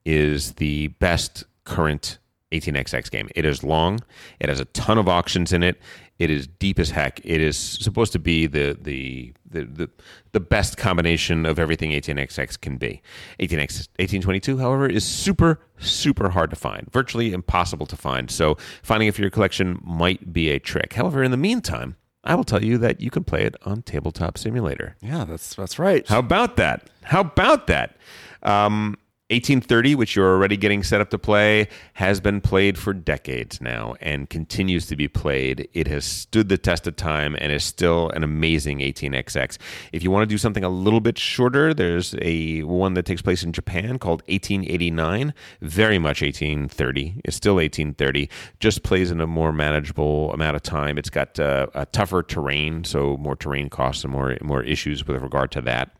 [0.05, 2.19] is the best current
[2.51, 3.29] 18xx game.
[3.35, 3.99] It is long.
[4.39, 5.77] It has a ton of auctions in it.
[6.17, 7.19] It is deep as heck.
[7.25, 9.89] It is supposed to be the the the the,
[10.31, 13.01] the best combination of everything 18xx can be.
[13.39, 16.89] 18x 1822, however, is super super hard to find.
[16.91, 18.31] Virtually impossible to find.
[18.31, 20.93] So finding it for your collection might be a trick.
[20.93, 24.37] However, in the meantime, I will tell you that you can play it on Tabletop
[24.37, 24.95] Simulator.
[25.01, 26.07] Yeah, that's that's right.
[26.07, 26.89] How about that?
[27.03, 27.97] How about that?
[28.41, 28.97] Um,
[29.31, 33.95] 1830, which you're already getting set up to play, has been played for decades now
[33.99, 35.67] and continues to be played.
[35.73, 39.57] It has stood the test of time and is still an amazing 18xx.
[39.91, 43.23] If you want to do something a little bit shorter, there's a one that takes
[43.23, 45.33] place in Japan called 1889.
[45.59, 47.21] Very much 1830.
[47.25, 48.29] It's still 1830.
[48.59, 50.99] Just plays in a more manageable amount of time.
[50.99, 55.19] It's got uh, a tougher terrain, so more terrain costs and more more issues with
[55.19, 55.95] regard to that.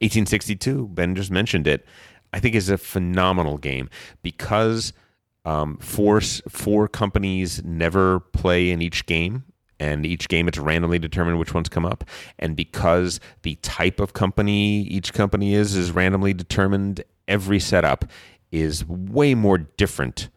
[0.00, 1.86] 1862, Ben just mentioned it.
[2.34, 3.88] I think is a phenomenal game
[4.24, 4.92] because
[5.44, 9.44] um, four four companies never play in each game,
[9.78, 12.02] and each game it's randomly determined which ones come up.
[12.40, 18.04] And because the type of company each company is is randomly determined, every setup
[18.50, 20.28] is way more different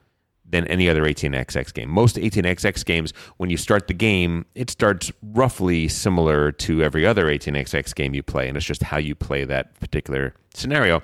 [0.50, 1.90] than any other 18xx game.
[1.90, 7.26] Most 18xx games, when you start the game, it starts roughly similar to every other
[7.26, 11.02] 18xx game you play, and it's just how you play that particular scenario.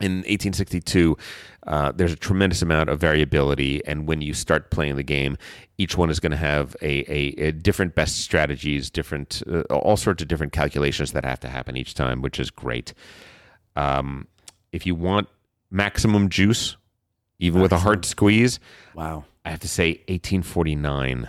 [0.00, 1.16] In 1862,
[1.66, 5.36] uh, there's a tremendous amount of variability, and when you start playing the game,
[5.76, 9.96] each one is going to have a, a, a different best strategies, different uh, all
[9.98, 12.94] sorts of different calculations that have to happen each time, which is great.
[13.76, 14.26] Um,
[14.72, 15.28] if you want
[15.70, 16.76] maximum juice,
[17.38, 18.58] even with a hard squeeze,
[18.94, 21.28] Wow, I have to say 1849.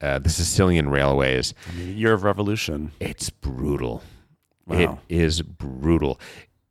[0.00, 1.54] Uh, the Sicilian Railways.
[1.68, 2.92] I mean, year of revolution.
[3.00, 4.04] It's brutal.
[4.64, 5.00] Wow.
[5.08, 6.20] It is brutal.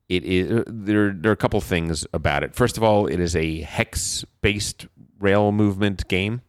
[0.09, 1.11] It is there.
[1.11, 2.55] There are a couple things about it.
[2.55, 4.88] First of all, it is a hex-based
[5.19, 6.41] rail movement game,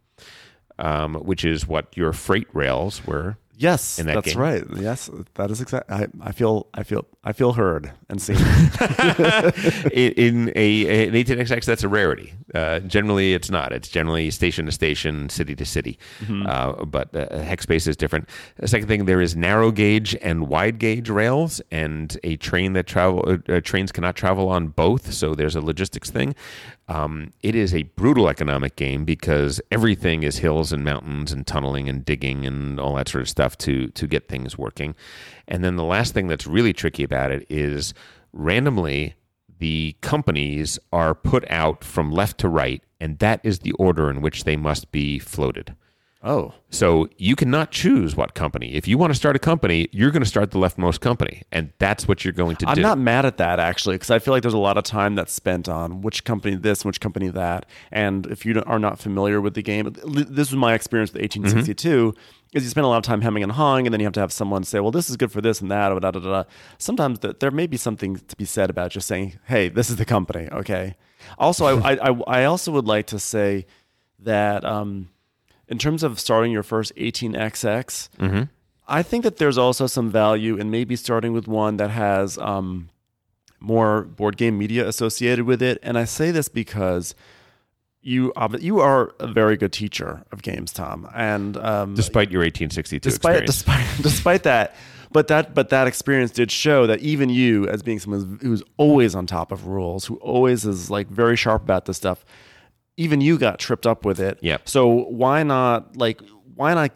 [0.78, 3.36] um, which is what your freight rails were.
[3.58, 4.38] Yes, in that that's game.
[4.38, 4.64] right.
[4.76, 5.94] Yes, that is exactly.
[5.94, 8.36] I, I feel, I feel, I feel heard and seen.
[9.92, 14.66] in, in a an 18xx that's a rarity uh, generally it's not it's generally station
[14.66, 15.98] to station city to city
[16.46, 20.48] uh, but uh, hex space is different the second thing there is narrow gauge and
[20.48, 25.12] wide gauge rails and a train that travel uh, uh, trains cannot travel on both
[25.12, 26.34] so there's a logistics thing
[26.88, 31.88] um, it is a brutal economic game because everything is hills and mountains and tunneling
[31.88, 34.94] and digging and all that sort of stuff to to get things working
[35.46, 37.94] and then the last thing that's really tricky about it is
[38.32, 39.14] randomly
[39.58, 44.20] the companies are put out from left to right, and that is the order in
[44.20, 45.74] which they must be floated.
[46.22, 48.74] Oh, So you cannot choose what company.
[48.74, 51.72] If you want to start a company, you're going to start the leftmost company, and
[51.78, 52.70] that's what you're going to do.
[52.70, 55.14] I'm not mad at that actually, because I feel like there's a lot of time
[55.14, 59.40] that's spent on which company this, which company that, and if you are not familiar
[59.40, 62.14] with the game, this was my experience with 1862.
[62.54, 64.20] Is you spend a lot of time hemming and hawing, and then you have to
[64.20, 66.30] have someone say, "Well, this is good for this and that." Or da, da, da,
[66.30, 66.44] da.
[66.78, 69.96] Sometimes th- there may be something to be said about just saying, "Hey, this is
[69.96, 70.96] the company." Okay.
[71.36, 73.66] Also, I, I, I, I also would like to say
[74.20, 75.10] that um,
[75.68, 78.08] in terms of starting your first 18xx,
[78.86, 82.88] I think that there's also some value in maybe starting with one that has um,
[83.60, 85.78] more board game media associated with it.
[85.82, 87.14] And I say this because
[88.00, 93.00] you you are a very good teacher of games, Tom, and um, despite your 1862
[93.10, 93.56] despite experience.
[93.56, 94.74] despite despite that.
[95.10, 99.14] But that but that experience did show that even you, as being someone who's always
[99.14, 102.24] on top of rules, who always is like very sharp about this stuff,
[102.98, 104.38] even you got tripped up with it.
[104.42, 104.68] Yep.
[104.68, 106.20] So why not like
[106.54, 106.90] why not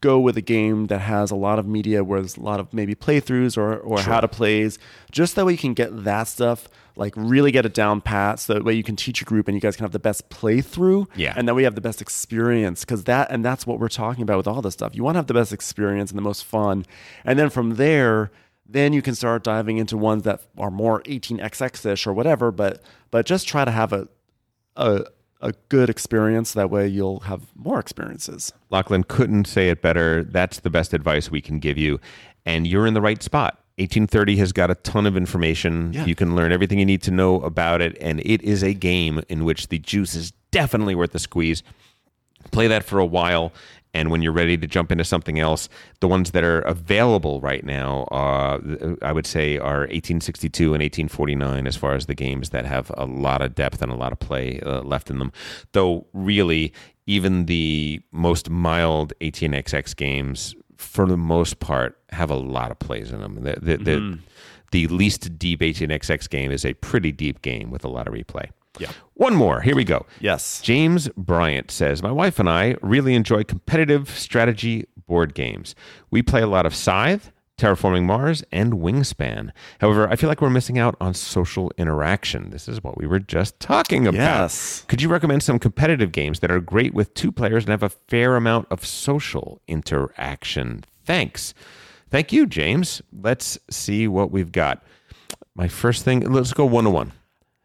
[0.00, 2.74] go with a game that has a lot of media where there's a lot of
[2.74, 4.78] maybe playthroughs or or how to plays,
[5.12, 8.54] just that way you can get that stuff like really get it down pat so
[8.54, 11.06] that way you can teach your group and you guys can have the best playthrough
[11.16, 11.34] Yeah.
[11.36, 14.36] and then we have the best experience because that and that's what we're talking about
[14.36, 16.86] with all this stuff you want to have the best experience and the most fun
[17.24, 18.30] and then from there
[18.64, 22.80] then you can start diving into ones that are more 18xx-ish or whatever but
[23.10, 24.06] but just try to have a
[24.76, 25.04] a,
[25.44, 30.24] a good experience that way you'll have more experiences Lachlan couldn't say it better.
[30.24, 32.00] That's the best advice we can give you.
[32.44, 33.60] And you're in the right spot.
[33.76, 35.92] 1830 has got a ton of information.
[35.92, 36.04] Yeah.
[36.04, 37.96] You can learn everything you need to know about it.
[38.00, 41.62] And it is a game in which the juice is definitely worth the squeeze.
[42.50, 43.52] Play that for a while.
[43.94, 45.68] And when you're ready to jump into something else,
[46.00, 48.58] the ones that are available right now, uh,
[49.00, 53.06] I would say, are 1862 and 1849 as far as the games that have a
[53.06, 55.32] lot of depth and a lot of play uh, left in them.
[55.72, 56.72] Though, really,
[57.06, 63.12] even the most mild 18xx games, for the most part, have a lot of plays
[63.12, 63.42] in them.
[63.42, 64.18] The, the, the,
[64.72, 68.50] the least deep 18xx game is a pretty deep game with a lot of replay.
[68.78, 68.90] Yeah.
[69.14, 69.60] One more.
[69.60, 70.06] Here we go.
[70.20, 75.74] yes James Bryant says, My wife and I really enjoy competitive strategy board games.
[76.10, 79.50] We play a lot of Scythe, Terraforming Mars, and Wingspan.
[79.80, 82.50] However, I feel like we're missing out on social interaction.
[82.50, 84.18] This is what we were just talking about.
[84.18, 84.84] Yes.
[84.88, 87.90] Could you recommend some competitive games that are great with two players and have a
[87.90, 90.84] fair amount of social interaction?
[91.04, 91.54] Thanks.
[92.10, 93.02] Thank you, James.
[93.12, 94.82] Let's see what we've got.
[95.54, 97.12] My first thing, let's go one to one.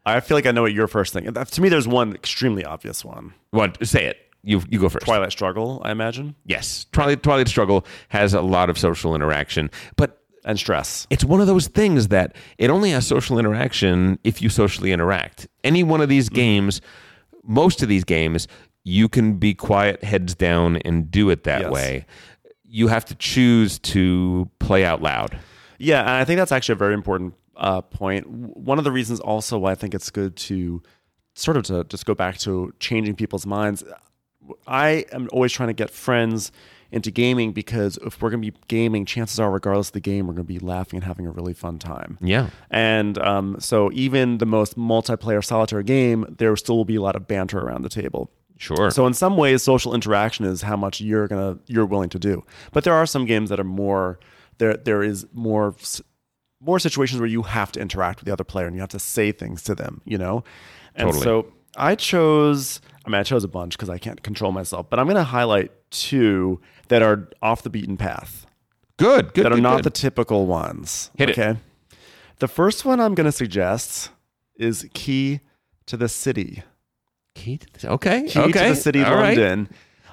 [0.06, 3.04] I feel like i know what your first thing to me there's one extremely obvious
[3.04, 3.84] one What?
[3.86, 4.16] Say it.
[4.42, 5.04] You you go first.
[5.04, 10.16] twilight struggle i imagine Yes, Twilight, Twilight Struggle has a lot of social interaction, but
[10.44, 14.48] and stress it's one of those things that it only has social interaction if you
[14.48, 15.46] socially interact.
[15.62, 16.34] Any one of these mm.
[16.34, 16.80] games,
[17.44, 18.48] most of these games,
[18.82, 21.70] you can be quiet, heads down, and do it that Yes.
[21.70, 22.06] way.
[22.66, 25.38] You have to choose to play out loud.
[25.78, 28.26] Yeah, and I think that's actually a very important uh, point.
[28.28, 30.82] One of the reasons also why I think it's good to
[31.34, 33.84] sort of to just go back to changing people's minds.
[34.66, 36.50] I am always trying to get friends
[36.90, 40.26] into gaming because if we're going to be gaming, chances are, regardless of the game,
[40.26, 42.18] we're going to be laughing and having a really fun time.
[42.20, 42.50] Yeah.
[42.70, 47.14] And um, so even the most multiplayer solitaire game, there still will be a lot
[47.14, 48.32] of banter around the table.
[48.56, 48.90] Sure.
[48.90, 52.44] So in some ways, social interaction is how much you're gonna you're willing to do.
[52.72, 54.18] But there are some games that are more
[54.58, 54.76] there.
[54.76, 55.74] There is more
[56.60, 58.98] more situations where you have to interact with the other player and you have to
[58.98, 60.00] say things to them.
[60.04, 60.44] You know,
[60.94, 61.24] and Totally.
[61.24, 62.80] so I chose.
[63.04, 64.90] I mean, I chose a bunch because I can't control myself.
[64.90, 68.46] But I'm gonna highlight two that are off the beaten path
[68.98, 69.32] good.
[69.34, 69.44] Good.
[69.44, 69.84] that are good, not good.
[69.84, 71.10] the typical ones.
[71.16, 71.38] Hit it.
[71.38, 71.58] okay.
[72.38, 74.10] The first one I'm gonna suggest
[74.56, 75.40] is Key
[75.86, 76.62] to the City.
[77.34, 78.24] Key to the- okay.
[78.28, 78.52] Key okay.
[78.52, 79.18] to the city London.
[79.60, 79.68] All right.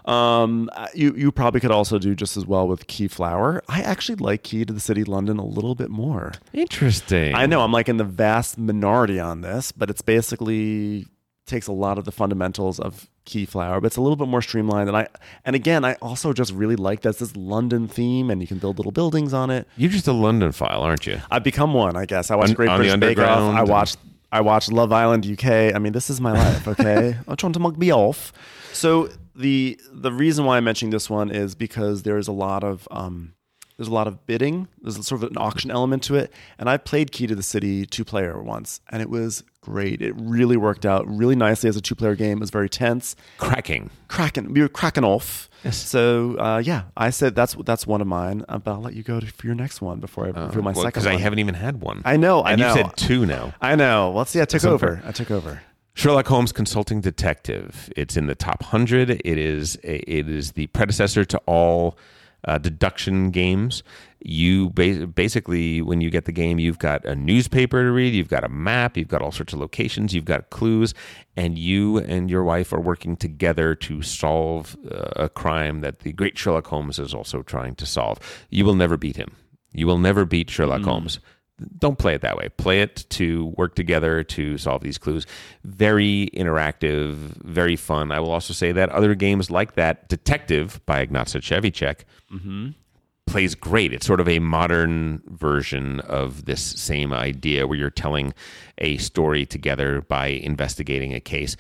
[0.08, 3.60] Um, you you probably could also do just as well with Keyflower.
[3.68, 6.32] I actually like Key to the City London a little bit more.
[6.54, 7.36] Interesting.
[7.36, 11.06] I know I'm like in the vast minority on this, but it's basically
[11.46, 14.88] takes a lot of the fundamentals of Keyflower, but it's a little bit more streamlined.
[14.90, 15.08] And I
[15.44, 18.78] and again, I also just really like that this London theme, and you can build
[18.80, 19.68] little buildings on it.
[19.76, 21.20] You're just a Londonphile, aren't you?
[21.30, 22.32] I've become one, I guess.
[22.32, 23.56] I watched On- Great on British Bake Off.
[23.56, 23.98] I and- watched
[24.32, 25.74] I watched Love Island UK.
[25.74, 26.68] I mean, this is my life.
[26.68, 28.32] Okay, I'm trying to mug me off.
[28.74, 32.88] So the the reason why I'm mentioning this one is because there's a lot of
[32.92, 33.34] um,
[33.78, 34.68] there's a lot of bidding.
[34.82, 37.86] There's sort of an auction element to it, and I played Key to the City
[37.86, 40.02] two player once, and it was great.
[40.02, 42.38] It really worked out really nicely as a two player game.
[42.38, 43.90] It was very tense Cracking.
[44.08, 48.46] cracking we were cracking off so uh, yeah i said that's that's one of mine
[48.48, 50.72] uh, but i'll let you go to, for your next one before i reveal my
[50.72, 52.02] second Because one Uh, I haven't even had one.
[52.06, 52.70] I know, I and know.
[52.70, 53.54] you said two now.
[53.60, 55.10] i know well see i took over unfair.
[55.10, 55.62] i took over
[55.98, 57.92] Sherlock Holmes Consulting Detective.
[57.98, 59.10] It's in the top hundred.
[59.10, 61.98] It is a, it is the predecessor to all
[62.46, 63.82] uh, deduction games.
[64.20, 68.28] You ba- basically, when you get the game, you've got a newspaper to read, you've
[68.28, 70.94] got a map, you've got all sorts of locations, you've got clues,
[71.36, 76.14] and you and your wife are working together to solve uh, a crime that the
[76.14, 78.20] great Sherlock Holmes is also trying to solve.
[78.52, 79.32] You will never beat him.
[79.74, 81.20] You will never beat Sherlock Holmes
[81.80, 82.50] don't play it that way.
[82.58, 85.26] Play it to work together to solve these clues.
[85.64, 88.12] Very interactive, very fun.
[88.12, 92.02] I will also say that other games like that, Detective by Ignacy Trzewiczek,
[93.26, 93.94] plays great.
[93.94, 98.34] It's sort of a modern version of this same idea where you're telling
[98.78, 101.58] a story together by investigating a case.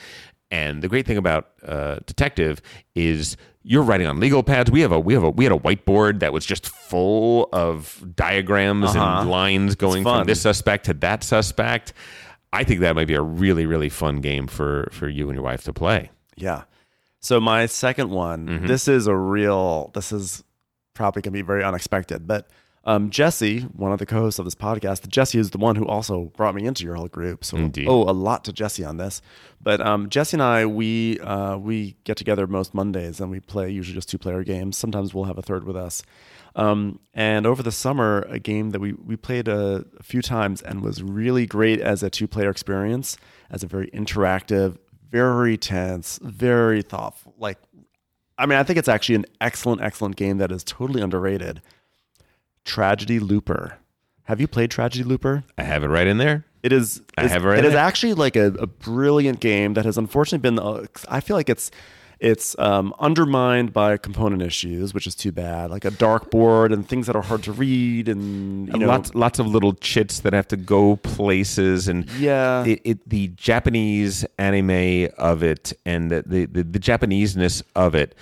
[0.50, 2.62] And the great thing about uh, Detective
[2.96, 3.36] is
[3.70, 4.72] you're writing on legal pads.
[4.72, 8.02] We have a we have a we had a whiteboard that was just full of
[8.16, 10.24] diagrams and lines going from Uh-huh.
[10.24, 11.94] this suspect to that suspect.
[12.54, 15.44] I think that might be a really really fun game for for you and your
[15.44, 16.12] wife to play.
[16.38, 16.64] yeah
[17.20, 18.68] so my second one Mm-hmm.
[18.68, 20.44] this is a real this is
[20.94, 22.48] probably going to be very unexpected but
[22.88, 26.32] um, Jesse, one of the co-hosts of this podcast, Jesse is the one who also
[26.38, 27.44] brought me into your whole group.
[27.44, 27.86] So Indeed.
[27.90, 29.22] oh, a lot to Jesse on this.
[29.62, 33.70] But um, Jesse and I, we uh, we get together most Mondays and we play
[33.70, 34.78] usually just two player games.
[34.78, 36.02] Sometimes we'll have a third with us.
[36.56, 40.62] Um, and over the summer, a game that we we played a, a few times
[40.62, 43.18] and was really great as a two player experience,
[43.52, 44.78] as a very interactive,
[45.12, 47.36] very tense, very thoughtful.
[47.38, 47.58] Like,
[48.38, 51.62] I mean, I think it's actually an excellent, excellent game that is totally underrated.
[52.68, 53.78] Tragedy Looper.
[54.26, 55.44] Have you played Tragedy Looper?
[55.58, 56.46] I have it right in there.
[56.62, 57.02] It is.
[57.18, 57.78] I have It is it.
[57.78, 60.60] actually like a, a brilliant game that has unfortunately been.
[60.60, 61.72] Uh, I feel like it's
[62.20, 65.70] it's um, undermined by component issues, which is too bad.
[65.72, 69.14] Like a dark board and things that are hard to read, and you know, lots
[69.16, 72.66] lots of little chits that have to go places and Yeah.
[72.66, 78.16] it, it the Japanese anime of it and the, the, the, the Japaneseness of it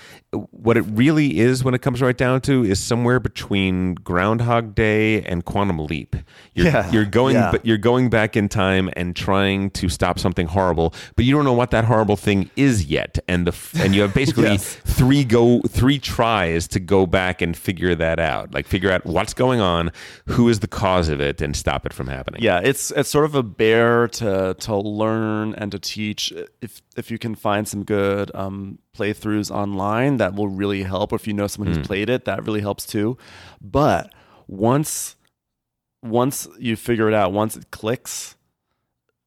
[0.51, 5.21] what it really is when it comes right down to is somewhere between Groundhog Day
[5.21, 6.15] and Quantum Leap
[6.53, 6.91] you're, Yeah.
[6.91, 7.51] you're going Yeah.
[7.51, 11.45] but you're going back in time and trying to stop something horrible but you don't
[11.45, 13.51] know what that horrible thing is yet and the
[13.85, 14.75] and you have basically Yes.
[14.83, 19.33] three go three tries to go back and figure that out like figure out what's
[19.33, 19.91] going on
[20.27, 23.25] who is the cause of it and stop it from happening yeah, it's it's sort
[23.25, 26.33] of a bear to to learn and to teach.
[26.61, 31.11] If if you can find some good um, playthroughs online, that will really help.
[31.11, 33.17] Or if you know someone who's played it, that really helps too.
[33.61, 34.13] But
[34.47, 35.15] once
[36.03, 38.35] once you figure it out, once it clicks,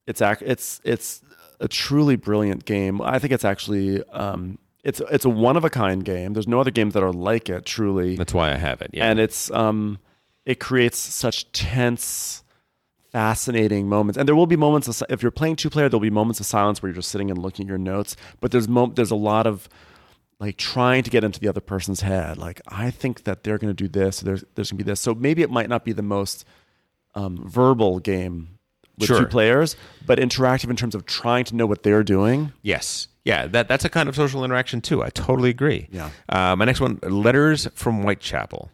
[0.06, 1.22] it's ac- it's it's
[1.60, 3.00] a truly brilliant game.
[3.02, 6.32] I think it's actually um, it's it's a one of a kind game.
[6.32, 7.66] There's no other games that are like it.
[7.66, 9.98] Truly, that's why i have it yeah and it's um
[10.46, 12.42] it creates such tense
[13.12, 16.10] fascinating moments and there will be moments of if you're playing two player there'll be
[16.10, 18.92] moments of silence where you're just sitting and looking at your notes but there's mo-
[18.94, 19.68] there's a lot of
[20.40, 23.74] like trying to get into the other person's head like i think that they're going
[23.74, 25.92] to do this there's there's going to be this so maybe it might not be
[25.92, 26.44] the most
[27.14, 28.57] um, verbal game
[28.98, 29.20] with Sure.
[29.20, 29.76] two players
[30.06, 33.08] but interactive in terms of trying to know what they're doing Yes.
[33.24, 35.02] Yeah, that, that's a kind of social interaction too.
[35.02, 35.88] I totally agree.
[35.92, 36.08] Yeah.
[36.30, 38.70] Uh, my next one Letters from Whitechapel.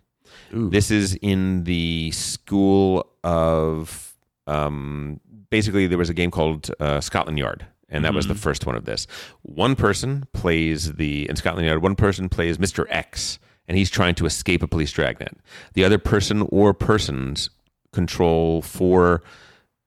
[0.53, 4.15] This is in the school of.
[4.47, 5.19] Um,
[5.51, 7.67] basically, there was a game called uh, Scotland Yard.
[7.89, 9.07] And that was the first one of this.
[9.43, 12.87] One person plays the, in Scotland Yard, one person plays Mr.
[12.89, 13.39] X,
[13.69, 15.37] and he's trying to escape a police dragnet.
[15.75, 17.51] The other person or persons
[17.93, 19.23] control four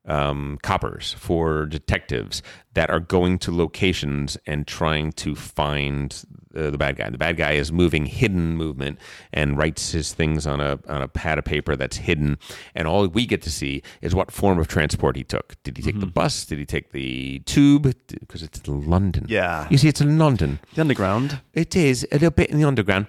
[0.08, 2.42] um, coppers, for detectives
[2.74, 6.24] that are going to locations and trying to find
[6.56, 7.10] uh, the bad guy.
[7.10, 9.00] The bad guy is moving hidden movement
[9.34, 12.38] and writes his things on a on a pad of paper that's hidden,
[12.74, 15.56] and all we get to see is what form of transport he took.
[15.64, 16.46] Did he take the bus?
[16.46, 17.94] Did he take the tube?
[18.08, 19.26] Because it's in London.
[19.28, 19.68] Yeah.
[19.70, 20.60] you see, it's in London.
[20.74, 23.08] the underground It is a little bit in the underground.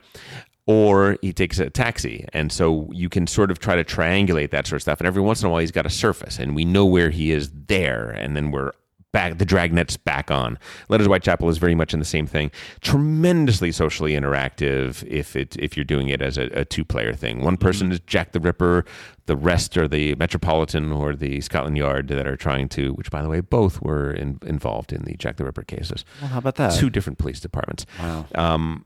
[0.68, 2.26] Or he takes a taxi.
[2.34, 5.00] And so you can sort of try to triangulate that sort of stuff.
[5.00, 7.32] And every once in a while, he's got a surface, and we know where he
[7.32, 8.10] is there.
[8.10, 8.72] And then we're
[9.10, 10.58] back the dragnet's back on.
[10.88, 12.50] Letters Whitechapel is very much in the same thing.
[12.82, 17.42] Tremendously socially interactive if it if you're doing it as a, a two player thing.
[17.42, 18.84] One person is Jack the Ripper,
[19.26, 22.92] the rest are the Metropolitan or the Scotland Yard that are trying to.
[22.92, 26.04] Which, by the way, both were in, involved in the Jack the Ripper cases.
[26.20, 26.78] Well, how about that?
[26.78, 27.86] Two different police departments.
[27.98, 28.26] Wow.
[28.34, 28.84] Um,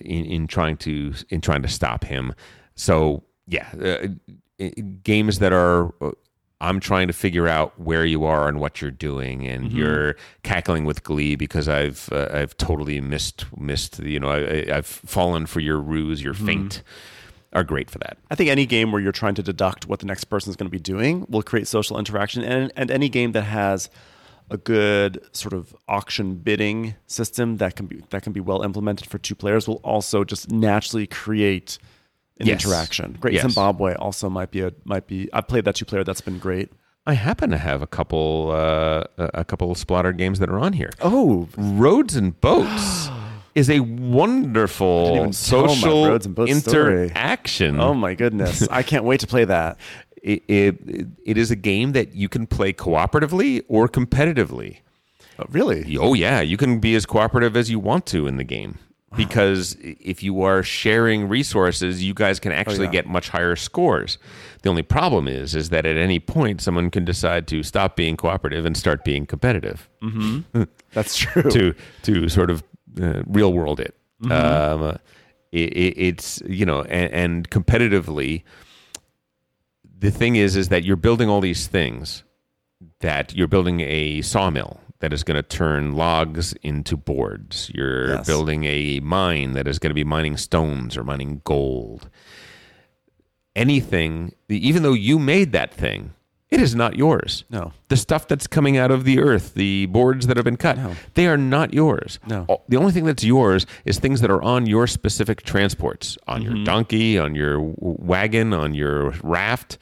[0.00, 2.32] in in trying to in trying to stop him.
[2.74, 4.08] So yeah, uh,
[5.02, 5.92] games that are.
[6.02, 6.12] uh,
[6.60, 9.76] I'm trying to figure out where you are and what you're doing, and Mm-hmm.
[9.76, 13.98] you're cackling with glee because I've uh, I've totally missed missed.
[13.98, 14.38] You know, I,
[14.72, 16.46] I- I've fallen for your ruse, your Mm-hmm.
[16.46, 16.82] feint.
[17.52, 18.16] Are great for that.
[18.30, 20.66] I think any game where you're trying to deduct what the next person is going
[20.66, 23.90] to be doing will create social interaction, and and any game that has
[24.50, 29.08] a good sort of auction bidding system that can be that can be well implemented
[29.08, 31.78] for two players will also just naturally create
[32.40, 32.64] an Yes.
[32.64, 33.16] interaction.
[33.20, 33.42] Great Yes.
[33.42, 35.28] Zimbabwe also might be a might be.
[35.32, 36.04] I've played that two player.
[36.04, 36.70] That's been great.
[37.06, 40.72] I happen to have a couple uh, a couple of Splotter games that are on
[40.72, 40.90] here.
[41.00, 43.08] Oh, Roads and Boats
[43.54, 47.04] is a wonderful even tell my social Boats story.
[47.04, 47.80] interaction.
[47.80, 48.66] oh my goodness!
[48.70, 49.78] I can't wait to play that.
[50.24, 54.78] it, it, it is a game that you can play cooperatively or competitively.
[55.38, 55.96] Oh, really?
[55.98, 58.78] Oh yeah, you can be as cooperative as you want to in the game
[59.16, 62.92] because if you are sharing resources, you guys can actually yeah.
[62.92, 64.18] get much higher scores.
[64.62, 68.16] The only problem is is that at any point someone can decide to stop being
[68.16, 69.88] cooperative and start being competitive
[70.92, 71.50] That's true.
[71.50, 72.62] to to sort of
[73.00, 73.94] uh, real world it.
[74.22, 74.32] Mm-hmm.
[74.32, 74.98] Um,
[75.52, 75.98] it, it.
[75.98, 78.42] It's you know, and, and competitively,
[80.04, 82.24] the thing is, is that you're building all these things.
[83.00, 87.70] That you're building a sawmill that is going to turn logs into boards.
[87.74, 88.26] You're Yes.
[88.26, 92.10] building a mine that is going to be mining stones or mining gold.
[93.56, 96.12] Anything, even though you made that thing,
[96.50, 97.72] it is not yours No.
[97.88, 100.94] the stuff that's coming out of the earth, the boards that have been cut, No.
[101.14, 102.18] they are not yours.
[102.26, 102.46] No.
[102.68, 106.56] The only thing that's yours is things that are on your specific transports, on Mm-hmm.
[106.56, 109.78] your donkey, on your wagon, on your raft.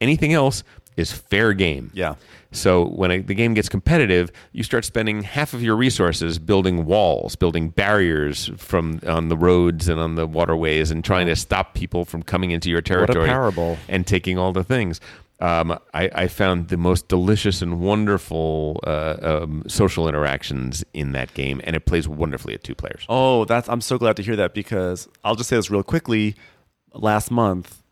[0.00, 0.62] Anything else
[0.96, 1.90] is fair game.
[1.94, 2.14] Yeah.
[2.52, 6.84] So when a, the game gets competitive, you start spending half of your resources building
[6.84, 11.74] walls, building barriers from on the roads and on the waterways, and trying to stop
[11.74, 13.28] people from coming into your territory
[13.88, 15.00] and taking all the things.
[15.40, 21.34] Um, I, I found the most delicious and wonderful uh, um, social interactions in that
[21.34, 23.04] game, and it plays wonderfully at two players.
[23.08, 26.36] Oh, that's I'm so glad to hear that because I'll just say this real quickly.
[26.92, 27.82] Last month,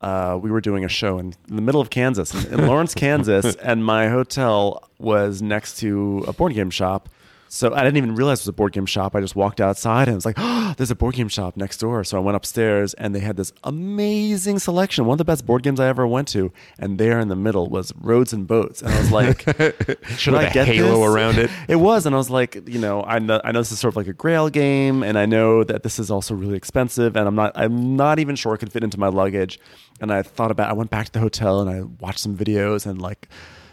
[0.00, 2.94] uh, we were doing a show in, in the middle of Kansas, in, in Lawrence,
[2.96, 7.08] Kansas, and my hotel was next to a board game shop.
[7.54, 9.14] So I didn't even realize it was a board game shop.
[9.14, 11.76] I just walked outside and it was like, oh, there's a board game shop next
[11.76, 12.02] door.
[12.02, 15.62] So I went upstairs and they had this amazing selection, one of the best board
[15.62, 16.50] games I ever went to.
[16.78, 18.80] And there in the middle was Roads and Boats.
[18.80, 19.40] And I was like,
[20.16, 21.14] should I a get halo this?
[21.14, 21.50] around it.
[21.68, 23.92] It was, and I was like, you know, I know, I know this is sort
[23.92, 27.28] of like a Grail game, and I know that this is also really expensive, and
[27.28, 29.60] I'm not, I'm not even sure it could fit into my luggage.
[30.00, 32.86] And I thought about, I went back to the hotel and I watched some videos
[32.86, 33.28] and like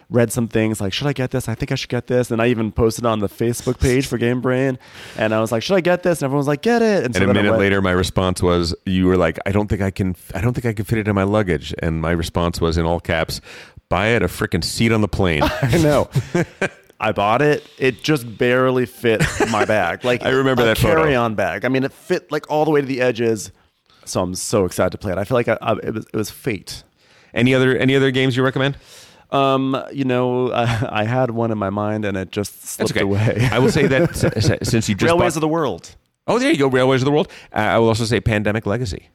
[0.10, 1.48] read some things like, should I get this?
[1.48, 2.32] I think I should get this.
[2.32, 4.80] And I even posted on the Facebook page for Game Brain,
[5.18, 6.20] and I was like, should I get this?
[6.20, 7.06] And everyone was like, get it.
[7.06, 9.92] And so a minute later, my response was, "You were like, I don't think I
[9.92, 12.78] can, I don't think I can fit it in my luggage." And my response was
[12.78, 13.40] in all caps,
[13.90, 16.10] "Buy it a freaking seat on the plane." I know.
[17.00, 17.66] I bought it.
[17.78, 20.04] It just barely fit my bag.
[20.10, 21.64] Like I remember a that carry-on bag.
[21.64, 23.52] I mean, it fit like all the way to the edges.
[24.06, 25.18] So I'm so excited to play it.
[25.18, 26.84] I feel like I, I, it was it was fate.
[27.34, 28.76] any other, any other games you recommend?
[29.32, 33.02] Um, you know, I, I had one in my mind and it just slipped okay.
[33.02, 33.48] away.
[33.52, 35.96] I will say that s- s- since you just Railways bought- of the World.
[36.28, 37.30] oh, there you go, Railways of the World.
[37.54, 39.10] Uh, I will also say Pandemic Legacy.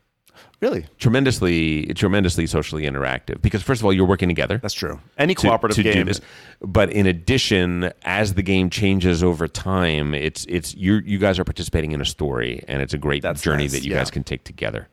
[0.61, 4.99] Really, tremendously tremendously socially interactive because first of all you're working together that's true.
[5.19, 6.07] Any to, cooperative to do game.
[6.07, 6.21] this
[6.63, 11.45] but in addition as the game changes over time it's it's you you guys are
[11.45, 13.99] participating in a story and it's a great That's journey nice, that you yeah.
[13.99, 14.89] guys can take together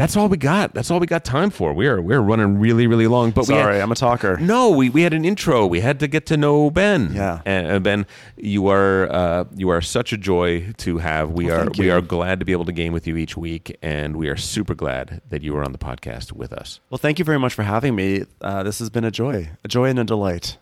[0.00, 3.06] that's all we got that's all we got time for we're we're running really really
[3.06, 4.38] long but we Sorry, had, I'm a talker.
[4.38, 5.66] no, we, we had an intro.
[5.66, 7.12] We had to get to know Ben.
[7.12, 7.42] Yeah.
[7.44, 8.06] and uh, Ben,
[8.36, 11.32] you are uh, you are such a joy to have.
[11.32, 13.76] We Well, are we are glad to be able to game with you each week,
[13.82, 16.80] and we are super glad that you were on the podcast with us.
[16.88, 18.24] Well, thank you very much for having me.
[18.40, 20.56] Uh, this has been a joy, a joy and a delight.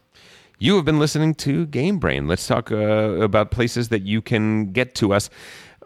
[0.58, 2.26] You have been listening to Game Brain.
[2.26, 5.30] Let's talk uh, about places that you can get to us.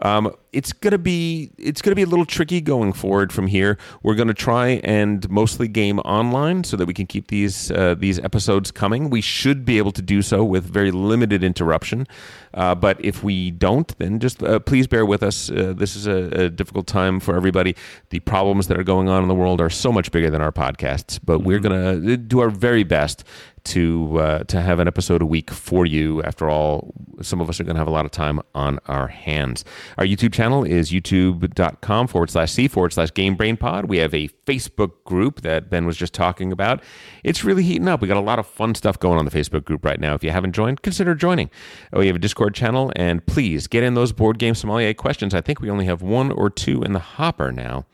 [0.02, 3.78] Um, it's gonna be it's gonna be a little tricky going forward from here.
[4.02, 8.18] We're gonna try and mostly game online so that we can keep these uh, these
[8.18, 9.08] episodes coming.
[9.08, 12.06] We should be able to do so with very limited interruption.
[12.52, 15.50] Uh, but if we don't, then just uh, please bear with us.
[15.50, 17.74] Uh, this is a, a difficult time for everybody.
[18.10, 20.52] The problems that are going on in the world are so much bigger than our
[20.52, 23.24] podcasts, but we're gonna do our very best
[23.64, 26.22] to uh, to have an episode a week for you.
[26.22, 29.08] After all, some of us are going to have a lot of time on our
[29.08, 29.64] hands.
[29.98, 33.86] Our YouTube channel is youtube.com forward slash c forward slash Game Brain Pod.
[33.86, 36.82] We have a Facebook group that Ben was just talking about.
[37.22, 38.00] It's really heating up.
[38.00, 40.14] We got a lot of fun stuff going on the Facebook group right now.
[40.14, 41.50] If you haven't joined, consider joining.
[41.92, 45.34] We have a Discord channel, and please get in those board game sommelier questions.
[45.34, 47.86] I think we only have one or two in the hopper now.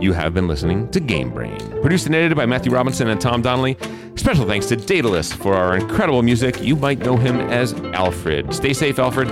[0.00, 3.42] You have been listening to Game Brain, produced and edited by Matthew Robinson and Tom
[3.42, 3.76] Donnelly.
[4.16, 6.62] Special thanks to Daedalus for our incredible music.
[6.62, 8.52] You might know him as Alfred.
[8.54, 9.28] Stay safe, Alfred.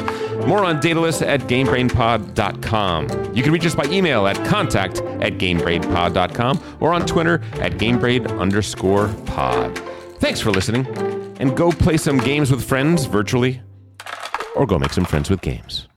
[0.46, 3.34] More on Daedalus at GameBrainPod.com.
[3.34, 8.38] You can reach us by email at contact at GameBrainPod.com or on Twitter at GameBrain
[8.38, 9.76] underscore pod.
[10.18, 10.86] Thanks for listening,
[11.40, 13.62] and go play some games with friends virtually,
[14.54, 15.87] or go make some friends with games.